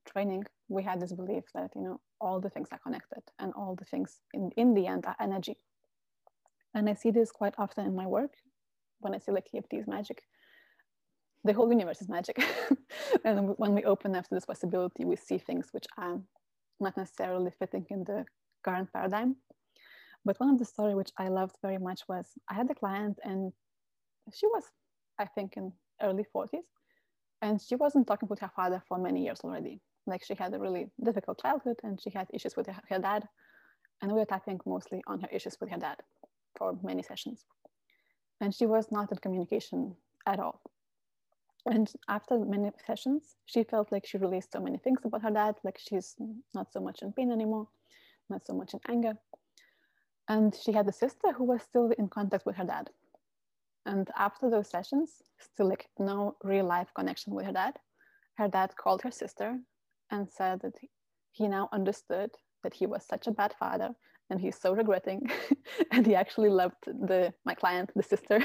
training, 0.06 0.44
we 0.70 0.84
had 0.84 1.00
this 1.00 1.14
belief 1.14 1.44
that 1.54 1.72
you 1.76 1.84
know 1.84 2.00
all 2.20 2.40
the 2.40 2.50
things 2.50 2.70
are 2.72 2.80
connected, 2.80 3.24
and 3.40 3.54
all 3.54 3.76
the 3.76 3.86
things 3.86 4.20
in 4.34 4.52
in 4.58 4.74
the 4.74 4.88
end 4.88 5.06
are 5.06 5.16
energy. 5.20 5.58
And 6.74 6.90
I 6.90 6.94
see 6.94 7.12
this 7.12 7.32
quite 7.32 7.56
often 7.58 7.86
in 7.86 7.96
my 7.96 8.06
work 8.06 8.34
when 9.00 9.16
I 9.16 9.20
say 9.20 9.32
like 9.32 9.48
EFT 9.54 9.74
is 9.74 9.88
magic 9.88 10.24
the 11.48 11.54
whole 11.54 11.70
universe 11.72 12.02
is 12.02 12.10
magic. 12.10 12.44
and 13.26 13.54
when 13.58 13.74
we 13.74 13.84
open 13.84 14.16
up 14.16 14.28
to 14.28 14.36
this 14.36 14.46
possibility, 14.46 15.06
we 15.06 15.16
see 15.16 15.38
things 15.38 15.70
which 15.72 15.86
are 15.98 16.20
not 16.80 16.98
necessarily 16.98 17.52
fitting 17.58 17.86
in 17.90 18.04
the 18.04 18.26
current 18.64 18.92
paradigm. 18.94 19.36
But 20.26 20.40
one 20.40 20.50
of 20.50 20.60
the 20.60 20.66
story 20.66 20.94
which 20.94 21.12
I 21.18 21.30
loved 21.30 21.56
very 21.62 21.78
much 21.78 22.02
was 22.08 22.26
I 22.50 22.54
had 22.54 22.70
a 22.70 22.76
client 22.76 23.18
and 23.24 23.54
she 24.34 24.46
was, 24.48 24.64
I 25.18 25.26
think, 25.26 25.56
in 25.56 25.72
early 26.02 26.26
40s. 26.36 26.68
And 27.42 27.62
she 27.62 27.76
wasn't 27.76 28.08
talking 28.08 28.28
with 28.30 28.40
her 28.40 28.52
father 28.56 28.82
for 28.88 28.98
many 28.98 29.24
years 29.24 29.40
already. 29.44 29.80
Like 30.08 30.24
she 30.24 30.36
had 30.36 30.54
a 30.54 30.60
really 30.60 30.90
difficult 31.04 31.42
childhood 31.42 31.78
and 31.84 32.02
she 32.02 32.10
had 32.10 32.28
issues 32.34 32.56
with 32.56 32.68
her, 32.68 32.82
her 32.90 33.00
dad. 33.00 33.28
And 34.02 34.12
we 34.12 34.20
were 34.20 34.26
tapping 34.26 34.60
mostly 34.66 35.02
on 35.08 35.22
her 35.22 35.30
issues 35.32 35.58
with 35.60 35.70
her 35.70 35.78
dad 35.78 35.98
for 36.56 36.78
many 36.84 37.04
sessions. 37.04 37.46
And 38.42 38.54
she 38.54 38.66
was 38.66 38.92
not 38.92 39.12
in 39.12 39.18
communication 39.18 39.96
at 40.26 40.40
all 40.40 40.62
and 41.68 41.92
after 42.08 42.40
many 42.40 42.72
sessions 42.86 43.36
she 43.46 43.64
felt 43.64 43.92
like 43.92 44.06
she 44.06 44.18
released 44.18 44.52
so 44.52 44.60
many 44.60 44.78
things 44.78 45.00
about 45.04 45.22
her 45.22 45.32
dad 45.32 45.56
like 45.64 45.78
she's 45.78 46.16
not 46.54 46.72
so 46.72 46.80
much 46.80 47.02
in 47.02 47.12
pain 47.12 47.32
anymore 47.32 47.68
not 48.30 48.46
so 48.46 48.54
much 48.54 48.74
in 48.74 48.80
anger 48.90 49.14
and 50.30 50.56
she 50.56 50.72
had 50.72 50.88
a 50.88 50.94
sister 50.94 51.32
who 51.34 51.44
was 51.44 51.62
still 51.62 51.92
in 51.98 52.08
contact 52.08 52.46
with 52.46 52.56
her 52.56 52.64
dad 52.64 52.90
and 53.86 54.10
after 54.18 54.50
those 54.50 54.70
sessions 54.70 55.22
still 55.40 55.70
like 55.70 55.88
no 56.00 56.36
real 56.44 56.66
life 56.66 56.90
connection 56.96 57.34
with 57.34 57.46
her 57.46 57.54
dad 57.54 57.74
her 58.38 58.48
dad 58.48 58.76
called 58.76 59.02
her 59.02 59.12
sister 59.12 59.60
and 60.12 60.30
said 60.30 60.62
that 60.62 60.76
he 61.32 61.48
now 61.48 61.70
understood 61.72 62.32
that 62.64 62.74
he 62.74 62.86
was 62.86 63.06
such 63.06 63.28
a 63.28 63.32
bad 63.32 63.54
father 63.60 63.90
and 64.30 64.42
he's 64.42 64.60
so 64.60 64.74
regretting 64.74 65.30
and 65.92 66.06
he 66.06 66.16
actually 66.16 66.50
loved 66.50 66.84
the 66.86 67.34
my 67.46 67.54
client 67.54 67.92
the 67.96 68.04
sister 68.04 68.44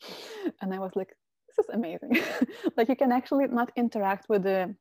and 0.60 0.74
i 0.74 0.78
was 0.78 0.92
like 0.94 1.14
this 1.56 1.66
is 1.66 1.74
amazing. 1.74 2.18
like 2.76 2.88
you 2.88 2.96
can 2.96 3.12
actually 3.12 3.46
not 3.48 3.70
interact 3.76 4.28
with 4.28 4.42
the 4.42 4.74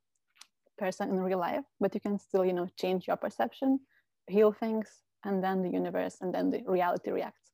person 0.77 1.09
in 1.09 1.19
real 1.19 1.39
life, 1.39 1.65
but 1.79 1.93
you 1.93 2.01
can 2.01 2.17
still, 2.17 2.45
you 2.45 2.53
know, 2.53 2.67
change 2.79 3.07
your 3.07 3.17
perception, 3.17 3.79
heal 4.27 4.51
things, 4.51 4.87
and 5.23 5.43
then 5.43 5.61
the 5.61 5.69
universe 5.69 6.17
and 6.21 6.33
then 6.33 6.49
the 6.49 6.63
reality 6.65 7.11
reacts. 7.11 7.51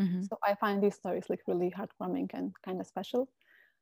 Mm-hmm. 0.00 0.22
So 0.22 0.38
I 0.44 0.54
find 0.54 0.82
these 0.82 0.94
stories 0.94 1.24
like 1.28 1.40
really 1.46 1.70
heartwarming 1.70 2.30
and 2.34 2.52
kind 2.64 2.80
of 2.80 2.86
special 2.86 3.28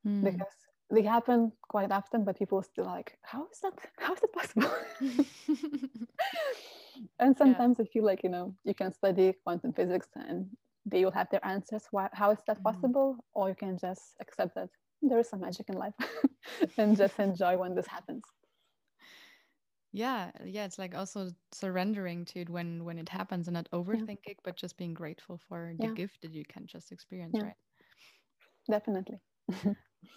mm. 0.07 0.25
because 0.25 0.57
they 0.93 1.03
happen 1.03 1.53
quite 1.63 1.93
often, 1.93 2.25
but 2.25 2.39
people 2.39 2.63
still 2.63 2.87
like, 2.87 3.17
how 3.23 3.47
is 3.53 3.61
that? 3.61 3.75
How 3.99 4.15
is 4.15 4.21
it 4.23 4.33
possible? 4.33 4.71
and 7.19 7.37
sometimes 7.37 7.77
yeah. 7.79 7.85
I 7.85 7.89
feel 7.89 8.05
like 8.05 8.23
you 8.23 8.31
know 8.31 8.55
you 8.65 8.75
can 8.75 8.93
study 8.93 9.35
quantum 9.45 9.73
physics 9.73 10.09
and 10.15 10.47
they 10.87 11.05
will 11.05 11.13
have 11.13 11.29
their 11.31 11.45
answers 11.45 11.85
why, 11.91 12.09
how 12.13 12.31
is 12.31 12.39
that 12.47 12.57
mm-hmm. 12.57 12.65
possible 12.65 13.17
or 13.35 13.49
you 13.49 13.55
can 13.55 13.79
just 13.79 14.17
accept 14.21 14.55
that 14.55 14.69
there 15.03 15.19
is 15.19 15.29
some 15.29 15.41
magic 15.41 15.69
in 15.69 15.77
life 15.77 15.95
and 16.79 16.97
just 16.97 17.19
enjoy 17.19 17.57
when 17.57 17.75
this 17.75 17.87
happens 17.87 18.23
yeah 19.93 20.31
yeah 20.45 20.65
it's 20.65 20.79
like 20.79 20.95
also 20.95 21.31
surrendering 21.53 22.25
to 22.25 22.41
it 22.41 22.49
when 22.49 22.85
when 22.85 22.99
it 22.99 23.09
happens 23.09 23.49
and 23.49 23.55
not 23.55 23.69
overthinking 23.73 24.19
yeah. 24.27 24.45
but 24.45 24.57
just 24.57 24.77
being 24.77 24.95
grateful 24.95 25.39
for 25.49 25.73
the 25.81 25.89
yeah. 25.89 25.95
gift 25.95 26.19
that 26.23 26.33
you 26.33 26.45
can 26.49 26.67
just 26.67 26.93
experience 26.93 27.37
right 27.43 27.55
definitely 28.71 29.19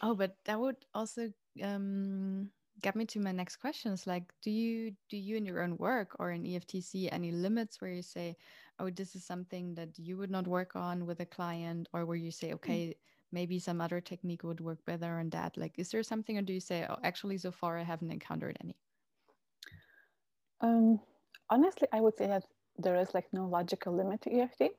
oh 0.02 0.16
but 0.16 0.36
that 0.46 0.60
would 0.60 0.78
also 0.94 1.30
um 1.64 2.50
get 2.82 2.96
me 2.96 3.06
to 3.06 3.20
my 3.20 3.32
next 3.32 3.58
question 3.58 3.92
is 3.94 4.08
like 4.08 4.24
do 4.42 4.50
you 4.52 4.92
do 5.10 5.18
you 5.18 5.36
in 5.38 5.46
your 5.46 5.62
own 5.62 5.78
work 5.78 6.16
or 6.20 6.32
in 6.32 6.46
eft 6.48 6.72
see 6.82 7.10
any 7.10 7.32
limits 7.32 7.80
where 7.82 7.92
you 7.92 8.02
say 8.02 8.36
oh 8.80 8.90
this 8.90 9.16
is 9.16 9.26
something 9.26 9.74
that 9.76 9.90
you 9.98 10.18
would 10.18 10.32
not 10.32 10.48
work 10.48 10.76
on 10.76 11.06
with 11.06 11.20
a 11.20 11.26
client 11.26 11.88
or 11.94 12.06
where 12.06 12.18
you 12.18 12.32
say 12.32 12.54
Mm. 12.68 12.84
okay 12.84 12.96
maybe 13.32 13.60
some 13.60 13.82
other 13.82 14.02
technique 14.02 14.44
would 14.44 14.60
work 14.62 14.80
better 14.86 15.20
on 15.20 15.30
that 15.30 15.58
like 15.58 15.74
is 15.78 15.90
there 15.92 16.04
something 16.04 16.38
or 16.38 16.42
do 16.42 16.54
you 16.54 16.60
say 16.60 16.86
oh 16.90 16.98
actually 17.04 17.38
so 17.38 17.52
far 17.52 17.78
i 17.78 17.84
haven't 17.84 18.12
encountered 18.12 18.58
any 18.64 18.76
Um, 20.62 21.00
honestly, 21.50 21.88
I 21.92 22.02
would 22.02 22.18
say 22.18 22.28
that 22.28 22.44
there 22.78 22.96
is 23.00 23.14
like 23.14 23.28
no 23.34 23.46
logical 23.48 23.94
limit 23.96 24.22
to 24.22 24.32
EFT. 24.32 24.72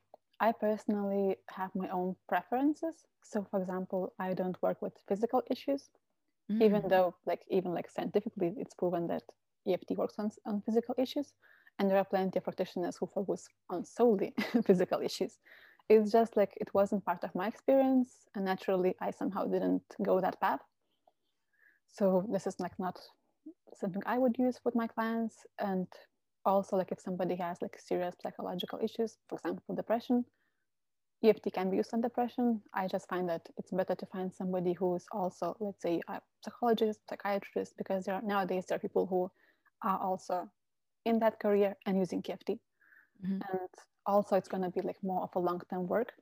I 0.44 0.52
personally 0.52 1.36
have 1.48 1.74
my 1.74 1.88
own 1.88 2.16
preferences. 2.28 2.96
So, 3.22 3.46
for 3.50 3.58
example, 3.62 4.12
I 4.18 4.34
don't 4.34 4.60
work 4.62 4.82
with 4.82 4.94
physical 5.08 5.42
issues, 5.50 5.90
Mm. 6.50 6.62
even 6.66 6.82
though, 6.88 7.14
like, 7.30 7.42
even 7.48 7.72
like 7.72 7.88
scientifically, 7.90 8.50
it's 8.62 8.74
proven 8.74 9.06
that 9.06 9.22
EFT 9.66 9.90
works 9.96 10.16
on, 10.18 10.30
on 10.44 10.60
physical 10.66 10.94
issues, 10.98 11.28
and 11.78 11.88
there 11.88 11.96
are 11.98 12.04
plenty 12.14 12.36
of 12.38 12.44
practitioners 12.44 12.96
who 12.98 13.06
focus 13.06 13.48
on 13.70 13.84
solely 13.84 14.34
physical 14.68 15.00
issues. 15.00 15.38
It's 15.88 16.12
just 16.12 16.36
like 16.36 16.52
it 16.64 16.74
wasn't 16.74 17.06
part 17.06 17.24
of 17.24 17.34
my 17.34 17.46
experience, 17.48 18.10
and 18.34 18.44
naturally, 18.44 18.92
I 19.00 19.10
somehow 19.12 19.44
didn't 19.46 19.86
go 20.02 20.20
that 20.20 20.40
path. 20.40 20.60
So 21.88 22.26
this 22.32 22.46
is 22.46 22.60
like 22.60 22.78
not 22.78 22.96
something 23.74 24.02
I 24.06 24.18
would 24.18 24.36
use 24.38 24.60
with 24.64 24.74
my 24.74 24.88
clients. 24.88 25.36
And 25.58 25.88
also, 26.44 26.76
like 26.76 26.92
if 26.92 27.00
somebody 27.00 27.36
has 27.36 27.62
like 27.62 27.78
serious 27.78 28.16
psychological 28.22 28.78
issues, 28.82 29.18
for 29.28 29.36
example, 29.36 29.74
depression, 29.74 30.24
EFT 31.22 31.50
can 31.50 31.70
be 31.70 31.76
used 31.78 31.94
on 31.94 32.00
depression. 32.02 32.62
I 32.74 32.86
just 32.86 33.08
find 33.08 33.28
that 33.28 33.48
it's 33.56 33.70
better 33.72 33.94
to 33.94 34.06
find 34.06 34.32
somebody 34.32 34.74
who's 34.74 35.06
also, 35.12 35.56
let's 35.60 35.82
say, 35.82 36.00
a 36.08 36.20
psychologist, 36.44 37.00
psychiatrist, 37.08 37.74
because 37.78 38.04
there 38.04 38.16
are, 38.16 38.22
nowadays 38.22 38.66
there 38.68 38.76
are 38.76 38.80
people 38.80 39.06
who 39.06 39.30
are 39.82 39.98
also 40.00 40.50
in 41.04 41.18
that 41.20 41.40
career 41.40 41.76
and 41.86 41.98
using 41.98 42.22
EFT. 42.28 42.60
Mhm. 43.22 43.40
And 43.50 43.68
also, 44.06 44.36
it's 44.36 44.48
going 44.48 44.62
to 44.62 44.70
be 44.70 44.82
like 44.82 45.02
more 45.02 45.22
of 45.22 45.34
a 45.36 45.38
long-term 45.38 45.86
work. 45.88 46.12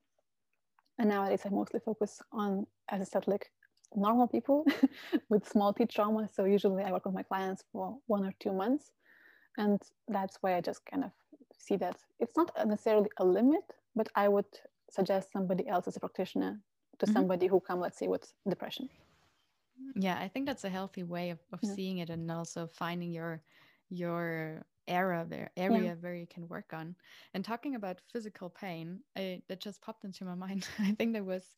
And 0.99 1.09
nowadays, 1.09 1.43
I 1.45 1.51
mostly 1.51 1.81
focus 1.81 2.21
on, 2.33 2.67
as 2.89 3.01
I 3.01 3.05
said, 3.05 3.27
like 3.27 3.51
normal 3.95 4.29
people 4.29 4.65
with 5.29 5.49
small 5.49 5.73
t 5.73 5.87
trauma. 5.87 6.29
So 6.29 6.45
usually, 6.45 6.85
I 6.85 6.93
work 6.93 7.05
with 7.07 7.15
my 7.15 7.23
clients 7.25 7.65
for 7.73 7.99
one 8.07 8.25
or 8.25 8.33
two 8.41 8.53
months, 8.53 8.93
and 9.59 9.81
that's 10.09 10.39
why 10.43 10.57
I 10.57 10.61
just 10.61 10.85
kind 10.87 11.05
of 11.05 11.13
see 11.53 11.77
that 11.77 11.97
it's 12.19 12.37
not 12.37 12.51
necessarily 12.67 13.11
a 13.19 13.25
limit, 13.25 13.65
but 13.95 14.09
I 14.15 14.29
would 14.29 14.47
suggest 14.91 15.33
somebody 15.33 15.69
else 15.69 15.87
as 15.89 15.97
a 15.97 16.01
practitioner 16.01 16.61
to 16.99 17.07
Mhm. 17.07 17.13
somebody 17.13 17.47
who 17.47 17.61
come, 17.61 17.81
let's 17.81 17.99
say, 17.99 18.09
with 18.09 18.33
depression. 18.49 18.89
yeah 19.95 20.19
i 20.21 20.29
think 20.29 20.47
that's 20.47 20.65
a 20.65 20.69
healthy 20.71 21.03
way 21.03 21.31
of, 21.31 21.39
of 21.53 21.61
Yeah. 21.63 21.75
seeing 21.75 21.99
it 21.99 22.11
and 22.11 22.31
also 22.31 22.67
finding 22.67 23.13
your 23.13 23.43
your 23.91 24.65
area 24.89 25.25
there 25.29 25.51
area 25.57 25.97
where 26.01 26.15
you 26.15 26.27
can 26.27 26.49
work 26.49 26.73
on 26.73 26.95
and 27.35 27.45
talking 27.45 27.75
about 27.75 28.01
physical 28.13 28.49
pain 28.51 29.01
I, 29.17 29.43
that 29.49 29.61
just 29.61 29.81
popped 29.83 30.05
into 30.05 30.25
my 30.25 30.35
mind 30.47 30.69
i 30.81 30.93
think 30.93 31.13
there 31.13 31.25
was 31.25 31.57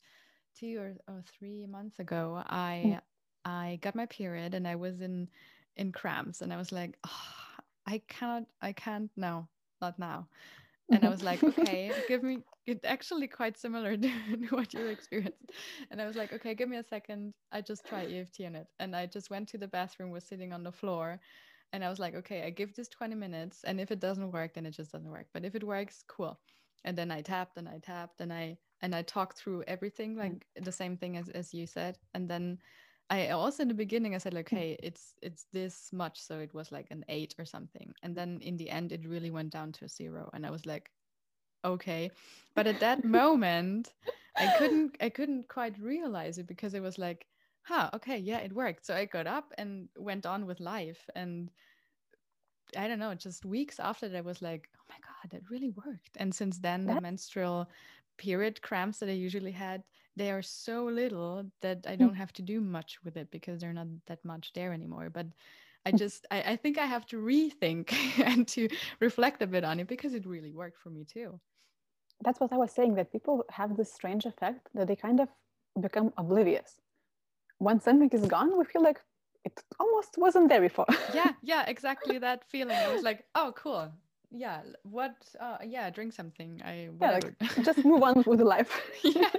two 0.55 0.79
or, 0.79 0.95
or 1.07 1.23
three 1.37 1.65
months 1.65 1.99
ago 1.99 2.41
i 2.47 2.99
Mm. 2.99 3.01
i 3.45 3.79
got 3.81 3.95
my 3.95 4.05
period 4.05 4.53
and 4.53 4.67
i 4.67 4.75
was 4.75 5.01
in 5.01 5.29
in 5.77 5.91
cramps 5.91 6.41
and 6.41 6.53
i 6.53 6.57
was 6.57 6.71
like 6.71 6.97
oh, 7.05 7.54
i 7.87 8.01
can't 8.07 8.47
i 8.61 8.71
can't 8.71 9.11
no 9.15 9.47
not 9.81 9.97
now 9.99 10.27
and 10.89 10.99
I 10.99 11.01
mm-hmm. 11.01 11.11
was 11.11 11.23
like, 11.23 11.43
okay, 11.43 11.91
give 12.07 12.23
me. 12.23 12.39
It's 12.67 12.85
actually 12.85 13.27
quite 13.27 13.57
similar 13.57 13.97
to 13.97 14.09
what 14.49 14.73
you 14.73 14.85
experienced. 14.87 15.51
And 15.89 16.01
I 16.01 16.05
was 16.05 16.15
like, 16.15 16.33
okay, 16.33 16.53
give 16.53 16.69
me 16.69 16.77
a 16.77 16.83
second. 16.83 17.33
I 17.51 17.61
just 17.61 17.85
try 17.85 18.05
EFT 18.05 18.41
on 18.41 18.55
it, 18.55 18.67
and 18.79 18.95
I 18.95 19.05
just 19.05 19.29
went 19.29 19.47
to 19.49 19.57
the 19.57 19.67
bathroom, 19.67 20.11
was 20.11 20.23
sitting 20.23 20.53
on 20.53 20.63
the 20.63 20.71
floor, 20.71 21.19
and 21.73 21.83
I 21.83 21.89
was 21.89 21.99
like, 21.99 22.15
okay, 22.15 22.43
I 22.43 22.49
give 22.51 22.75
this 22.75 22.87
twenty 22.87 23.15
minutes, 23.15 23.63
and 23.65 23.79
if 23.79 23.91
it 23.91 23.99
doesn't 23.99 24.31
work, 24.31 24.53
then 24.53 24.65
it 24.65 24.71
just 24.71 24.91
doesn't 24.91 25.09
work. 25.09 25.27
But 25.33 25.45
if 25.45 25.55
it 25.55 25.63
works, 25.63 26.03
cool. 26.07 26.39
And 26.83 26.95
then 26.95 27.09
I 27.09 27.21
tapped 27.21 27.57
and 27.57 27.67
I 27.67 27.79
tapped 27.79 28.21
and 28.21 28.31
I 28.31 28.57
and 28.81 28.93
I 28.93 29.01
talked 29.01 29.39
through 29.39 29.63
everything, 29.67 30.15
mm. 30.15 30.19
like 30.19 30.45
the 30.61 30.71
same 30.71 30.97
thing 30.97 31.17
as 31.17 31.29
as 31.29 31.53
you 31.53 31.65
said, 31.65 31.97
and 32.13 32.29
then. 32.29 32.59
I 33.09 33.29
also 33.29 33.61
in 33.61 33.67
the 33.67 33.75
beginning 33.75 34.15
I 34.15 34.17
said 34.17 34.33
like, 34.33 34.49
mm. 34.49 34.57
hey, 34.57 34.77
it's 34.81 35.13
it's 35.21 35.45
this 35.53 35.91
much, 35.93 36.19
so 36.19 36.39
it 36.39 36.53
was 36.53 36.71
like 36.71 36.87
an 36.91 37.05
eight 37.07 37.35
or 37.37 37.45
something, 37.45 37.93
and 38.03 38.13
mm. 38.13 38.15
then 38.15 38.39
in 38.41 38.57
the 38.57 38.69
end 38.69 38.91
it 38.91 39.07
really 39.07 39.31
went 39.31 39.51
down 39.51 39.71
to 39.73 39.85
a 39.85 39.89
zero, 39.89 40.29
and 40.33 40.45
I 40.45 40.51
was 40.51 40.65
like, 40.65 40.89
okay. 41.65 42.11
But 42.55 42.67
at 42.67 42.79
that 42.79 43.03
moment 43.03 43.93
i 44.37 44.53
couldn't 44.57 44.95
i 45.01 45.09
couldn't 45.09 45.47
quite 45.47 45.77
realize 45.79 46.37
it 46.37 46.47
because 46.47 46.73
it 46.73 46.81
was 46.81 46.97
like 46.97 47.25
huh 47.63 47.89
okay 47.93 48.17
yeah 48.17 48.39
it 48.39 48.53
worked. 48.53 48.85
So 48.85 48.95
i 48.95 49.05
got 49.05 49.27
up 49.27 49.53
and 49.57 49.89
went 49.97 50.25
on 50.25 50.45
with 50.45 50.59
life 50.59 51.09
and 51.15 51.49
i 52.77 52.87
don't 52.87 52.99
know 52.99 53.13
just 53.13 53.45
weeks 53.45 53.79
after 53.79 54.09
that 54.09 54.17
i 54.17 54.21
was 54.21 54.41
like 54.41 54.69
oh 54.77 54.85
my 54.89 54.95
god 54.99 55.31
that 55.31 55.49
really 55.49 55.71
worked. 55.71 56.17
And 56.17 56.33
since 56.33 56.59
then 56.59 56.85
the 56.85 57.01
menstrual 57.01 57.69
period 58.17 58.61
cramps 58.61 58.99
that 58.99 59.09
i 59.09 59.13
usually 59.13 59.51
had 59.51 59.83
they 60.15 60.31
are 60.31 60.41
so 60.41 60.85
little 60.85 61.45
that 61.61 61.85
i 61.87 61.95
don't 61.95 62.15
have 62.15 62.33
to 62.33 62.41
do 62.41 62.61
much 62.61 62.99
with 63.03 63.17
it 63.17 63.29
because 63.31 63.59
they're 63.59 63.73
not 63.73 63.87
that 64.07 64.23
much 64.23 64.53
there 64.53 64.73
anymore 64.73 65.09
but 65.09 65.27
I 65.85 65.91
just 65.91 66.25
I, 66.31 66.41
I 66.41 66.55
think 66.55 66.77
I 66.77 66.85
have 66.85 67.05
to 67.07 67.17
rethink 67.17 67.93
and 68.25 68.47
to 68.49 68.67
reflect 68.99 69.41
a 69.41 69.47
bit 69.47 69.63
on 69.63 69.79
it 69.79 69.87
because 69.87 70.13
it 70.13 70.25
really 70.25 70.51
worked 70.51 70.79
for 70.79 70.89
me 70.89 71.05
too. 71.05 71.39
That's 72.23 72.39
what 72.39 72.51
I 72.53 72.57
was 72.57 72.71
saying, 72.71 72.95
that 72.95 73.11
people 73.11 73.43
have 73.51 73.77
this 73.77 73.93
strange 73.93 74.25
effect 74.25 74.69
that 74.73 74.87
they 74.87 74.95
kind 74.95 75.19
of 75.19 75.29
become 75.79 76.13
oblivious. 76.17 76.79
When 77.59 77.79
something 77.79 78.09
is 78.09 78.25
gone, 78.25 78.57
we 78.57 78.65
feel 78.65 78.81
like 78.81 79.01
it 79.43 79.61
almost 79.79 80.17
wasn't 80.17 80.49
there 80.49 80.61
before. 80.61 80.87
Yeah, 81.13 81.33
yeah, 81.43 81.65
exactly 81.67 82.17
that 82.19 82.49
feeling. 82.49 82.77
I 82.77 82.91
was 82.93 83.03
like, 83.03 83.25
oh 83.35 83.53
cool. 83.55 83.91
Yeah. 84.31 84.61
What 84.83 85.15
uh 85.39 85.57
yeah, 85.63 85.89
drink 85.89 86.13
something. 86.13 86.61
I 86.65 86.89
Yeah, 86.99 87.11
like, 87.11 87.35
just 87.63 87.85
move 87.85 88.01
on 88.01 88.23
with 88.25 88.41
life. 88.41 88.71
yeah. 89.03 89.29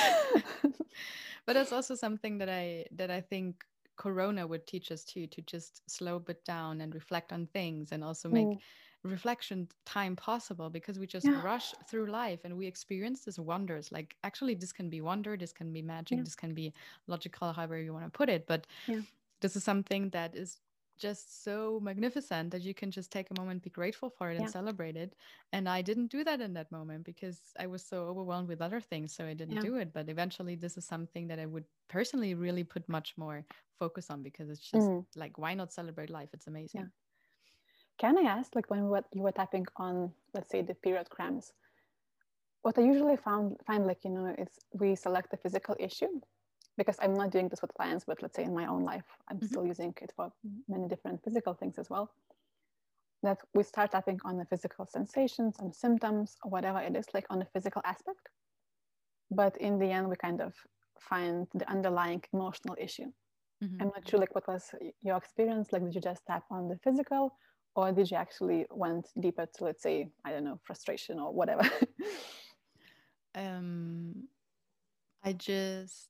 but 1.46 1.54
that's 1.54 1.72
also 1.72 1.94
something 1.94 2.38
that 2.38 2.48
I 2.48 2.86
that 2.92 3.10
I 3.10 3.20
think 3.20 3.64
Corona 3.96 4.46
would 4.46 4.66
teach 4.66 4.90
us 4.90 5.04
too 5.04 5.26
to 5.26 5.42
just 5.42 5.82
slow 5.90 6.18
bit 6.18 6.44
down 6.44 6.80
and 6.80 6.94
reflect 6.94 7.32
on 7.32 7.46
things 7.48 7.92
and 7.92 8.02
also 8.02 8.28
make 8.28 8.46
Mm. 8.48 8.58
reflection 9.02 9.68
time 9.86 10.16
possible 10.16 10.70
because 10.70 10.98
we 10.98 11.06
just 11.06 11.26
Yeah. 11.26 11.40
rush 11.42 11.74
through 11.88 12.06
life 12.10 12.40
and 12.44 12.56
we 12.56 12.66
experience 12.66 13.24
these 13.24 13.38
wonders. 13.38 13.90
Like 13.92 14.16
actually 14.24 14.54
this 14.54 14.72
can 14.72 14.88
be 14.90 15.00
wonder, 15.00 15.36
this 15.36 15.52
can 15.52 15.72
be 15.72 15.82
magic, 15.82 16.18
Yeah. 16.18 16.24
this 16.24 16.34
can 16.36 16.54
be 16.54 16.72
logical, 17.06 17.52
however 17.52 17.78
you 17.80 17.92
want 17.92 18.04
to 18.06 18.10
put 18.10 18.28
it. 18.28 18.46
But 18.46 18.66
Yeah. 18.86 19.00
this 19.40 19.56
is 19.56 19.64
something 19.64 20.10
that 20.10 20.34
is 20.34 20.58
just 21.00 21.44
so 21.44 21.80
magnificent 21.82 22.52
that 22.52 22.62
you 22.62 22.74
can 22.74 22.90
just 22.92 23.12
take 23.12 23.30
a 23.30 23.34
moment, 23.34 23.62
be 23.62 23.70
grateful 23.70 24.10
for 24.10 24.30
it, 24.30 24.38
and 24.38 24.48
celebrate 24.50 24.96
it. 24.96 25.16
And 25.52 25.68
I 25.68 25.82
didn't 25.82 26.08
do 26.12 26.24
that 26.24 26.40
in 26.40 26.54
that 26.54 26.70
moment 26.72 27.04
because 27.04 27.54
I 27.58 27.66
was 27.66 27.84
so 27.84 28.06
overwhelmed 28.08 28.48
with 28.48 28.62
other 28.62 28.80
things, 28.80 29.14
so 29.14 29.26
I 29.26 29.34
didn't 29.34 29.58
Yeah. 29.58 29.60
do 29.60 29.76
it. 29.76 29.92
But 29.92 30.08
eventually, 30.10 30.56
this 30.56 30.76
is 30.78 30.86
something 30.86 31.28
that 31.28 31.40
I 31.40 31.46
would 31.46 31.66
personally 31.88 32.34
really 32.34 32.64
put 32.64 32.88
much 32.88 33.16
more 33.18 33.46
focus 33.78 34.10
on 34.10 34.22
because 34.22 34.50
it's 34.50 34.70
just 34.70 34.90
Mm. 34.90 35.06
like, 35.16 35.38
why 35.38 35.54
not 35.54 35.72
celebrate 35.72 36.10
life? 36.10 36.30
It's 36.34 36.46
amazing. 36.48 36.92
Can 37.98 38.18
I 38.18 38.22
ask, 38.22 38.54
like 38.54 38.70
when 38.70 38.88
what 38.88 39.06
you 39.12 39.22
were 39.22 39.32
tapping 39.32 39.66
on, 39.76 40.14
let's 40.34 40.50
say 40.50 40.62
the 40.62 40.74
period 40.74 41.10
cramps, 41.10 41.52
what 42.62 42.78
I 42.78 42.82
usually 42.82 43.16
found 43.16 43.56
find 43.66 43.86
like 43.86 44.04
you 44.04 44.10
know 44.10 44.26
is 44.38 44.58
we 44.72 44.94
select 44.96 45.30
the 45.30 45.36
physical 45.36 45.76
issue 45.78 46.20
because 46.80 46.98
I'm 47.02 47.12
not 47.14 47.30
doing 47.30 47.48
this 47.50 47.60
with 47.60 47.74
clients, 47.74 48.04
but 48.06 48.22
let's 48.22 48.36
say 48.36 48.44
in 48.44 48.54
my 48.54 48.66
own 48.66 48.84
life, 48.92 49.04
I'm 49.28 49.42
Mhm. 49.42 49.48
still 49.50 49.66
using 49.66 49.92
it 50.00 50.12
for 50.16 50.32
many 50.66 50.88
different 50.88 51.22
physical 51.22 51.52
things 51.54 51.78
as 51.78 51.90
well. 51.90 52.06
That 53.22 53.38
we 53.54 53.62
start 53.64 53.90
tapping 53.92 54.18
on 54.24 54.38
the 54.38 54.46
physical 54.46 54.86
sensations 54.86 55.58
and 55.60 55.74
symptoms 55.74 56.38
or 56.42 56.50
whatever 56.50 56.80
it 56.80 56.96
is, 56.96 57.06
like 57.12 57.26
on 57.28 57.38
the 57.38 57.44
physical 57.54 57.82
aspect. 57.84 58.30
But 59.30 59.56
in 59.58 59.78
the 59.78 59.90
end, 59.90 60.08
we 60.08 60.16
kind 60.16 60.40
of 60.40 60.54
find 60.98 61.46
the 61.54 61.68
underlying 61.70 62.22
emotional 62.32 62.76
issue. 62.78 63.12
Mhm. 63.62 63.78
I'm 63.80 63.88
not 63.94 64.08
sure 64.08 64.20
like 64.20 64.34
what 64.34 64.48
was 64.48 64.74
your 65.02 65.16
experience. 65.18 65.72
Like, 65.72 65.84
did 65.84 65.94
you 65.94 66.00
just 66.00 66.24
tap 66.26 66.44
on 66.50 66.68
the 66.68 66.78
physical, 66.78 67.36
or 67.76 67.92
did 67.92 68.10
you 68.10 68.16
actually 68.16 68.66
went 68.70 69.06
deeper 69.18 69.46
to 69.54 69.64
let's 69.64 69.82
say 69.82 70.10
I 70.24 70.30
don't 70.32 70.44
know 70.44 70.58
frustration 70.64 71.18
or 71.20 71.32
whatever? 71.34 71.64
Um, 73.34 74.28
I 75.22 75.32
just, 75.32 76.09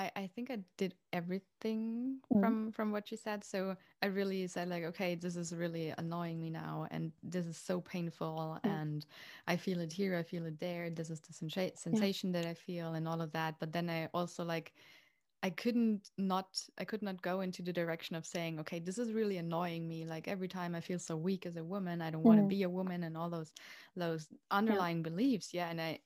I, 0.00 0.10
I 0.22 0.26
think 0.28 0.50
I 0.50 0.58
did 0.76 0.94
everything 1.12 2.20
Mhm. 2.32 2.40
from 2.40 2.72
from 2.72 2.92
what 2.92 3.10
you 3.10 3.16
said. 3.16 3.44
So 3.44 3.76
I 4.02 4.06
really 4.06 4.46
said 4.46 4.68
like, 4.68 4.84
okay, 4.84 5.14
this 5.14 5.36
is 5.36 5.52
really 5.54 5.92
annoying 5.98 6.40
me 6.40 6.50
now, 6.50 6.86
and 6.90 7.12
this 7.22 7.46
is 7.46 7.56
so 7.56 7.80
painful, 7.80 8.58
Yeah. 8.64 8.80
and 8.82 9.06
I 9.46 9.56
feel 9.56 9.80
it 9.80 9.92
here, 9.92 10.16
I 10.16 10.22
feel 10.22 10.46
it 10.46 10.58
there. 10.58 10.90
This 10.90 11.10
is 11.10 11.20
the 11.20 11.32
sensa- 11.32 11.76
sensation 11.76 12.32
that 12.32 12.46
I 12.46 12.54
feel, 12.54 12.94
and 12.94 13.06
all 13.08 13.20
of 13.20 13.32
that. 13.32 13.58
But 13.60 13.72
then 13.72 13.90
I 13.90 14.06
also 14.14 14.44
like. 14.44 14.72
I 15.42 15.50
couldn't 15.50 16.10
not 16.18 16.48
I 16.76 16.84
could 16.84 17.02
not 17.02 17.22
go 17.22 17.40
into 17.40 17.62
the 17.62 17.72
direction 17.72 18.14
of 18.16 18.26
saying, 18.26 18.60
okay, 18.60 18.78
this 18.78 18.98
is 18.98 19.12
really 19.12 19.38
annoying 19.38 19.88
me. 19.88 20.04
Like 20.04 20.28
every 20.28 20.48
time 20.48 20.74
I 20.74 20.80
feel 20.82 20.98
so 20.98 21.16
weak 21.16 21.46
as 21.46 21.56
a 21.56 21.64
woman, 21.64 22.02
I 22.02 22.10
don't 22.10 22.24
want 22.24 22.40
to 22.40 22.46
be 22.56 22.62
a 22.64 22.68
woman 22.68 23.04
and 23.04 23.16
all 23.16 23.30
those 23.30 23.52
those 23.96 24.28
underlying 24.50 25.02
beliefs. 25.02 25.54
Yeah. 25.54 25.70
And 25.70 25.80
I 25.80 26.00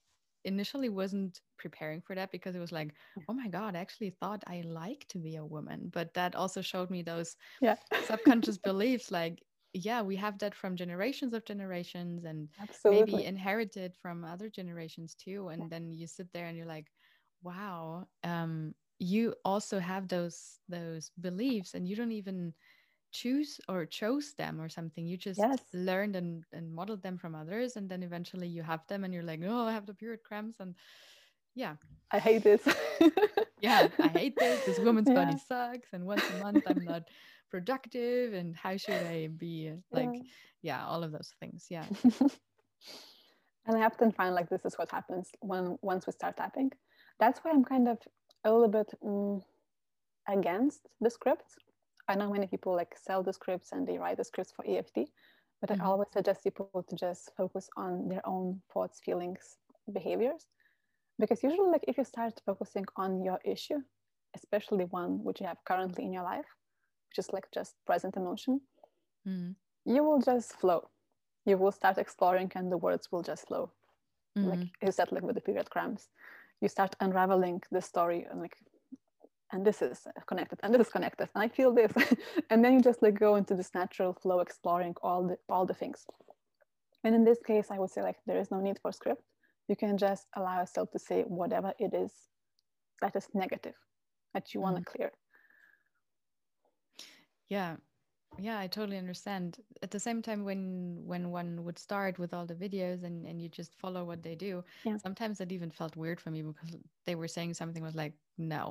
initially 0.44 0.88
wasn't 0.88 1.40
preparing 1.58 2.00
for 2.00 2.14
that 2.14 2.30
because 2.30 2.54
it 2.54 2.60
was 2.60 2.72
like, 2.72 2.94
oh 3.28 3.32
my 3.32 3.48
God, 3.48 3.76
I 3.76 3.80
actually 3.80 4.10
thought 4.10 4.44
I 4.46 4.62
like 4.66 5.06
to 5.08 5.18
be 5.18 5.36
a 5.36 5.44
woman. 5.44 5.90
But 5.92 6.14
that 6.14 6.34
also 6.34 6.60
showed 6.60 6.90
me 6.90 7.02
those 7.02 7.36
yeah. 7.60 7.76
subconscious 8.06 8.58
beliefs 8.64 9.10
like, 9.10 9.42
yeah, 9.72 10.02
we 10.02 10.16
have 10.16 10.38
that 10.38 10.54
from 10.54 10.76
generations 10.76 11.34
of 11.34 11.44
generations 11.44 12.24
and 12.24 12.48
Absolutely. 12.60 13.12
maybe 13.12 13.24
inherited 13.24 13.96
from 14.00 14.24
other 14.24 14.48
generations 14.48 15.14
too. 15.14 15.48
And 15.48 15.62
yeah. 15.62 15.68
then 15.70 15.92
you 15.92 16.06
sit 16.06 16.28
there 16.32 16.46
and 16.46 16.56
you're 16.56 16.66
like, 16.66 16.86
wow, 17.42 18.06
um, 18.22 18.74
you 18.98 19.34
also 19.44 19.80
have 19.80 20.08
those 20.08 20.60
those 20.68 21.10
beliefs 21.20 21.74
and 21.74 21.88
you 21.88 21.96
don't 21.96 22.12
even 22.12 22.54
choose 23.14 23.60
or 23.68 23.86
chose 23.86 24.34
them 24.36 24.60
or 24.60 24.68
something 24.68 25.06
you 25.06 25.16
just 25.16 25.38
yes. 25.38 25.60
learned 25.72 26.16
and, 26.16 26.42
and 26.52 26.70
modeled 26.74 27.00
them 27.00 27.16
from 27.16 27.34
others 27.34 27.76
and 27.76 27.88
then 27.88 28.02
eventually 28.02 28.48
you 28.48 28.62
have 28.62 28.86
them 28.88 29.04
and 29.04 29.14
you're 29.14 29.22
like 29.22 29.40
oh 29.46 29.66
i 29.66 29.72
have 29.72 29.86
the 29.86 29.94
period 29.94 30.20
cramps 30.24 30.58
and 30.60 30.74
yeah. 31.56 31.76
I 32.10 32.18
hate 32.18 32.42
this. 32.42 32.62
Yeah 33.60 33.86
i 34.00 34.08
hate 34.08 34.36
this. 34.36 34.66
This 34.66 34.78
woman's 34.80 35.08
yeah. 35.08 35.14
body 35.14 35.38
sucks 35.38 35.92
and 35.92 36.04
once 36.04 36.24
a 36.36 36.42
month 36.42 36.64
i'm 36.66 36.84
not 36.84 37.04
productive 37.50 38.34
and 38.34 38.54
how 38.56 38.76
should 38.76 39.06
i 39.06 39.28
be 39.28 39.72
like 39.92 40.10
yeah, 40.12 40.20
yeah 40.62 40.86
all 40.86 41.02
of 41.04 41.12
those 41.12 41.32
things 41.40 41.66
yeah. 41.70 41.86
And 43.66 43.78
i 43.78 43.82
often 43.86 44.12
find 44.12 44.34
like 44.34 44.50
this 44.50 44.66
is 44.66 44.74
what 44.74 44.90
happens 44.90 45.30
when 45.40 45.78
once 45.80 46.06
we 46.06 46.12
start 46.12 46.36
tapping. 46.36 46.70
That's 47.18 47.38
why 47.40 47.52
i'm 47.52 47.64
kind 47.64 47.88
of 47.88 47.98
a 48.44 48.52
little 48.52 48.68
bit 48.68 48.90
um, 49.02 49.40
against 50.28 50.80
the 51.00 51.08
scripts 51.08 51.54
I 52.08 52.14
know 52.14 52.30
many 52.30 52.46
people 52.46 52.74
like 52.74 52.94
sell 52.96 53.22
the 53.22 53.32
scripts 53.32 53.72
and 53.72 53.86
they 53.86 53.98
write 53.98 54.18
the 54.18 54.24
scripts 54.24 54.52
for 54.52 54.64
EFT, 54.66 55.08
but 55.60 55.70
mm-hmm. 55.70 55.82
I 55.82 55.84
always 55.84 56.08
suggest 56.12 56.44
people 56.44 56.84
to 56.88 56.96
just 56.96 57.30
focus 57.36 57.68
on 57.76 58.08
their 58.08 58.26
own 58.26 58.60
thoughts, 58.72 59.00
feelings, 59.04 59.56
behaviors. 59.92 60.46
Because 61.18 61.42
usually, 61.42 61.70
like 61.70 61.84
if 61.86 61.96
you 61.96 62.04
start 62.04 62.40
focusing 62.44 62.84
on 62.96 63.22
your 63.24 63.38
issue, 63.44 63.80
especially 64.34 64.84
one 64.86 65.22
which 65.22 65.40
you 65.40 65.46
have 65.46 65.58
currently 65.64 66.04
in 66.04 66.12
your 66.12 66.24
life, 66.24 66.46
which 67.08 67.18
is 67.24 67.32
like 67.32 67.46
just 67.54 67.74
present 67.86 68.16
emotion, 68.16 68.60
mm-hmm. 69.26 69.52
you 69.84 70.02
will 70.02 70.20
just 70.20 70.54
flow. 70.54 70.90
You 71.46 71.56
will 71.56 71.72
start 71.72 71.98
exploring 71.98 72.50
and 72.54 72.70
the 72.70 72.78
words 72.78 73.12
will 73.12 73.22
just 73.22 73.46
flow. 73.46 73.70
Mm-hmm. 74.36 74.48
Like 74.50 74.68
you 74.82 74.92
said, 74.92 75.12
like 75.12 75.22
with 75.22 75.36
the 75.36 75.40
period 75.40 75.70
cramps, 75.70 76.08
you 76.60 76.68
start 76.68 76.96
unraveling 77.00 77.62
the 77.70 77.80
story 77.80 78.26
and 78.28 78.40
like 78.40 78.56
and 79.54 79.64
this 79.64 79.80
is 79.80 80.06
connected 80.26 80.58
and 80.62 80.74
this 80.74 80.88
is 80.88 80.92
connected 80.92 81.28
and 81.34 81.42
i 81.44 81.48
feel 81.48 81.72
this. 81.72 81.92
And 82.50 82.62
then 82.62 82.72
you 82.74 82.80
just 82.80 83.00
like 83.02 83.18
go 83.18 83.36
into 83.36 83.54
this 83.54 83.70
natural 83.74 84.12
flow 84.12 84.40
exploring 84.40 84.94
all 85.02 85.22
the 85.28 85.36
all 85.48 85.64
the 85.64 85.78
things. 85.82 86.00
And 87.04 87.14
in 87.14 87.24
this 87.24 87.40
case 87.50 87.66
i 87.70 87.78
would 87.78 87.92
say 87.94 88.02
like 88.02 88.18
there 88.26 88.40
is 88.42 88.50
no 88.50 88.60
need 88.60 88.78
for 88.82 88.92
script. 88.92 89.22
You 89.68 89.76
can 89.76 89.96
just 89.96 90.26
allow 90.36 90.56
yourself 90.60 90.90
to 90.90 90.98
say 90.98 91.22
whatever 91.40 91.72
it 91.78 91.92
is 92.04 92.12
that 93.00 93.16
is 93.16 93.26
negative 93.32 93.78
that 94.34 94.52
you 94.52 94.60
want 94.60 94.76
to 94.76 94.82
mm. 94.82 94.92
clear. 94.92 95.10
Yeah. 97.48 97.76
Yeah 98.46 98.58
i 98.64 98.66
totally 98.66 98.98
understand. 99.04 99.48
At 99.86 99.90
the 99.92 100.04
same 100.08 100.20
time 100.28 100.40
when 100.48 100.62
when 101.12 101.24
one 101.40 101.50
would 101.64 101.78
start 101.78 102.14
with 102.22 102.34
all 102.34 102.46
the 102.46 102.60
videos 102.66 103.04
and 103.08 103.16
and 103.28 103.36
you 103.42 103.48
just 103.60 103.72
follow 103.82 104.02
what 104.10 104.22
they 104.26 104.36
do 104.48 104.52
yeah. 104.86 104.98
sometimes 105.06 105.40
it 105.40 105.52
even 105.56 105.70
felt 105.80 106.00
weird 106.02 106.20
for 106.20 106.30
me 106.34 106.42
because 106.50 106.72
they 107.06 107.16
were 107.20 107.32
saying 107.36 107.54
something 107.54 107.84
was 107.90 108.00
like 108.02 108.14
no 108.54 108.62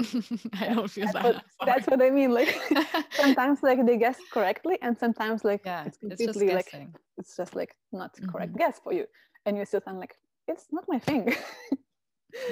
I 0.60 0.74
don't 0.74 0.90
feel 0.90 1.04
that's 1.04 1.14
that. 1.14 1.24
What, 1.24 1.66
that's 1.66 1.86
what 1.86 2.02
I 2.02 2.10
mean. 2.10 2.32
Like 2.32 2.56
sometimes 3.12 3.62
like 3.62 3.84
they 3.86 3.96
guess 3.96 4.18
correctly 4.32 4.78
and 4.82 4.96
sometimes 4.96 5.44
like 5.44 5.62
yeah, 5.64 5.84
it's 5.84 5.98
completely 5.98 6.48
it's 6.48 6.72
like 6.72 6.88
it's 7.18 7.36
just 7.36 7.54
like 7.54 7.76
not 7.92 8.12
correct 8.30 8.52
mm-hmm. 8.52 8.58
guess 8.58 8.80
for 8.82 8.92
you. 8.92 9.06
And 9.46 9.56
you 9.56 9.64
still 9.64 9.80
sound 9.80 9.98
like, 9.98 10.14
it's 10.48 10.66
not 10.70 10.84
my 10.88 10.98
thing. 10.98 11.34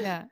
yeah. 0.01 0.25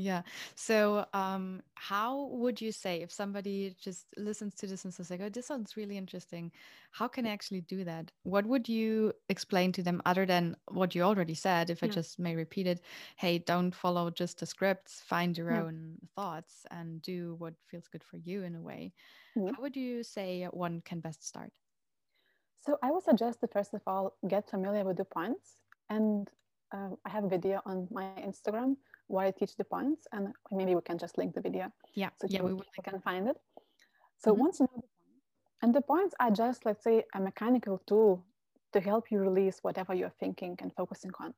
Yeah. 0.00 0.22
So, 0.54 1.06
um, 1.12 1.62
how 1.74 2.26
would 2.26 2.60
you 2.60 2.72
say 2.72 3.02
if 3.02 3.10
somebody 3.12 3.74
just 3.78 4.06
listens 4.16 4.54
to 4.56 4.66
this 4.66 4.84
and 4.84 4.94
says 4.94 5.10
like, 5.10 5.20
"Oh, 5.20 5.28
this 5.28 5.46
sounds 5.48 5.76
really 5.76 5.96
interesting," 5.96 6.52
how 6.92 7.08
can 7.08 7.26
I 7.26 7.30
actually 7.30 7.60
do 7.62 7.84
that? 7.84 8.12
What 8.22 8.46
would 8.46 8.68
you 8.68 9.12
explain 9.28 9.72
to 9.72 9.82
them 9.82 10.00
other 10.06 10.24
than 10.26 10.56
what 10.68 10.94
you 10.94 11.02
already 11.02 11.34
said? 11.34 11.70
If 11.70 11.82
I 11.82 11.88
just 11.88 12.18
may 12.18 12.36
repeat 12.36 12.66
it, 12.66 12.80
hey, 13.16 13.38
don't 13.38 13.74
follow 13.74 14.10
just 14.10 14.38
the 14.38 14.46
scripts. 14.46 15.00
Find 15.02 15.36
your 15.36 15.50
Yeah. 15.50 15.64
own 15.66 15.98
thoughts 16.16 16.66
and 16.70 17.02
do 17.02 17.34
what 17.34 17.54
feels 17.66 17.88
good 17.88 18.04
for 18.04 18.16
you 18.16 18.42
in 18.44 18.54
a 18.54 18.62
way. 18.62 18.94
Mhm. 19.36 19.56
How 19.56 19.62
would 19.62 19.76
you 19.76 20.02
say 20.04 20.46
one 20.46 20.82
can 20.82 21.00
best 21.00 21.24
start? 21.24 21.52
So 22.60 22.78
I 22.82 22.90
would 22.90 23.02
suggest 23.02 23.40
to 23.40 23.48
first 23.48 23.74
of 23.74 23.82
all 23.86 24.16
get 24.26 24.48
familiar 24.48 24.84
with 24.84 24.96
the 24.96 25.04
points, 25.04 25.58
and 25.88 26.30
um, 26.72 26.98
I 27.04 27.10
have 27.10 27.24
a 27.24 27.28
video 27.28 27.60
on 27.66 27.88
my 27.90 28.14
Instagram 28.18 28.76
where 29.10 29.26
I 29.26 29.32
teach 29.32 29.56
the 29.56 29.64
points, 29.64 30.06
and 30.12 30.32
maybe 30.52 30.74
we 30.74 30.82
can 30.82 30.96
just 30.96 31.18
link 31.18 31.34
the 31.34 31.40
video. 31.40 31.72
Yeah, 31.94 32.10
so 32.20 32.26
yeah, 32.30 32.42
we 32.42 32.54
will. 32.54 32.64
can 32.84 33.00
find 33.00 33.28
it. 33.28 33.36
So 34.18 34.30
mm-hmm. 34.30 34.40
once 34.44 34.60
you 34.60 34.66
know 34.70 34.76
the 34.76 34.92
points, 34.98 35.26
and 35.62 35.74
the 35.74 35.82
points 35.82 36.14
are 36.20 36.30
just 36.30 36.64
let's 36.64 36.84
say 36.84 37.04
a 37.14 37.20
mechanical 37.20 37.82
tool 37.86 38.24
to 38.72 38.80
help 38.80 39.10
you 39.10 39.18
release 39.18 39.58
whatever 39.62 39.92
you're 39.94 40.16
thinking 40.20 40.56
and 40.62 40.72
focusing 40.74 41.10
on. 41.18 41.34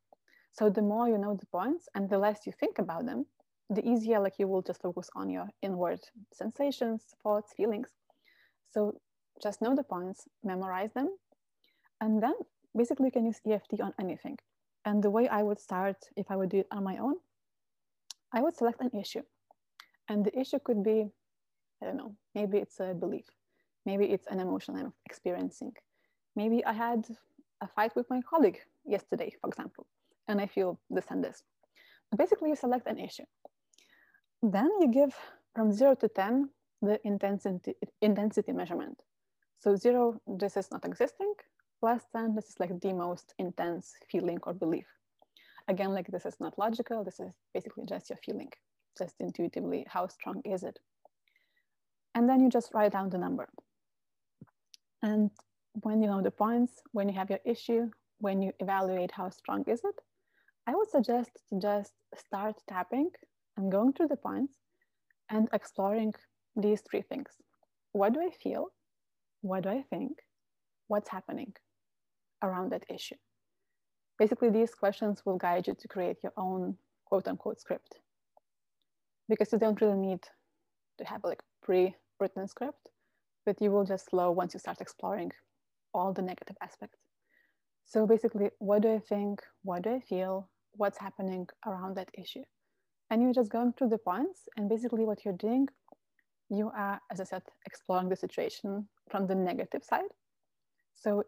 So 0.52 0.68
the 0.68 0.82
more 0.82 1.08
you 1.08 1.16
know 1.16 1.34
the 1.34 1.46
points, 1.46 1.88
and 1.94 2.10
the 2.10 2.18
less 2.18 2.46
you 2.46 2.52
think 2.52 2.78
about 2.78 3.06
them, 3.06 3.24
the 3.70 3.84
easier 3.88 4.20
like 4.20 4.38
you 4.38 4.48
will 4.48 4.62
just 4.62 4.82
focus 4.82 5.08
on 5.16 5.30
your 5.30 5.48
inward 5.62 6.00
sensations, 6.32 7.02
thoughts, 7.22 7.54
feelings. 7.56 7.88
So 8.70 9.00
just 9.42 9.62
know 9.62 9.74
the 9.74 9.88
points, 9.94 10.28
memorize 10.44 10.92
them, 10.92 11.08
and 12.02 12.22
then 12.22 12.34
basically 12.76 13.06
you 13.06 13.12
can 13.12 13.24
use 13.24 13.40
EFT 13.46 13.80
on 13.80 13.94
anything. 13.98 14.36
And 14.84 15.02
the 15.02 15.10
way 15.10 15.26
I 15.28 15.42
would 15.42 15.60
start 15.60 15.96
if 16.16 16.30
I 16.30 16.36
would 16.36 16.50
do 16.50 16.58
it 16.58 16.66
on 16.70 16.84
my 16.84 16.98
own 16.98 17.16
I 18.34 18.40
would 18.40 18.56
select 18.56 18.80
an 18.80 18.98
issue. 18.98 19.22
And 20.08 20.24
the 20.24 20.38
issue 20.38 20.58
could 20.64 20.82
be, 20.82 21.10
I 21.82 21.86
don't 21.86 21.96
know, 21.96 22.16
maybe 22.34 22.58
it's 22.58 22.80
a 22.80 22.94
belief. 22.94 23.26
Maybe 23.84 24.06
it's 24.06 24.26
an 24.28 24.40
emotion 24.40 24.76
I'm 24.76 24.92
experiencing. 25.06 25.72
Maybe 26.36 26.64
I 26.64 26.72
had 26.72 27.04
a 27.60 27.68
fight 27.68 27.94
with 27.94 28.08
my 28.08 28.20
colleague 28.22 28.60
yesterday, 28.84 29.34
for 29.40 29.48
example, 29.48 29.86
and 30.28 30.40
I 30.40 30.46
feel 30.46 30.80
this 30.90 31.06
and 31.10 31.22
this. 31.22 31.42
Basically, 32.16 32.50
you 32.50 32.56
select 32.56 32.86
an 32.86 32.98
issue. 32.98 33.24
Then 34.42 34.70
you 34.80 34.88
give 34.88 35.14
from 35.54 35.72
zero 35.72 35.94
to 35.96 36.08
10 36.08 36.50
the 36.82 36.98
intensity, 37.06 37.74
intensity 38.00 38.52
measurement. 38.52 39.02
So 39.60 39.76
zero, 39.76 40.20
this 40.26 40.56
is 40.56 40.70
not 40.70 40.84
existing. 40.84 41.32
Plus 41.80 42.02
10, 42.14 42.34
this 42.34 42.48
is 42.48 42.60
like 42.60 42.80
the 42.80 42.92
most 42.92 43.34
intense 43.38 43.94
feeling 44.10 44.38
or 44.42 44.52
belief 44.52 44.86
again, 45.68 45.92
like 45.92 46.08
this 46.08 46.26
is 46.26 46.36
not 46.40 46.58
logical. 46.58 47.04
This 47.04 47.20
is 47.20 47.32
basically 47.54 47.84
just 47.86 48.10
your 48.10 48.18
feeling, 48.24 48.50
just 48.98 49.14
intuitively, 49.20 49.86
how 49.88 50.06
strong 50.08 50.42
is 50.44 50.62
it? 50.62 50.78
And 52.14 52.28
then 52.28 52.40
you 52.40 52.50
just 52.50 52.74
write 52.74 52.92
down 52.92 53.10
the 53.10 53.18
number. 53.18 53.48
And 55.02 55.30
when 55.82 56.02
you 56.02 56.08
know 56.08 56.22
the 56.22 56.30
points, 56.30 56.82
when 56.92 57.08
you 57.08 57.14
have 57.14 57.30
your 57.30 57.40
issue, 57.44 57.90
when 58.18 58.42
you 58.42 58.52
evaluate 58.60 59.10
how 59.12 59.30
strong 59.30 59.64
is 59.66 59.80
it, 59.84 60.00
I 60.66 60.74
would 60.74 60.90
suggest 60.90 61.30
to 61.48 61.58
just 61.58 61.92
start 62.14 62.56
tapping 62.68 63.10
and 63.56 63.72
going 63.72 63.92
through 63.92 64.08
the 64.08 64.16
points 64.16 64.54
and 65.28 65.48
exploring 65.52 66.14
these 66.54 66.82
three 66.88 67.02
things. 67.02 67.30
What 67.92 68.12
do 68.12 68.20
I 68.20 68.30
feel? 68.30 68.68
What 69.40 69.64
do 69.64 69.70
I 69.70 69.82
think? 69.90 70.18
What's 70.86 71.08
happening 71.08 71.54
around 72.42 72.70
that 72.72 72.84
issue? 72.88 73.16
Basically, 74.22 74.50
these 74.50 74.72
questions 74.72 75.26
will 75.26 75.36
guide 75.36 75.66
you 75.66 75.74
to 75.74 75.88
create 75.88 76.18
your 76.22 76.32
own 76.36 76.76
quote 77.06 77.26
unquote 77.26 77.60
script 77.60 77.98
because 79.28 79.50
you 79.50 79.58
don't 79.58 79.80
really 79.80 79.98
need 79.98 80.22
to 80.98 81.04
have 81.04 81.24
like 81.24 81.42
pre-written 81.60 82.46
script, 82.46 82.90
but 83.44 83.60
you 83.60 83.72
will 83.72 83.84
just 83.84 84.08
flow 84.10 84.30
once 84.30 84.54
you 84.54 84.60
start 84.60 84.80
exploring 84.80 85.32
all 85.92 86.12
the 86.12 86.22
negative 86.22 86.56
aspects. 86.62 87.00
So 87.84 88.06
basically, 88.06 88.50
what 88.60 88.82
do 88.82 88.94
I 88.94 89.00
think? 89.00 89.42
What 89.64 89.82
do 89.82 89.90
I 89.96 89.98
feel? 89.98 90.48
What's 90.76 90.98
happening 90.98 91.48
around 91.66 91.96
that 91.96 92.10
issue? 92.16 92.44
And 93.10 93.22
you're 93.22 93.34
just 93.40 93.50
going 93.50 93.72
through 93.72 93.88
the 93.88 93.98
points, 93.98 94.42
and 94.56 94.68
basically, 94.68 95.04
what 95.04 95.24
you're 95.24 95.42
doing, 95.48 95.66
you 96.48 96.70
are, 96.76 97.00
as 97.10 97.18
I 97.20 97.24
said, 97.24 97.42
exploring 97.66 98.08
the 98.08 98.22
situation 98.24 98.86
from 99.10 99.26
the 99.26 99.34
negative 99.34 99.82
side. 99.82 100.12
So 100.94 101.24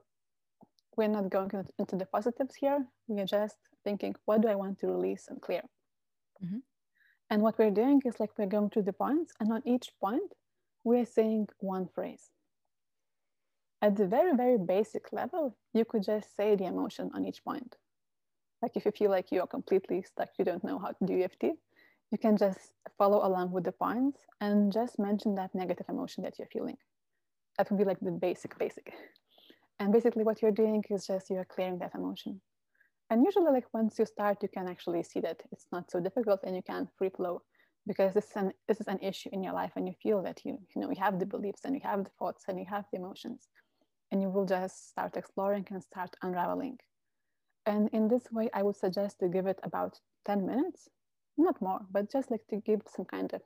we're 0.97 1.09
not 1.09 1.31
going 1.31 1.51
into 1.79 1.97
the 1.97 2.07
positives 2.07 2.55
here. 2.55 2.85
We 3.09 3.21
are 3.21 3.27
just 3.27 3.57
thinking, 3.85 4.15
what 4.25 4.41
do 4.41 4.49
I 4.49 4.55
want 4.55 4.79
to 4.81 4.87
release 4.87 5.27
and 5.29 5.41
clear? 5.41 5.63
Mm-hmm. 6.45 6.59
And 7.31 7.43
what 7.43 7.59
we're 7.59 7.71
doing 7.71 8.01
is 8.05 8.21
like 8.21 8.31
we're 8.39 8.47
going 8.47 8.71
through 8.71 8.83
the 8.83 8.93
points, 8.93 9.33
and 9.41 9.53
on 9.53 9.63
each 9.65 9.91
point, 10.01 10.33
we're 10.85 11.07
saying 11.07 11.49
one 11.59 11.89
phrase. 11.95 12.31
At 13.81 13.97
the 13.97 14.07
very, 14.07 14.35
very 14.37 14.59
basic 14.59 15.13
level, 15.13 15.57
you 15.73 15.85
could 15.85 16.03
just 16.03 16.37
say 16.37 16.55
the 16.55 16.67
emotion 16.67 17.11
on 17.15 17.27
each 17.27 17.45
point. 17.45 17.77
Like 18.63 18.77
if 18.77 18.85
you 18.85 18.93
feel 18.93 19.11
like 19.11 19.31
you 19.31 19.41
are 19.41 19.47
completely 19.47 20.03
stuck, 20.03 20.31
you 20.39 20.45
don't 20.45 20.65
know 20.65 20.79
how 20.79 20.89
to 20.89 21.05
do 21.05 21.23
EFT, 21.23 21.45
you 22.11 22.19
can 22.19 22.37
just 22.37 22.73
follow 22.97 23.27
along 23.27 23.51
with 23.51 23.65
the 23.65 23.73
points 23.73 24.21
and 24.41 24.73
just 24.73 24.99
mention 24.99 25.35
that 25.35 25.55
negative 25.55 25.87
emotion 25.89 26.23
that 26.25 26.39
you're 26.39 26.49
feeling. 26.49 26.77
That 27.59 27.71
would 27.71 27.79
be 27.79 27.85
like 27.85 28.01
the 28.01 28.11
basic, 28.11 28.59
basic. 28.59 28.93
And 29.79 29.93
basically, 29.93 30.25
what 30.25 30.41
you're 30.41 30.53
doing 30.53 30.85
is 30.91 31.07
just 31.07 31.31
you're 31.31 31.45
clearing 31.45 31.79
that 31.79 31.95
emotion. 31.95 32.41
And 33.11 33.25
usually, 33.25 33.53
like 33.53 33.67
once 33.73 33.99
you 33.99 34.07
start, 34.07 34.43
you 34.43 34.49
can 34.49 34.69
actually 34.69 35.03
see 35.03 35.21
that 35.21 35.43
it's 35.53 35.67
not 35.73 35.91
so 35.91 36.01
difficult 36.01 36.41
and 36.45 36.57
you 36.57 36.63
can 36.63 36.89
free 36.97 37.11
flow 37.11 37.43
because 37.87 38.15
this 38.15 38.27
is 38.31 38.37
an 38.37 38.53
this 38.67 38.81
is 38.81 38.89
an 38.89 38.99
issue 39.01 39.29
in 39.33 39.43
your 39.43 39.53
life 39.53 39.73
and 39.77 39.87
you 39.87 39.95
feel 40.03 40.23
that 40.23 40.41
you 40.45 40.59
you 40.75 40.81
know 40.81 40.91
you 40.91 41.01
have 41.01 41.19
the 41.19 41.27
beliefs 41.27 41.63
and 41.65 41.75
you 41.75 41.81
have 41.83 42.05
the 42.05 42.11
thoughts 42.19 42.45
and 42.49 42.59
you 42.59 42.67
have 42.69 42.85
the 42.91 42.99
emotions. 42.99 43.49
And 44.11 44.23
you 44.23 44.31
will 44.31 44.47
just 44.47 44.91
start 44.91 45.17
exploring 45.17 45.67
and 45.71 45.83
start 45.83 46.15
unraveling. 46.23 46.79
And 47.67 47.89
in 47.93 48.09
this 48.09 48.31
way 48.31 48.49
i 48.55 48.63
would 48.63 48.77
suggest 48.77 49.19
to 49.19 49.29
give 49.29 49.47
it 49.47 49.59
about 49.63 49.99
10 50.25 50.47
minutes 50.47 50.89
not 51.37 51.61
more 51.61 51.81
but 51.91 52.13
just 52.13 52.31
like 52.31 52.47
to 52.49 52.57
give 52.57 52.83
some 52.87 53.05
kind 53.05 53.33
of 53.35 53.43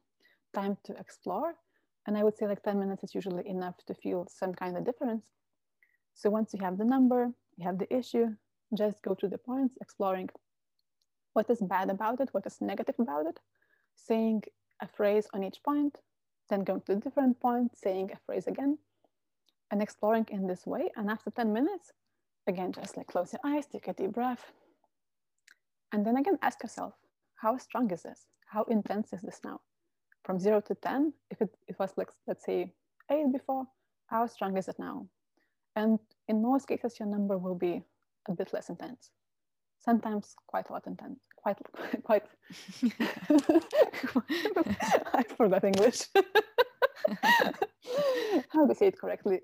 time 0.55 0.76
to 0.85 0.93
explore. 0.99 1.55
And 2.07 2.16
i 2.18 2.22
would 2.22 2.37
say 2.37 2.47
like 2.47 2.62
10 2.62 2.79
minutes 2.79 3.03
is 3.05 3.14
usually 3.14 3.49
enough 3.49 3.76
to 3.87 3.95
feel 3.95 4.26
some 4.29 4.55
kind 4.55 4.76
of 4.76 4.85
difference 4.85 5.26
so 6.19 6.31
once 6.39 6.53
you 6.55 6.61
have 6.66 6.77
the 6.79 6.91
number 6.95 7.21
you 7.57 7.64
have 7.69 7.79
the 7.79 7.91
issue 8.01 8.27
just 8.83 9.03
go 9.03 9.14
to 9.14 9.29
the 9.29 9.43
points 9.51 9.75
exploring 9.81 10.29
what 11.35 11.49
is 11.51 11.61
bad 11.75 11.89
about 11.97 12.21
it 12.21 12.29
what 12.33 12.47
is 12.47 12.61
negative 12.61 12.99
about 12.99 13.27
it 13.27 13.39
saying 13.97 14.43
a 14.81 14.89
phrase 14.89 15.27
on 15.35 15.43
each 15.43 15.62
point, 15.64 15.99
then 16.49 16.64
going 16.64 16.81
to 16.83 16.93
a 16.93 16.97
different 16.97 17.41
point, 17.41 17.77
saying 17.77 18.11
a 18.12 18.19
phrase 18.27 18.47
again, 18.47 18.79
and 19.71 19.83
exploring 19.83 20.27
in 20.31 20.47
this 20.47 20.66
way. 20.66 20.91
And 20.97 21.11
after 21.11 21.31
10 21.31 21.53
minutes, 21.53 21.93
again, 22.47 22.73
just 22.73 22.97
like 22.97 23.07
close 23.07 23.33
your 23.33 23.41
eyes, 23.45 23.66
take 23.66 23.89
a 23.89 23.93
deep 23.93 24.12
breath. 24.12 24.53
And 25.93 26.07
then 26.07 26.16
again, 26.16 26.39
ask 26.43 26.62
yourself, 26.62 26.95
how 27.37 27.57
strong 27.59 27.91
is 27.91 28.03
this? 28.03 28.27
How 28.47 28.64
intense 28.64 29.12
is 29.12 29.23
this 29.23 29.41
now? 29.45 29.61
From 30.25 30.39
zero 30.39 30.61
to 30.62 30.75
10, 30.75 31.12
if 31.31 31.41
it, 31.41 31.51
it 31.66 31.79
was 31.79 31.93
like, 31.97 32.09
let's 32.27 32.45
say 32.45 32.73
eight 33.11 33.33
before, 33.33 33.66
how 34.07 34.27
strong 34.27 34.57
is 34.57 34.69
it 34.69 34.79
now? 34.79 35.07
And 35.79 35.99
in 36.26 36.43
most 36.43 36.66
cases, 36.66 36.99
your 36.99 37.09
number 37.09 37.39
will 37.39 37.55
be 37.55 37.85
a 38.29 38.33
bit 38.33 38.53
less 38.53 38.68
intense. 38.68 39.12
Sometimes 39.79 40.35
quite 40.49 40.68
a 40.68 40.72
lot 40.72 40.89
intense. 40.89 41.20
Quite 41.37 41.59
quite. 42.03 42.24
I 45.14 45.22
forgot 45.37 45.62
english. 45.62 46.01
How 48.53 48.64
do 48.64 48.68
you 48.68 48.74
say 48.74 48.89
it 48.89 48.99
correctly. 48.99 49.41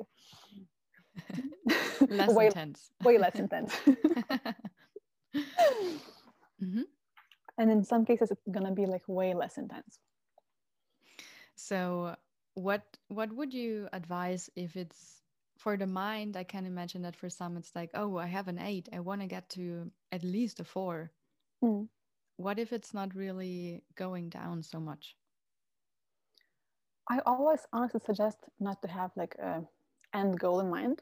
Less 2.09 2.35
way, 2.35 2.47
intense. 2.47 2.91
way 3.05 3.19
less 3.19 3.39
intense. 3.39 3.73
Mm-hmm. 6.63 6.83
and 7.59 7.71
in 7.71 7.85
some 7.85 8.07
cases 8.07 8.31
it's 8.31 8.47
gonna 8.51 8.73
be 8.73 8.87
like 8.87 9.03
way 9.07 9.35
less 9.35 9.59
intense. 9.59 9.99
So 11.55 12.17
what 12.55 12.83
what 13.09 13.33
would 13.33 13.55
you 13.55 13.89
advise 13.93 14.51
if 14.57 14.77
it's 14.77 15.24
for 15.65 15.79
the 15.79 15.87
mind, 15.87 16.37
I 16.37 16.45
can 16.45 16.67
imagine 16.67 17.01
that 17.03 17.17
for 17.17 17.31
some 17.31 17.57
it's 17.57 17.75
like, 17.75 17.91
oh, 17.95 18.19
I 18.19 18.27
have 18.27 18.49
an 18.49 18.59
eight. 18.59 18.91
I 18.93 19.01
want 19.01 19.23
to 19.23 19.27
get 19.27 19.49
to 19.57 19.91
at 20.13 20.23
least 20.23 20.61
a 20.61 20.65
four. 20.65 21.11
Mm. 21.65 21.89
What 22.37 22.59
if 22.59 22.71
it's 22.75 22.93
not 22.93 23.15
really 23.15 23.83
going 23.97 24.29
down 24.29 24.63
so 24.63 24.79
much? 24.79 25.17
I 27.09 27.21
always 27.25 27.63
honestly 27.73 28.01
suggest 28.05 28.37
not 28.61 28.83
to 28.83 28.89
have 28.89 29.11
like 29.17 29.37
a 29.37 29.63
end 30.13 30.39
goal 30.39 30.61
in 30.61 30.69
mind 30.69 31.01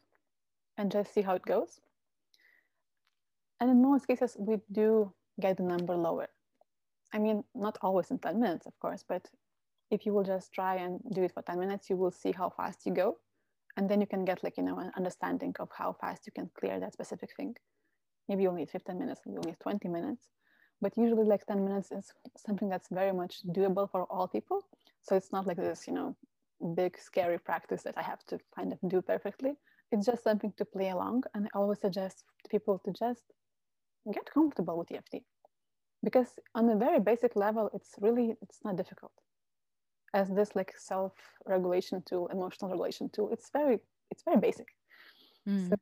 and 0.79 0.93
just 0.93 1.13
see 1.13 1.23
how 1.23 1.35
it 1.35 1.45
goes. 1.55 1.81
And 3.59 3.69
in 3.69 3.83
most 3.83 4.07
cases, 4.07 4.37
we 4.39 4.59
do 4.71 5.13
get 5.41 5.57
the 5.57 5.65
number 5.65 5.97
lower. 5.97 6.29
I 7.13 7.19
mean, 7.19 7.43
not 7.53 7.79
always 7.83 8.13
in 8.13 8.19
10 8.21 8.39
minutes, 8.39 8.67
of 8.67 8.79
course, 8.79 9.05
but 9.09 9.29
if 9.91 10.07
you 10.07 10.15
will 10.15 10.25
just 10.35 10.53
try 10.53 10.77
and 10.77 11.01
do 11.13 11.25
it 11.25 11.33
for 11.35 11.43
10 11.43 11.59
minutes, 11.59 11.91
you 11.91 11.97
will 11.97 12.13
see 12.13 12.31
how 12.31 12.49
fast 12.49 12.87
you 12.87 12.95
go 12.95 13.17
and 13.77 13.89
then 13.89 14.01
you 14.01 14.07
can 14.07 14.25
get 14.25 14.43
like 14.45 14.57
you 14.57 14.63
know 14.63 14.79
an 14.79 14.93
understanding 14.97 15.55
of 15.61 15.69
how 15.77 15.93
fast 16.01 16.27
you 16.27 16.33
can 16.33 16.51
clear 16.59 16.79
that 16.81 16.93
specific 16.93 17.31
thing. 17.37 17.55
Maybe 18.29 18.43
you'll 18.43 18.55
need 18.55 18.71
15 18.71 18.99
minutes 18.99 19.21
maybe 19.25 19.35
you'll 19.35 19.51
need 19.51 19.61
20 19.61 19.89
minutes. 19.89 20.29
But 20.81 20.97
usually 20.97 21.25
like 21.25 21.47
10 21.47 21.65
minutes 21.65 21.93
is 21.93 22.13
something 22.37 22.69
that's 22.69 22.89
very 22.91 23.13
much 23.13 23.43
doable 23.47 23.89
for 23.91 24.05
all 24.05 24.27
people. 24.27 24.61
So 25.03 25.17
it's 25.17 25.33
not 25.33 25.47
like 25.47 25.57
this 25.57 25.87
you 25.87 25.95
know 25.95 26.17
big 26.75 26.97
scary 26.97 27.39
practice 27.39 27.83
that 27.83 27.99
i 27.99 28.03
have 28.03 28.25
to 28.27 28.39
kind 28.55 28.73
of 28.73 28.79
do 28.89 29.03
perfectly. 29.03 29.53
It's 29.91 30.07
just 30.07 30.23
something 30.25 30.53
to 30.57 30.65
play 30.65 30.91
along. 30.91 31.25
And 31.35 31.47
i 31.47 31.59
always 31.59 31.81
suggest 31.81 32.25
people 32.51 32.81
to 32.85 32.93
just 32.93 33.25
get 34.13 34.27
comfortable 34.33 34.77
with 34.79 34.91
eft 34.93 35.15
because 36.03 36.39
on 36.55 36.69
a 36.69 36.77
very 36.77 37.01
basic 37.01 37.37
level 37.37 37.71
it's 37.73 37.95
really 38.01 38.35
it's 38.43 38.59
not 38.65 38.77
difficult 38.77 39.13
as 40.15 40.29
this 40.29 40.55
like 40.55 40.73
self-regulation 40.77 42.03
tool, 42.07 42.29
emotional 42.29 42.71
regulation 42.71 43.09
tool. 43.11 43.31
It's 43.33 43.51
very 43.51 43.79
it's 44.11 44.23
very 44.23 44.39
basic. 44.39 44.69
Mm. 45.49 45.71
So 45.71 45.77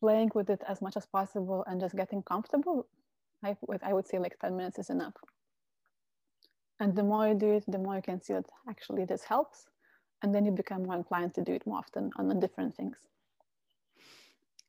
playing 0.00 0.30
with 0.34 0.48
it 0.50 0.62
as 0.66 0.80
much 0.80 0.96
as 0.96 1.06
possible 1.06 1.64
and 1.66 1.80
just 1.80 1.94
getting 1.94 2.22
comfortable, 2.22 2.86
I 3.44 3.56
would 3.66 3.82
I 3.82 3.92
would 3.92 4.06
say 4.06 4.18
like 4.18 4.38
10 4.40 4.56
minutes 4.56 4.78
is 4.78 4.90
enough. 4.90 5.14
And 6.80 6.96
the 6.96 7.02
more 7.02 7.28
you 7.28 7.34
do 7.34 7.52
it, 7.52 7.64
the 7.68 7.78
more 7.78 7.96
you 7.96 8.02
can 8.02 8.22
see 8.22 8.32
that 8.32 8.48
actually 8.68 9.04
this 9.04 9.22
helps. 9.22 9.66
And 10.22 10.34
then 10.34 10.44
you 10.44 10.52
become 10.52 10.84
more 10.84 10.96
inclined 10.96 11.34
to 11.34 11.42
do 11.42 11.52
it 11.52 11.66
more 11.66 11.78
often 11.78 12.10
on 12.16 12.28
the 12.28 12.34
different 12.34 12.74
things. 12.74 12.96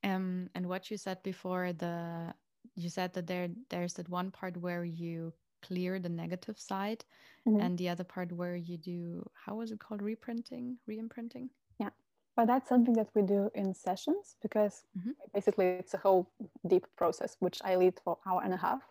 Um, 0.04 0.50
and 0.56 0.68
what 0.68 0.90
you 0.90 0.98
said 0.98 1.22
before, 1.24 1.74
the 1.74 2.34
you 2.76 2.90
said 2.90 3.14
that 3.14 3.28
there 3.28 3.50
there's 3.70 3.94
that 3.94 4.10
one 4.10 4.32
part 4.32 4.58
where 4.58 4.84
you 4.84 5.34
clear 5.62 6.00
the 6.00 6.10
negative 6.10 6.60
side 6.60 7.04
mm-hmm. 7.48 7.60
and 7.60 7.78
the 7.78 7.90
other 7.90 8.04
part 8.04 8.32
where 8.32 8.56
you 8.56 8.78
do 8.78 9.24
how 9.34 9.56
was 9.56 9.72
it 9.72 9.80
called 9.80 10.02
reprinting 10.02 10.78
re-imprinting 10.88 11.50
yeah 11.80 11.90
but 12.36 12.48
that's 12.48 12.70
something 12.70 12.94
that 12.94 13.10
we 13.16 13.22
do 13.22 13.50
in 13.56 13.74
sessions 13.74 14.36
because 14.42 14.84
mm-hmm. 14.98 15.12
basically 15.34 15.66
it's 15.66 15.94
a 15.94 15.98
whole 15.98 16.30
deep 16.68 16.86
process 16.96 17.36
which 17.40 17.60
i 17.64 17.76
lead 17.76 17.94
for 18.04 18.18
hour 18.28 18.42
and 18.44 18.54
a 18.54 18.58
half 18.58 18.82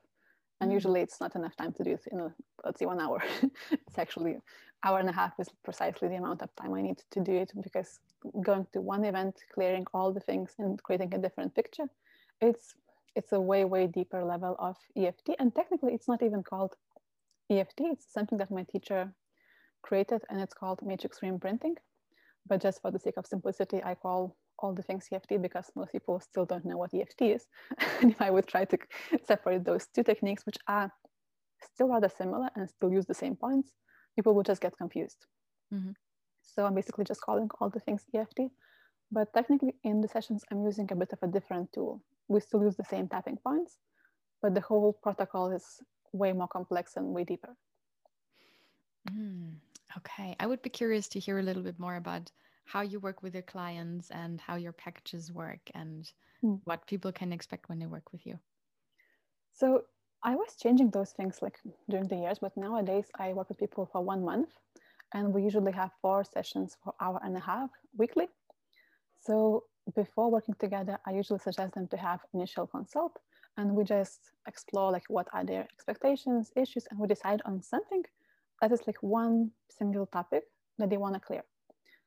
and 0.61 0.69
mm-hmm. 0.69 0.75
usually 0.75 1.01
it's 1.01 1.21
not 1.21 1.35
enough 1.37 1.57
time 1.57 1.73
to 1.73 1.85
do 1.85 1.93
it 1.93 2.05
in 2.13 2.21
a, 2.21 2.33
let's 2.65 2.79
say 2.79 2.87
one 2.87 3.01
hour 3.01 3.23
it's 3.71 3.99
actually 3.99 4.37
hour 4.85 4.99
and 4.99 5.09
a 5.09 5.13
half 5.13 5.33
is 5.39 5.49
precisely 5.65 6.09
the 6.09 6.17
amount 6.17 6.43
of 6.43 6.55
time 6.57 6.75
i 6.75 6.83
need 6.83 7.03
to 7.11 7.21
do 7.21 7.33
it 7.33 7.53
because 7.63 8.01
going 8.43 8.67
to 8.73 8.81
one 8.81 9.05
event 9.05 9.37
clearing 9.55 9.87
all 9.93 10.13
the 10.13 10.21
things 10.21 10.55
and 10.59 10.83
creating 10.83 11.13
a 11.15 11.19
different 11.19 11.55
picture 11.55 11.89
it's 12.41 12.75
it's 13.17 13.33
a 13.33 13.41
way 13.41 13.65
way 13.65 13.87
deeper 13.87 14.25
level 14.25 14.57
of 14.59 14.77
eft 14.97 15.29
and 15.39 15.55
technically 15.55 15.93
it's 15.95 16.09
not 16.09 16.23
even 16.23 16.43
called 16.43 16.75
eft 17.51 17.81
it's 17.81 18.13
something 18.13 18.39
that 18.39 18.51
my 18.51 18.65
teacher 18.65 19.13
created 19.83 20.23
and 20.29 20.41
it's 20.41 20.55
called 20.55 20.81
matrix 20.83 21.21
reimprinting 21.21 21.77
but 22.47 22.61
just 22.61 22.81
for 22.81 22.91
the 22.91 22.99
sake 22.99 23.17
of 23.17 23.27
simplicity 23.27 23.83
i 23.85 23.95
call 23.95 24.37
all 24.59 24.75
the 24.75 24.83
things 24.83 25.07
eft 25.13 25.33
because 25.43 25.71
most 25.75 25.93
people 25.93 26.21
still 26.21 26.45
don't 26.45 26.65
know 26.65 26.77
what 26.77 26.93
eft 26.95 27.21
is. 27.23 27.47
And 28.01 28.13
if 28.13 28.21
i 28.21 28.31
would 28.31 28.47
try 28.47 28.65
to 28.67 28.79
separate 29.25 29.65
those 29.65 29.87
two 29.95 30.03
techniques 30.03 30.45
which 30.47 30.59
are 30.69 30.93
still 31.63 31.89
rather 31.89 32.09
similar 32.09 32.49
and 32.57 32.69
still 32.69 32.93
use 32.93 33.07
the 33.07 33.15
same 33.15 33.37
points 33.37 33.71
people 34.17 34.35
would 34.35 34.47
just 34.47 34.61
get 34.61 34.77
confused. 34.77 35.27
Mm-hmm. 35.73 35.93
so 36.43 36.67
i'm 36.67 36.75
basically 36.75 37.05
just 37.05 37.21
calling 37.21 37.49
all 37.61 37.71
the 37.71 37.81
things 37.81 38.05
eft 38.15 38.41
but 39.13 39.33
technically 39.33 39.75
in 39.85 40.01
the 40.01 40.09
sessions 40.09 40.45
i'm 40.51 40.63
using 40.65 40.89
a 40.91 40.97
bit 40.97 41.13
of 41.13 41.19
a 41.23 41.29
different 41.29 41.73
tool 41.73 42.03
we 42.31 42.41
still 42.41 42.63
use 42.63 42.77
the 42.77 42.85
same 42.85 43.09
tapping 43.09 43.37
points, 43.37 43.77
but 44.41 44.55
the 44.55 44.61
whole 44.61 44.93
protocol 44.93 45.51
is 45.51 45.83
way 46.13 46.33
more 46.33 46.49
complex 46.49 46.97
and 46.97 47.07
way 47.13 47.25
deeper. 47.25 47.57
Mm, 49.11 49.55
okay. 49.99 50.37
I 50.39 50.47
would 50.47 50.63
be 50.63 50.71
curious 50.71 51.09
to 51.09 51.19
hear 51.19 51.39
a 51.39 51.43
little 51.43 51.63
bit 51.63 51.79
more 51.79 51.97
about 51.97 52.31
how 52.65 52.83
you 52.83 53.01
work 53.01 53.23
with 53.23 53.35
your 53.35 53.43
clients 53.43 54.11
and 54.11 54.41
how 54.41 54.55
your 54.55 54.73
packages 54.73 55.33
work 55.33 55.59
and 55.75 56.11
mm. 56.45 56.61
what 56.65 56.87
people 56.87 57.11
can 57.11 57.33
expect 57.33 57.69
when 57.69 57.81
they 57.81 57.87
work 57.87 58.13
with 58.13 58.25
you. 58.25 58.39
So 59.53 59.83
I 60.23 60.37
was 60.37 60.55
changing 60.57 60.91
those 60.91 61.11
things 61.11 61.43
like 61.43 61.59
during 61.89 62.07
the 62.07 62.17
years, 62.17 62.39
but 62.39 62.57
nowadays 62.57 63.07
I 63.19 63.33
work 63.33 63.49
with 63.49 63.59
people 63.59 63.89
for 63.91 64.03
one 64.03 64.25
month 64.25 64.51
and 65.13 65.35
we 65.35 65.43
usually 65.43 65.73
have 65.73 65.91
four 66.01 66.23
sessions 66.23 66.77
for 66.85 66.95
hour 67.01 67.21
and 67.25 67.37
a 67.37 67.41
half 67.41 67.71
weekly. 67.97 68.29
So 69.21 69.65
before 69.95 70.31
working 70.31 70.55
together, 70.59 70.99
I 71.07 71.13
usually 71.13 71.39
suggest 71.39 71.75
them 71.75 71.89
to 71.89 71.97
have 71.97 72.21
initial 72.35 72.67
consult 72.67 73.19
and 73.57 73.75
we 73.75 73.85
just 73.85 74.31
explore 74.47 74.93
like 74.93 75.05
what 75.09 75.29
are 75.33 75.45
their 75.45 75.67
expectations, 75.75 76.53
issues, 76.57 76.87
and 76.91 76.99
we 76.99 77.07
decide 77.07 77.43
on 77.45 77.63
something 77.63 78.03
that 78.61 78.73
is 78.73 78.81
like 78.87 79.03
one 79.03 79.51
single 79.69 80.07
topic 80.07 80.45
that 80.79 80.91
they 80.91 80.97
want 80.97 81.15
to 81.15 81.21
clear. 81.21 81.43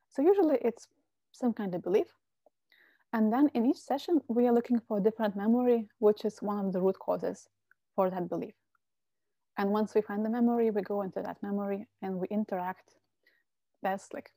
So 0.08 0.22
usually 0.22 0.58
it's 0.62 0.88
some 1.32 1.52
kind 1.52 1.74
of 1.74 1.82
belief. 1.82 2.06
And 3.12 3.32
then 3.32 3.48
in 3.54 3.66
each 3.66 3.78
session, 3.78 4.20
we 4.28 4.48
are 4.48 4.52
looking 4.52 4.80
for 4.80 5.00
different 5.00 5.36
memory, 5.36 5.88
which 5.98 6.24
is 6.24 6.38
one 6.40 6.66
of 6.66 6.72
the 6.72 6.80
root 6.80 6.98
causes 6.98 7.48
for 7.94 8.10
that 8.10 8.28
belief. 8.28 8.54
And 9.56 9.70
once 9.70 9.94
we 9.94 10.00
find 10.00 10.24
the 10.24 10.30
memory, 10.30 10.70
we 10.70 10.82
go 10.82 11.02
into 11.02 11.22
that 11.22 11.40
memory 11.42 11.86
and 12.02 12.18
we 12.18 12.26
interact. 12.28 12.90
That's 13.82 14.12
like 14.12 14.30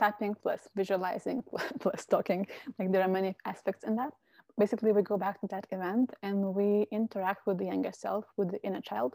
tapping 0.00 0.34
plus 0.42 0.62
visualizing 0.76 1.44
plus 1.80 2.06
talking. 2.06 2.46
Like 2.78 2.90
there 2.92 3.02
are 3.02 3.14
many 3.18 3.36
aspects 3.44 3.84
in 3.84 3.96
that. 3.96 4.12
Basically, 4.58 4.92
we 4.92 5.02
go 5.02 5.18
back 5.18 5.40
to 5.40 5.48
that 5.48 5.66
event 5.70 6.08
and 6.22 6.54
we 6.58 6.86
interact 6.90 7.46
with 7.46 7.58
the 7.58 7.66
younger 7.66 7.92
self, 7.92 8.24
with 8.38 8.50
the 8.52 8.62
inner 8.66 8.82
child. 8.82 9.12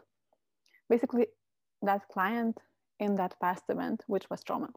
Basically, 0.88 1.26
that 1.82 2.02
client 2.14 2.56
in 3.00 3.16
that 3.16 3.34
past 3.40 3.64
event, 3.68 4.04
which 4.06 4.26
was 4.30 4.42
trauma. 4.44 4.70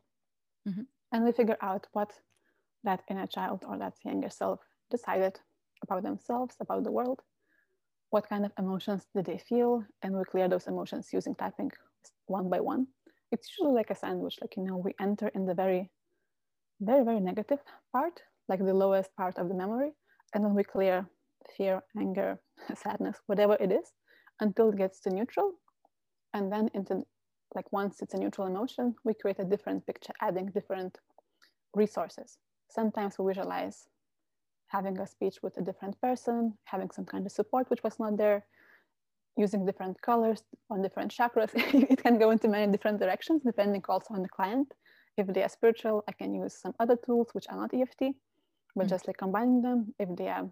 Mm-hmm. 0.67 0.85
And 1.11 1.25
we 1.25 1.31
figure 1.31 1.57
out 1.61 1.87
what 1.93 2.11
that 2.83 3.01
inner 3.09 3.27
child 3.27 3.65
or 3.67 3.77
that 3.77 3.95
younger 4.03 4.29
self 4.29 4.59
decided 4.91 5.39
about 5.83 6.03
themselves, 6.03 6.55
about 6.59 6.83
the 6.83 6.91
world. 6.91 7.21
what 8.09 8.27
kind 8.27 8.45
of 8.45 8.51
emotions 8.57 9.05
did 9.15 9.25
they 9.25 9.37
feel, 9.37 9.83
and 10.01 10.15
we 10.15 10.23
clear 10.25 10.47
those 10.47 10.67
emotions 10.67 11.09
using 11.13 11.35
tapping 11.35 11.71
one 12.25 12.49
by 12.49 12.59
one. 12.59 12.87
It's 13.31 13.47
usually 13.51 13.75
like 13.75 13.91
a 13.91 13.95
sandwich, 13.95 14.37
like 14.41 14.55
you 14.57 14.63
know, 14.63 14.77
we 14.77 14.93
enter 14.99 15.27
in 15.29 15.45
the 15.45 15.53
very, 15.53 15.91
very, 16.81 17.03
very 17.03 17.19
negative 17.19 17.59
part, 17.91 18.21
like 18.47 18.59
the 18.59 18.73
lowest 18.73 19.15
part 19.15 19.37
of 19.37 19.49
the 19.49 19.55
memory, 19.55 19.91
and 20.33 20.43
then 20.43 20.53
we 20.53 20.63
clear 20.63 21.07
fear, 21.55 21.81
anger, 21.97 22.39
sadness, 22.75 23.17
whatever 23.27 23.57
it 23.59 23.71
is, 23.71 23.93
until 24.39 24.69
it 24.69 24.77
gets 24.77 24.99
to 25.01 25.09
neutral. 25.09 25.53
And 26.33 26.51
then 26.51 26.69
into 26.73 27.03
like 27.55 27.71
once 27.71 28.01
it's 28.01 28.13
a 28.13 28.17
neutral 28.17 28.47
emotion, 28.47 28.95
we 29.03 29.13
create 29.13 29.39
a 29.39 29.45
different 29.45 29.85
picture, 29.85 30.13
adding 30.21 30.47
different 30.47 30.99
resources. 31.73 32.37
Sometimes 32.69 33.17
we 33.17 33.25
visualize 33.25 33.87
having 34.67 34.99
a 34.99 35.07
speech 35.07 35.37
with 35.41 35.57
a 35.57 35.61
different 35.61 35.99
person, 35.99 36.53
having 36.65 36.91
some 36.91 37.05
kind 37.05 37.25
of 37.25 37.31
support 37.31 37.69
which 37.69 37.83
was 37.83 37.99
not 37.99 38.17
there, 38.17 38.45
using 39.35 39.65
different 39.65 39.99
colors 40.01 40.43
on 40.69 40.81
different 40.81 41.11
chakras. 41.11 41.49
it 41.55 42.03
can 42.03 42.19
go 42.19 42.29
into 42.29 42.47
many 42.47 42.71
different 42.71 42.99
directions 42.99 43.41
depending 43.43 43.83
also 43.89 44.13
on 44.13 44.21
the 44.21 44.29
client. 44.29 44.71
If 45.19 45.27
they 45.27 45.43
are 45.43 45.49
spiritual, 45.49 46.03
I 46.07 46.13
can 46.13 46.33
use 46.33 46.53
some 46.53 46.73
other 46.79 46.95
tools 46.95 47.27
which 47.33 47.45
are 47.49 47.57
not 47.57 47.73
EFT, 47.73 48.15
but 48.75 48.85
mm. 48.85 48.89
just 48.89 49.05
like 49.05 49.17
combining 49.17 49.61
them. 49.61 49.93
If 49.99 50.15
they 50.15 50.29
are 50.29 50.49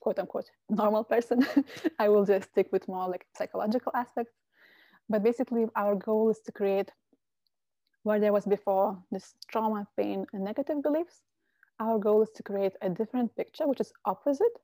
quote 0.00 0.18
unquote 0.18 0.50
normal 0.70 1.04
person, 1.04 1.46
I 1.98 2.08
will 2.08 2.24
just 2.24 2.48
stick 2.50 2.68
with 2.72 2.88
more 2.88 3.06
like 3.08 3.26
psychological 3.36 3.92
aspects. 3.94 4.32
But 5.10 5.22
basically, 5.22 5.66
our 5.76 5.94
goal 5.94 6.30
is 6.30 6.40
to 6.46 6.52
create 6.52 6.90
where 8.02 8.18
there 8.18 8.32
was 8.32 8.46
before 8.46 8.98
this 9.10 9.34
trauma, 9.48 9.86
pain, 9.96 10.26
and 10.32 10.42
negative 10.42 10.82
beliefs. 10.82 11.22
Our 11.78 11.98
goal 11.98 12.22
is 12.22 12.30
to 12.36 12.42
create 12.42 12.72
a 12.80 12.88
different 12.88 13.36
picture, 13.36 13.66
which 13.66 13.80
is 13.80 13.92
opposite. 14.06 14.56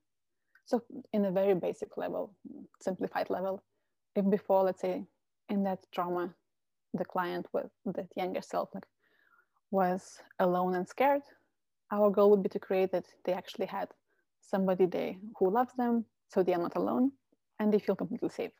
So, 0.64 0.82
in 1.12 1.26
a 1.26 1.30
very 1.30 1.54
basic 1.54 1.98
level, 1.98 2.34
simplified 2.80 3.28
level, 3.28 3.62
if 4.16 4.24
before, 4.30 4.62
let's 4.64 4.80
say, 4.80 5.04
in 5.50 5.64
that 5.64 5.80
trauma, 5.92 6.34
the 6.94 7.04
client 7.04 7.46
with 7.52 7.70
that 7.84 8.08
younger 8.16 8.40
self 8.40 8.70
like, 8.74 8.86
was 9.74 10.20
alone 10.38 10.74
and 10.76 10.88
scared, 10.88 11.22
our 11.90 12.08
goal 12.08 12.30
would 12.30 12.42
be 12.42 12.48
to 12.48 12.66
create 12.68 12.92
that 12.92 13.06
they 13.24 13.32
actually 13.32 13.66
had 13.66 13.88
somebody 14.40 14.86
they 14.86 15.18
who 15.38 15.50
loves 15.50 15.74
them, 15.76 16.04
so 16.32 16.42
they 16.42 16.54
are 16.54 16.64
not 16.66 16.76
alone, 16.76 17.10
and 17.58 17.72
they 17.72 17.80
feel 17.80 17.96
completely 17.96 18.28
safe. 18.28 18.52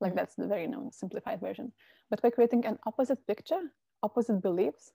Like 0.00 0.10
mm-hmm. 0.10 0.18
that's 0.18 0.34
the 0.34 0.48
very 0.54 0.66
known 0.66 0.90
simplified 0.92 1.40
version. 1.40 1.72
But 2.10 2.20
by 2.20 2.30
creating 2.30 2.66
an 2.66 2.78
opposite 2.84 3.24
picture, 3.26 3.62
opposite 4.02 4.42
beliefs, 4.42 4.92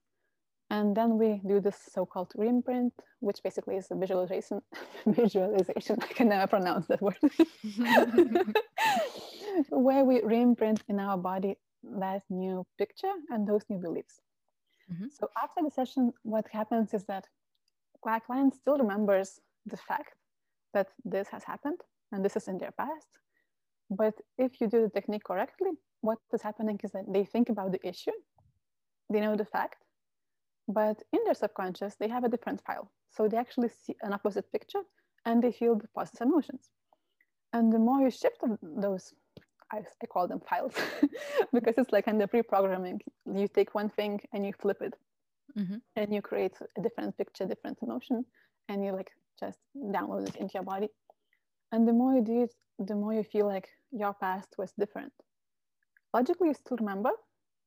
and 0.72 0.96
then 0.96 1.18
we 1.18 1.42
do 1.48 1.60
this 1.60 1.78
so-called 1.96 2.32
reimprint, 2.38 2.92
which 3.22 3.40
basically 3.44 3.78
is 3.78 3.88
a 3.92 3.96
visualization. 3.96 4.62
visualization. 5.08 5.98
I 6.02 6.14
can 6.14 6.30
never 6.30 6.48
pronounce 6.48 6.86
that 6.88 7.02
word. 7.02 7.18
Where 9.70 10.04
we 10.04 10.22
reimprint 10.22 10.82
in 10.90 11.00
our 11.00 11.18
body 11.18 11.56
that 11.84 12.24
new 12.30 12.66
picture 12.78 13.14
and 13.30 13.48
those 13.48 13.64
new 13.70 13.80
beliefs. 13.80 14.20
Mm-hmm. 14.92 15.08
So 15.12 15.30
after 15.42 15.62
the 15.64 15.72
session, 15.72 16.14
what 16.24 16.48
happens 16.52 16.94
is 16.94 17.04
that 17.06 17.28
our 18.04 18.20
client 18.20 18.56
still 18.56 18.78
remembers 18.78 19.40
the 19.66 19.78
fact 19.78 20.16
that 20.74 20.88
this 21.06 21.28
has 21.30 21.44
happened 21.44 21.82
and 22.12 22.24
this 22.24 22.36
is 22.36 22.48
in 22.48 22.58
their 22.58 22.72
past. 22.72 23.08
But 23.90 24.16
if 24.38 24.62
you 24.62 24.68
do 24.68 24.82
the 24.82 24.90
technique 24.90 25.24
correctly, 25.24 25.72
what 26.02 26.20
is 26.34 26.42
happening 26.42 26.80
is 26.84 26.92
that 26.92 27.12
they 27.12 27.26
think 27.26 27.50
about 27.50 27.72
the 27.72 27.88
issue, 27.88 28.12
they 29.12 29.20
know 29.20 29.36
the 29.36 29.46
fact, 29.46 29.84
but 30.68 31.02
in 31.12 31.20
their 31.26 31.34
subconscious, 31.34 31.96
they 31.96 32.08
have 32.08 32.24
a 32.24 32.30
different 32.30 32.62
file. 32.62 32.92
So 33.10 33.28
they 33.28 33.38
actually 33.38 33.70
see 33.70 33.96
an 34.02 34.14
opposite 34.14 34.52
picture 34.52 34.84
and 35.26 35.44
they 35.44 35.52
feel 35.52 35.76
the 35.76 35.88
positive 35.96 36.28
emotions. 36.28 36.70
And 37.54 37.74
the 37.74 37.80
more 37.80 38.02
you 38.02 38.12
shift 38.12 38.40
those, 38.62 39.14
I, 39.72 39.78
I 40.02 40.06
call 40.08 40.28
them 40.28 40.42
files, 40.50 40.74
because 41.54 41.76
it's 41.78 41.92
like 41.92 42.08
in 42.08 42.18
the 42.18 42.28
pre-programming, 42.28 43.02
you 43.26 43.48
take 43.48 43.76
one 43.76 43.90
thing 43.90 44.20
and 44.34 44.46
you 44.46 44.54
flip 44.60 44.82
it 44.82 44.96
mm-hmm. 45.58 45.78
and 45.96 46.14
you 46.14 46.22
create 46.22 46.56
a 46.78 46.82
different 46.82 47.18
picture, 47.18 47.46
different 47.46 47.78
emotion, 47.82 48.26
and 48.68 48.84
you 48.84 48.92
like 48.92 49.12
just 49.40 49.60
download 49.78 50.28
it 50.28 50.36
into 50.36 50.54
your 50.56 50.64
body. 50.64 50.90
And 51.72 51.88
the 51.88 51.94
more 51.94 52.14
you 52.16 52.22
do 52.22 52.44
it, 52.44 52.54
the 52.80 52.96
more 52.96 53.14
you 53.14 53.24
feel 53.24 53.46
like 53.46 53.70
your 53.92 54.14
past 54.14 54.56
was 54.58 54.72
different. 54.78 55.14
Logically, 56.14 56.48
you 56.48 56.54
still 56.54 56.78
remember, 56.78 57.12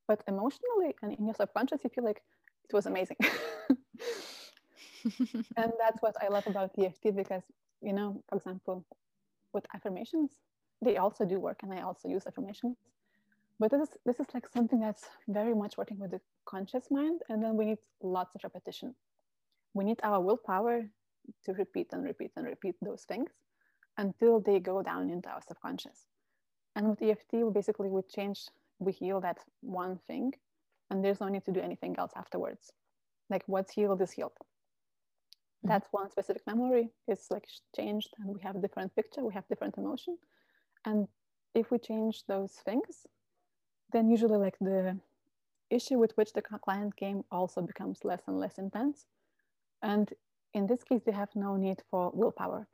but 0.09 0.23
emotionally 0.27 0.95
and 1.03 1.13
in 1.13 1.27
your 1.27 1.35
subconscious, 1.35 1.81
you 1.85 1.91
feel 1.91 2.05
like 2.05 2.23
it 2.69 2.75
was 2.75 2.87
amazing. 2.87 3.17
and 5.05 5.73
that's 5.79 6.01
what 6.01 6.17
I 6.21 6.29
love 6.29 6.47
about 6.47 6.73
EFT 6.79 7.15
because, 7.15 7.43
you 7.81 7.93
know, 7.93 8.23
for 8.29 8.39
example, 8.39 8.85
with 9.53 9.65
affirmations, 9.75 10.31
they 10.83 10.97
also 10.97 11.25
do 11.25 11.39
work 11.39 11.61
and 11.63 11.73
I 11.73 11.83
also 11.83 12.09
use 12.09 12.27
affirmations. 12.27 12.77
But 13.59 13.71
this 13.71 13.83
is 13.83 13.97
this 14.05 14.19
is 14.19 14.27
like 14.35 14.49
something 14.49 14.81
that's 14.81 15.09
very 15.29 15.55
much 15.55 15.79
working 15.79 15.99
with 15.99 16.11
the 16.11 16.21
conscious 16.45 16.91
mind, 16.91 17.21
and 17.29 17.43
then 17.43 17.57
we 17.57 17.65
need 17.65 17.79
lots 18.03 18.35
of 18.35 18.43
repetition. 18.43 18.95
We 19.75 19.85
need 19.85 20.01
our 20.03 20.21
willpower 20.21 20.83
to 21.45 21.53
repeat 21.53 21.89
and 21.93 22.03
repeat 22.03 22.33
and 22.37 22.45
repeat 22.47 22.75
those 22.83 23.05
things 23.05 23.31
until 23.99 24.41
they 24.41 24.59
go 24.59 24.83
down 24.83 25.11
into 25.11 25.29
our 25.29 25.41
subconscious. 25.47 26.07
And 26.75 26.89
with 26.89 27.03
EFT, 27.03 27.35
we 27.35 27.51
basically 27.53 27.89
we 27.89 28.03
change, 28.03 28.49
we 28.79 28.93
heal 28.93 29.21
that 29.21 29.39
one 29.61 29.99
thing, 30.07 30.33
and 30.91 31.05
there's 31.05 31.21
no 31.21 31.29
need 31.29 31.45
to 31.45 31.53
do 31.53 31.61
anything 31.61 31.95
else 31.99 32.13
afterwards. 32.17 32.73
Like 33.31 33.45
what's 33.47 33.73
healed 33.73 34.03
is 34.03 34.11
healed. 34.11 34.33
Mm-hmm. 34.41 35.69
That's 35.69 35.89
one 35.93 36.11
specific 36.11 36.43
memory. 36.47 36.91
is 37.07 37.27
like 37.31 37.47
changed, 37.77 38.11
and 38.19 38.35
we 38.35 38.41
have 38.41 38.57
a 38.57 38.61
different 38.61 38.95
picture, 38.97 39.25
we 39.25 39.35
have 39.35 39.47
different 39.49 39.79
emotion. 39.79 40.19
And 40.85 41.09
if 41.55 41.71
we 41.71 41.79
change 41.79 42.25
those 42.27 42.53
things, 42.53 43.07
then 43.93 44.09
usually 44.09 44.39
like 44.39 44.59
the 44.61 44.99
issue 45.71 45.99
with 45.99 46.13
which 46.17 46.33
the 46.33 46.43
client 46.43 46.97
came 46.97 47.25
also 47.31 47.63
becomes 47.63 48.05
less 48.05 48.23
and 48.27 48.39
less 48.39 48.59
intense. 48.59 49.07
And 49.83 50.13
in 50.55 50.67
this 50.67 50.85
case, 50.85 51.03
they 51.05 51.13
have 51.13 51.31
no 51.35 51.57
need 51.57 51.81
for 51.91 52.11
willpower. 52.15 52.69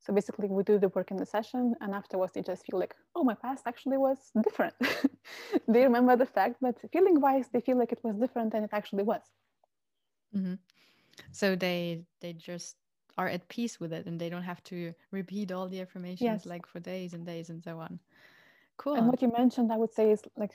So 0.00 0.12
basically, 0.12 0.48
we 0.48 0.62
do 0.64 0.78
the 0.78 0.88
work 0.88 1.10
in 1.10 1.16
the 1.16 1.24
session, 1.24 1.74
and 1.80 1.94
afterwards, 1.94 2.32
they 2.34 2.42
just 2.42 2.66
feel 2.66 2.78
like, 2.78 2.94
oh, 3.14 3.24
my 3.24 3.32
past 3.32 3.62
actually 3.66 3.96
was 3.96 4.18
different. 4.42 4.74
they 5.68 5.82
remember 5.82 6.14
the 6.14 6.26
fact, 6.26 6.56
but 6.60 6.76
feeling 6.92 7.20
wise, 7.22 7.48
they 7.50 7.60
feel 7.60 7.78
like 7.78 7.90
it 7.90 8.04
was 8.04 8.16
different 8.16 8.52
than 8.52 8.64
it 8.64 8.70
actually 8.72 9.02
was. 9.02 9.22
Mm-hmm. 10.36 10.54
So 11.32 11.56
they 11.56 12.02
they 12.20 12.34
just 12.34 12.76
are 13.16 13.28
at 13.28 13.48
peace 13.48 13.78
with 13.78 13.92
it, 13.92 14.06
and 14.06 14.20
they 14.20 14.28
don't 14.28 14.42
have 14.42 14.62
to 14.64 14.92
repeat 15.10 15.52
all 15.52 15.68
the 15.68 15.80
affirmations 15.80 16.20
yes. 16.20 16.46
like 16.46 16.66
for 16.66 16.80
days 16.80 17.14
and 17.14 17.24
days 17.24 17.50
and 17.50 17.62
so 17.62 17.78
on. 17.78 17.98
Cool. 18.76 18.94
And 18.94 19.06
what 19.06 19.22
you 19.22 19.32
mentioned, 19.36 19.72
I 19.72 19.76
would 19.76 19.92
say, 19.92 20.10
is 20.10 20.22
like, 20.36 20.52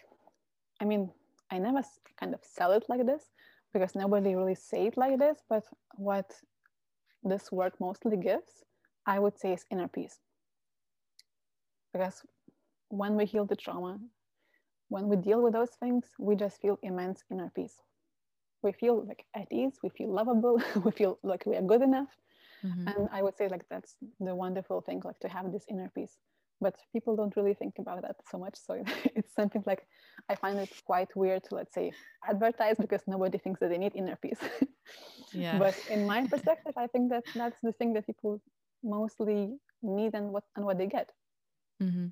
I 0.81 0.85
mean, 0.85 1.09
I 1.51 1.57
never 1.57 1.81
kind 2.19 2.33
of 2.33 2.41
sell 2.43 2.71
it 2.73 2.83
like 2.89 3.05
this, 3.05 3.23
because 3.73 3.95
nobody 3.95 4.35
really 4.35 4.55
say 4.55 4.87
it 4.87 4.97
like 4.97 5.19
this, 5.19 5.39
but 5.47 5.63
what 5.95 6.33
this 7.23 7.51
work 7.51 7.79
mostly 7.79 8.17
gives, 8.17 8.63
I 9.05 9.19
would 9.19 9.37
say 9.37 9.53
is 9.53 9.65
inner 9.71 9.87
peace. 9.87 10.19
Because 11.93 12.21
when 12.89 13.15
we 13.15 13.25
heal 13.25 13.45
the 13.45 13.55
trauma, 13.55 13.99
when 14.89 15.07
we 15.07 15.15
deal 15.15 15.41
with 15.41 15.53
those 15.53 15.71
things, 15.79 16.05
we 16.17 16.35
just 16.35 16.61
feel 16.61 16.79
immense 16.81 17.23
inner 17.31 17.51
peace. 17.55 17.75
We 18.61 18.71
feel 18.73 19.05
like 19.05 19.25
at 19.35 19.51
ease, 19.51 19.77
we 19.81 19.89
feel 19.89 20.11
lovable, 20.11 20.61
we 20.83 20.91
feel 20.91 21.19
like 21.23 21.45
we 21.45 21.55
are 21.55 21.61
good 21.61 21.81
enough. 21.81 22.09
Mm-hmm. 22.63 22.87
And 22.87 23.09
I 23.11 23.21
would 23.21 23.37
say 23.37 23.47
like 23.47 23.65
that's 23.69 23.95
the 24.19 24.35
wonderful 24.35 24.81
thing, 24.81 25.01
like 25.05 25.19
to 25.19 25.29
have 25.29 25.51
this 25.51 25.65
inner 25.69 25.91
peace 25.95 26.17
but 26.61 26.75
people 26.91 27.15
don't 27.15 27.35
really 27.35 27.53
think 27.53 27.75
about 27.79 28.01
that 28.01 28.15
so 28.29 28.37
much 28.37 28.55
so 28.55 28.83
it's 29.15 29.33
something 29.33 29.63
like 29.65 29.85
i 30.29 30.35
find 30.35 30.57
it 30.59 30.69
quite 30.85 31.09
weird 31.15 31.43
to 31.43 31.55
let's 31.55 31.73
say 31.73 31.91
advertise 32.27 32.75
because 32.79 33.01
nobody 33.07 33.37
thinks 33.37 33.59
that 33.59 33.69
they 33.69 33.77
need 33.77 33.95
inner 33.95 34.17
peace 34.21 34.39
yeah 35.33 35.57
but 35.57 35.75
in 35.89 36.05
my 36.05 36.25
perspective 36.27 36.73
i 36.77 36.87
think 36.87 37.09
that 37.09 37.23
that's 37.35 37.59
the 37.63 37.71
thing 37.73 37.93
that 37.93 38.05
people 38.05 38.41
mostly 38.83 39.53
need 39.81 40.13
and 40.13 40.29
what 40.31 40.43
and 40.55 40.65
what 40.65 40.77
they 40.77 40.87
get 40.87 41.09
mm-hmm. 41.81 42.07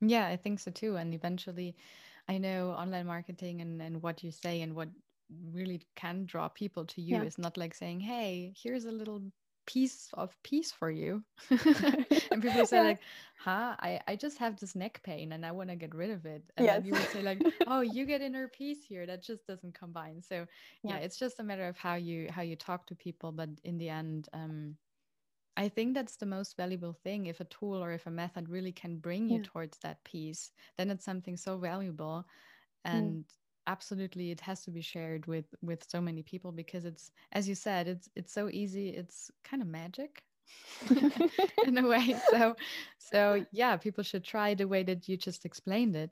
yeah 0.00 0.26
i 0.26 0.36
think 0.36 0.58
so 0.58 0.70
too 0.70 0.96
and 0.96 1.14
eventually 1.14 1.74
i 2.28 2.38
know 2.38 2.70
online 2.70 3.06
marketing 3.06 3.60
and, 3.60 3.80
and 3.82 4.02
what 4.02 4.22
you 4.22 4.30
say 4.30 4.62
and 4.62 4.74
what 4.74 4.88
really 5.52 5.82
can 5.94 6.24
draw 6.24 6.48
people 6.48 6.86
to 6.86 7.02
you 7.02 7.16
yeah. 7.16 7.22
is 7.22 7.38
not 7.38 7.56
like 7.56 7.74
saying 7.74 8.00
hey 8.00 8.52
here's 8.62 8.86
a 8.86 8.90
little 8.90 9.22
piece 9.68 10.08
of 10.14 10.34
peace 10.42 10.72
for 10.72 10.90
you 10.90 11.22
and 11.50 12.42
people 12.42 12.64
say 12.64 12.82
like 12.82 13.00
huh 13.36 13.76
I, 13.78 14.00
I 14.08 14.16
just 14.16 14.38
have 14.38 14.58
this 14.58 14.74
neck 14.74 15.00
pain 15.02 15.32
and 15.32 15.44
i 15.44 15.52
want 15.52 15.68
to 15.68 15.76
get 15.76 15.94
rid 15.94 16.10
of 16.10 16.24
it 16.24 16.42
and 16.56 16.66
yes. 16.66 16.76
then 16.76 16.86
you 16.86 16.92
would 16.92 17.08
say 17.10 17.20
like 17.20 17.42
oh 17.66 17.82
you 17.82 18.06
get 18.06 18.22
inner 18.22 18.48
peace 18.48 18.82
here 18.82 19.04
that 19.04 19.22
just 19.22 19.46
doesn't 19.46 19.74
combine 19.74 20.22
so 20.22 20.46
yeah. 20.82 20.94
yeah 20.94 20.96
it's 20.96 21.18
just 21.18 21.38
a 21.38 21.42
matter 21.42 21.68
of 21.68 21.76
how 21.76 21.96
you 21.96 22.28
how 22.30 22.40
you 22.40 22.56
talk 22.56 22.86
to 22.86 22.94
people 22.94 23.30
but 23.30 23.50
in 23.62 23.76
the 23.76 23.90
end 23.90 24.28
um 24.32 24.74
I 25.58 25.68
think 25.68 25.92
that's 25.92 26.14
the 26.14 26.24
most 26.24 26.56
valuable 26.56 26.92
thing. 26.92 27.26
If 27.26 27.40
a 27.40 27.44
tool 27.46 27.82
or 27.82 27.90
if 27.90 28.06
a 28.06 28.12
method 28.12 28.48
really 28.48 28.70
can 28.70 28.98
bring 28.98 29.28
you 29.28 29.38
yeah. 29.38 29.42
towards 29.42 29.76
that 29.78 30.04
peace, 30.04 30.52
then 30.76 30.88
it's 30.88 31.04
something 31.04 31.36
so 31.36 31.58
valuable. 31.58 32.24
Mm. 32.86 32.94
And 32.94 33.24
mm 33.24 33.24
absolutely 33.68 34.30
it 34.30 34.40
has 34.40 34.62
to 34.64 34.70
be 34.70 34.80
shared 34.80 35.26
with 35.26 35.54
with 35.62 35.84
so 35.88 36.00
many 36.00 36.22
people 36.22 36.50
because 36.52 36.84
it's 36.84 37.12
as 37.32 37.48
you 37.48 37.54
said 37.54 37.86
it's 37.86 38.08
it's 38.16 38.32
so 38.32 38.48
easy 38.50 38.88
it's 38.88 39.30
kind 39.44 39.62
of 39.62 39.68
magic 39.68 40.24
in 41.66 41.78
a 41.78 41.86
way. 41.86 42.16
So, 42.30 42.56
so 42.98 43.44
yeah, 43.52 43.76
people 43.76 44.04
should 44.04 44.24
try 44.24 44.54
the 44.54 44.66
way 44.66 44.82
that 44.84 45.08
you 45.08 45.16
just 45.16 45.44
explained 45.44 45.96
it. 45.96 46.10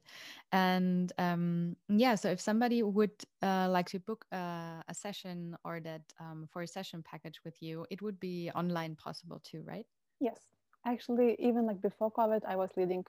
And 0.52 1.12
um, 1.18 1.76
yeah, 1.88 2.14
so 2.14 2.30
if 2.30 2.40
somebody 2.40 2.82
would 2.82 3.12
uh, 3.42 3.68
like 3.70 3.88
to 3.90 4.00
book 4.00 4.24
uh, 4.32 4.82
a 4.88 4.94
session 4.94 5.56
or 5.64 5.80
that 5.80 6.02
um, 6.20 6.46
for 6.50 6.62
a 6.62 6.66
session 6.66 7.02
package 7.02 7.40
with 7.44 7.62
you, 7.62 7.86
it 7.90 8.02
would 8.02 8.18
be 8.20 8.50
online 8.54 8.96
possible 8.96 9.40
too, 9.42 9.62
right? 9.66 9.86
Yes, 10.20 10.40
actually, 10.84 11.36
even 11.38 11.66
like 11.66 11.80
before 11.82 12.12
COVID, 12.12 12.42
I 12.46 12.56
was 12.56 12.70
leading 12.76 13.04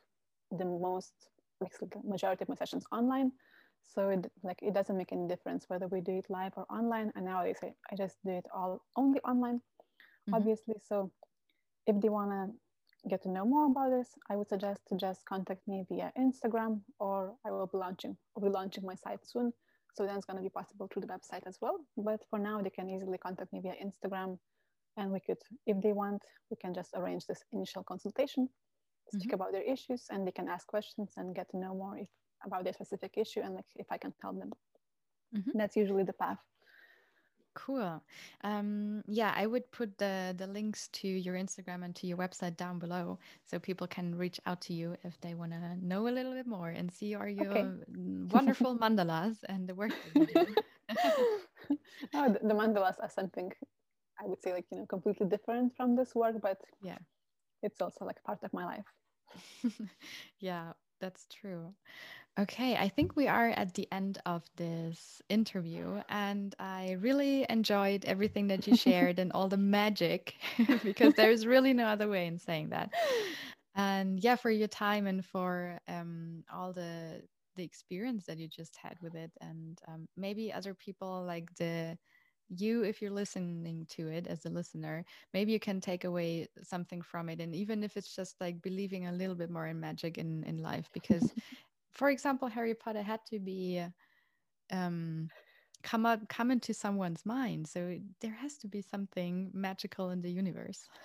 the 0.51 0.65
most, 0.65 1.13
like 1.61 1.73
majority 2.03 2.43
of 2.43 2.49
my 2.49 2.55
sessions 2.55 2.85
online. 2.91 3.31
So 3.87 4.09
it 4.09 4.29
like 4.43 4.59
it 4.61 4.73
doesn't 4.73 4.97
make 4.97 5.11
any 5.11 5.27
difference 5.27 5.65
whether 5.67 5.87
we 5.87 6.01
do 6.01 6.17
it 6.17 6.25
live 6.29 6.53
or 6.57 6.65
online. 6.69 7.11
And 7.15 7.25
nowadays 7.25 7.59
I, 7.63 7.71
I 7.91 7.95
just 7.95 8.17
do 8.25 8.31
it 8.31 8.45
all 8.53 8.81
only 8.95 9.19
online, 9.21 9.57
mm-hmm. 9.57 10.33
obviously. 10.33 10.75
So 10.83 11.11
if 11.87 11.99
they 12.01 12.09
want 12.09 12.31
to 12.31 13.09
get 13.09 13.23
to 13.23 13.29
know 13.29 13.45
more 13.45 13.67
about 13.67 13.89
this, 13.89 14.09
I 14.29 14.35
would 14.35 14.49
suggest 14.49 14.81
to 14.89 14.97
just 14.97 15.25
contact 15.25 15.67
me 15.67 15.85
via 15.89 16.11
Instagram 16.19 16.81
or 16.99 17.35
I 17.45 17.51
will 17.51 17.67
be 17.67 17.77
launching 17.77 18.17
will 18.35 18.49
be 18.49 18.53
launching 18.53 18.85
my 18.85 18.95
site 18.95 19.25
soon. 19.25 19.53
So 19.97 20.05
then 20.05 20.15
it's 20.15 20.25
going 20.25 20.37
to 20.37 20.43
be 20.43 20.49
possible 20.49 20.87
through 20.87 21.01
the 21.01 21.07
website 21.07 21.47
as 21.47 21.57
well. 21.59 21.79
But 21.97 22.21
for 22.29 22.37
now, 22.37 22.61
they 22.61 22.69
can 22.69 22.87
easily 22.87 23.17
contact 23.17 23.51
me 23.51 23.61
via 23.61 23.73
Instagram, 23.83 24.37
and 24.95 25.11
we 25.11 25.19
could, 25.19 25.37
if 25.65 25.81
they 25.81 25.91
want, 25.91 26.21
we 26.51 26.57
can 26.57 26.73
just 26.73 26.91
arrange 26.95 27.25
this 27.25 27.43
initial 27.51 27.83
consultation, 27.83 28.47
speak 29.11 29.29
mm-hmm. 29.29 29.33
about 29.33 29.53
their 29.53 29.63
issues, 29.63 30.05
and 30.11 30.27
they 30.27 30.31
can 30.31 30.47
ask 30.49 30.67
questions 30.67 31.13
and 31.17 31.35
get 31.35 31.49
to 31.49 31.57
know 31.57 31.73
more 31.73 31.97
if, 31.97 32.07
about 32.45 32.63
their 32.63 32.73
specific 32.73 33.13
issue 33.17 33.41
and 33.41 33.55
like 33.55 33.65
if 33.75 33.87
I 33.91 33.97
can 33.97 34.13
help 34.21 34.39
them. 34.39 34.51
Mm-hmm. 35.35 35.57
That's 35.57 35.75
usually 35.75 36.03
the 36.03 36.13
path. 36.13 36.39
Cool. 37.53 38.03
Um, 38.43 39.03
yeah, 39.07 39.33
I 39.35 39.47
would 39.47 39.71
put 39.71 39.97
the 39.97 40.35
the 40.37 40.45
links 40.45 40.89
to 40.99 41.07
your 41.07 41.33
Instagram 41.33 41.83
and 41.83 41.95
to 41.95 42.05
your 42.05 42.17
website 42.17 42.55
down 42.55 42.77
below, 42.77 43.17
so 43.45 43.57
people 43.57 43.87
can 43.87 44.13
reach 44.15 44.39
out 44.45 44.61
to 44.61 44.73
you 44.73 44.95
if 45.03 45.19
they 45.21 45.33
want 45.33 45.53
to 45.53 45.75
know 45.83 46.07
a 46.07 46.13
little 46.13 46.33
bit 46.33 46.45
more 46.45 46.69
and 46.69 46.91
see 46.91 47.15
all 47.15 47.27
your 47.27 47.51
okay. 47.51 47.65
wonderful 48.31 48.77
mandalas 48.83 49.37
and 49.49 49.67
the 49.67 49.73
work 49.73 49.91
that 50.13 50.29
you 50.29 50.45
do. 50.45 50.55
oh, 52.13 52.31
the, 52.31 52.39
the 52.43 52.53
mandalas 52.53 52.99
are 53.01 53.09
something 53.09 53.51
I 54.19 54.25
would 54.25 54.41
say 54.41 54.53
like 54.53 54.65
you 54.71 54.77
know 54.79 54.85
completely 54.85 55.27
different 55.27 55.75
from 55.75 55.95
this 55.95 56.15
work, 56.15 56.35
but 56.41 56.59
yeah, 56.81 56.97
it's 57.61 57.81
also 57.81 58.05
like 58.05 58.23
part 58.23 58.43
of 58.43 58.53
my 58.53 58.65
life. 58.65 58.85
yeah, 60.39 60.73
that's 60.99 61.27
true. 61.27 61.73
Okay, 62.37 62.75
I 62.75 62.87
think 62.87 63.15
we 63.15 63.27
are 63.27 63.49
at 63.49 63.73
the 63.73 63.87
end 63.91 64.19
of 64.25 64.43
this 64.57 65.21
interview, 65.27 66.01
and 66.07 66.53
I 66.59 66.91
really 66.99 67.45
enjoyed 67.49 68.05
everything 68.05 68.47
that 68.47 68.67
you 68.67 68.73
shared 68.75 69.17
and 69.17 69.31
all 69.31 69.47
the 69.47 69.57
magic 69.57 70.35
because 70.83 71.15
there's 71.15 71.47
really 71.47 71.73
no 71.73 71.85
other 71.85 72.07
way 72.07 72.27
in 72.27 72.37
saying 72.37 72.69
that. 72.69 72.93
And 73.75 74.19
yeah, 74.19 74.35
for 74.35 74.51
your 74.51 74.67
time 74.67 75.07
and 75.07 75.25
for 75.25 75.79
um, 75.87 76.43
all 76.53 76.73
the 76.73 77.23
the 77.55 77.63
experience 77.63 78.25
that 78.27 78.37
you 78.37 78.47
just 78.47 78.77
had 78.77 78.97
with 79.01 79.15
it, 79.15 79.31
and 79.41 79.79
um, 79.87 80.07
maybe 80.15 80.53
other 80.53 80.75
people 80.75 81.23
like 81.25 81.53
the 81.55 81.97
you 82.49 82.83
if 82.83 83.01
you're 83.01 83.11
listening 83.11 83.85
to 83.89 84.07
it 84.07 84.25
as 84.27 84.45
a 84.45 84.49
listener 84.49 85.03
maybe 85.33 85.51
you 85.51 85.59
can 85.59 85.81
take 85.81 86.03
away 86.05 86.47
something 86.63 87.01
from 87.01 87.29
it 87.29 87.41
and 87.41 87.53
even 87.53 87.83
if 87.83 87.97
it's 87.97 88.15
just 88.15 88.39
like 88.39 88.61
believing 88.61 89.05
a 89.07 89.11
little 89.11 89.35
bit 89.35 89.49
more 89.49 89.67
in 89.67 89.79
magic 89.79 90.17
in 90.17 90.43
in 90.45 90.57
life 90.57 90.89
because 90.93 91.33
for 91.97 92.09
example, 92.09 92.47
Harry 92.47 92.75
Potter 92.75 93.01
had 93.01 93.19
to 93.31 93.39
be 93.39 93.83
um, 94.71 95.29
come 95.83 96.05
up 96.05 96.27
come 96.29 96.51
into 96.51 96.73
someone's 96.73 97.25
mind. 97.25 97.67
So 97.67 97.97
there 98.21 98.33
has 98.33 98.57
to 98.59 98.67
be 98.67 98.81
something 98.81 99.49
magical 99.53 100.11
in 100.11 100.21
the 100.21 100.31
universe. 100.31 100.87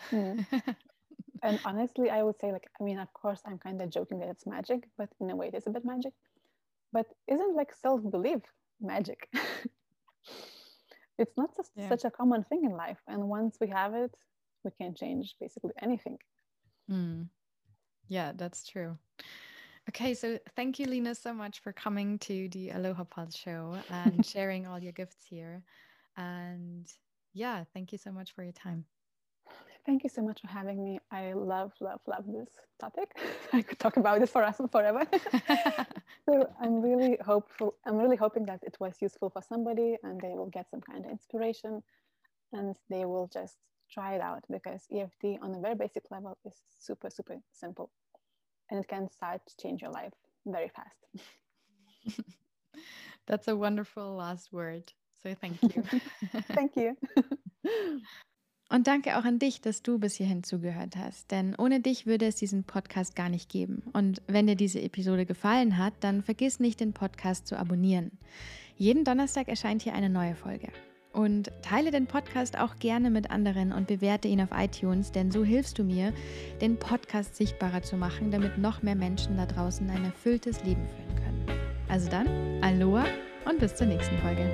And 1.45 1.59
honestly, 1.65 2.09
I 2.09 2.23
would 2.23 2.39
say 2.41 2.53
like 2.53 2.69
I 2.81 2.85
mean, 2.85 3.01
of 3.01 3.13
course, 3.13 3.41
I'm 3.45 3.59
kind 3.59 3.83
of 3.83 3.91
joking 3.91 4.21
that 4.21 4.29
it's 4.29 4.47
magic, 4.47 4.89
but 4.97 5.09
in 5.21 5.29
a 5.31 5.35
way, 5.35 5.49
it 5.49 5.55
is 5.55 5.67
a 5.67 5.71
bit 5.71 5.85
magic. 5.85 6.13
But 6.93 7.07
isn't 7.27 7.57
like 7.57 7.73
self 7.75 8.01
belief 8.09 8.43
magic? 8.81 9.29
it's 11.19 11.37
not 11.37 11.51
just 11.57 11.73
yeah. 11.75 11.89
such 11.89 12.05
a 12.05 12.11
common 12.11 12.45
thing 12.45 12.65
in 12.65 12.73
life, 12.73 13.01
and 13.09 13.29
once 13.29 13.57
we 13.61 13.67
have 13.69 13.95
it, 13.95 14.15
we 14.63 14.71
can 14.81 14.95
change 14.95 15.35
basically 15.41 15.73
anything. 15.81 16.19
Mm. 16.89 17.27
Yeah, 18.09 18.33
that's 18.37 18.65
true. 18.65 18.99
Okay, 19.89 20.15
so 20.15 20.39
thank 20.55 20.79
you, 20.79 20.87
Lena, 20.87 21.15
so 21.15 21.35
much 21.35 21.61
for 21.61 21.73
coming 21.73 22.19
to 22.21 22.49
the 22.51 22.71
Aloha 22.71 23.05
Pulse 23.05 23.37
show 23.37 23.77
and 23.91 24.25
sharing 24.33 24.67
all 24.67 24.79
your 24.79 24.93
gifts 24.93 25.25
here. 25.29 25.63
And 26.17 26.87
yeah, 27.35 27.65
thank 27.75 27.91
you 27.91 27.99
so 27.99 28.13
much 28.13 28.33
for 28.33 28.45
your 28.45 28.53
time. 28.53 28.85
Thank 29.85 30.05
you 30.05 30.11
so 30.11 30.23
much 30.23 30.41
for 30.41 30.47
having 30.47 30.85
me. 30.85 31.01
I 31.11 31.33
love, 31.33 31.73
love, 31.81 31.99
love 32.07 32.25
this 32.29 32.49
topic. 32.79 33.19
I 33.53 33.63
could 33.63 33.81
talk 33.81 33.97
about 33.97 34.23
it 34.23 34.29
for 34.29 34.45
us 34.45 34.61
forever. 34.71 35.05
so 36.27 36.49
I'm 36.61 36.81
really 36.81 37.19
hopeful. 37.25 37.75
I'm 37.85 37.97
really 37.97 38.17
hoping 38.17 38.47
that 38.47 38.61
it 38.63 38.77
was 38.79 38.95
useful 39.01 39.31
for 39.31 39.43
somebody 39.43 39.97
and 40.05 40.21
they 40.21 40.35
will 40.35 40.51
get 40.51 40.71
some 40.71 40.81
kind 40.81 41.05
of 41.05 41.11
inspiration 41.11 41.83
and 42.53 42.77
they 42.89 43.05
will 43.05 43.29
just 43.33 43.57
try 43.91 44.15
it 44.15 44.21
out 44.21 44.45
because 44.49 44.87
EFT 44.93 45.43
on 45.43 45.57
a 45.57 45.61
very 45.61 45.75
basic 45.75 46.05
level 46.13 46.39
is 46.47 46.55
super, 46.79 47.11
super 47.11 47.39
simple 47.53 47.91
and 48.71 48.81
it 48.81 48.89
can 48.89 49.09
start 49.11 49.41
to 49.47 49.55
change 49.57 49.83
your 49.83 49.93
life 49.93 50.13
very 50.47 50.69
fast. 50.69 50.97
That's 53.27 53.49
a 53.49 53.57
wonderful 53.57 54.17
last 54.17 54.53
word. 54.53 54.93
So 55.23 55.35
thank 55.35 55.63
you. 55.63 55.83
thank 56.55 56.77
you. 56.77 56.97
Und 58.69 58.87
danke 58.87 59.19
auch 59.19 59.25
an 59.25 59.39
dich, 59.39 59.61
dass 59.61 59.83
du 59.83 59.99
bis 59.99 60.15
hierhin 60.15 60.45
zugehört 60.45 60.97
hast. 60.97 61.31
Denn 61.31 61.55
ohne 61.57 61.81
dich 61.81 62.07
würde 62.07 62.27
es 62.27 62.37
diesen 62.37 62.65
Podcast 62.65 63.15
gar 63.15 63.29
nicht 63.29 63.51
geben. 63.51 63.83
Und 63.93 64.23
wenn 64.27 64.47
dir 64.47 64.57
diese 64.57 64.81
Episode 64.81 65.27
gefallen 65.27 65.77
hat, 65.77 65.93
dann 66.01 66.23
vergiss 66.23 66.59
nicht, 66.59 66.81
den 66.81 66.95
Podcast 66.95 67.47
zu 67.47 67.59
abonnieren. 67.59 68.19
Jeden 68.77 69.05
Donnerstag 69.05 69.49
erscheint 69.49 69.83
hier 69.83 69.93
eine 69.93 70.09
neue 70.09 70.35
Folge. 70.35 70.73
Und 71.13 71.53
teile 71.61 71.91
den 71.91 72.07
Podcast 72.07 72.59
auch 72.59 72.77
gerne 72.77 73.11
mit 73.11 73.31
anderen 73.31 73.73
und 73.73 73.87
bewerte 73.87 74.29
ihn 74.29 74.41
auf 74.41 74.49
iTunes, 74.57 75.13
denn 75.13 75.31
so 75.31 75.45
hilfst 75.45 75.79
du 75.79 75.85
mir, 75.85 76.13
den 76.61 76.79
Podcast 76.79 77.37
sichtbarer 77.37 77.83
zu 77.83 77.97
machen, 77.97 78.31
damit 78.31 78.57
noch 78.57 78.83
mehr 78.83 78.97
Menschen 78.97 79.37
da 79.37 79.45
draußen 79.45 79.89
ein 79.91 80.05
erfülltes 80.05 80.65
Leben 80.65 80.87
führen 80.89 81.17
können. 81.17 81.61
Also 81.89 82.09
dann, 82.09 82.27
Aloha 82.63 83.05
und 83.45 83.59
bis 83.59 83.77
zur 83.77 83.89
nächsten 83.89 84.17
Folge. 84.19 84.51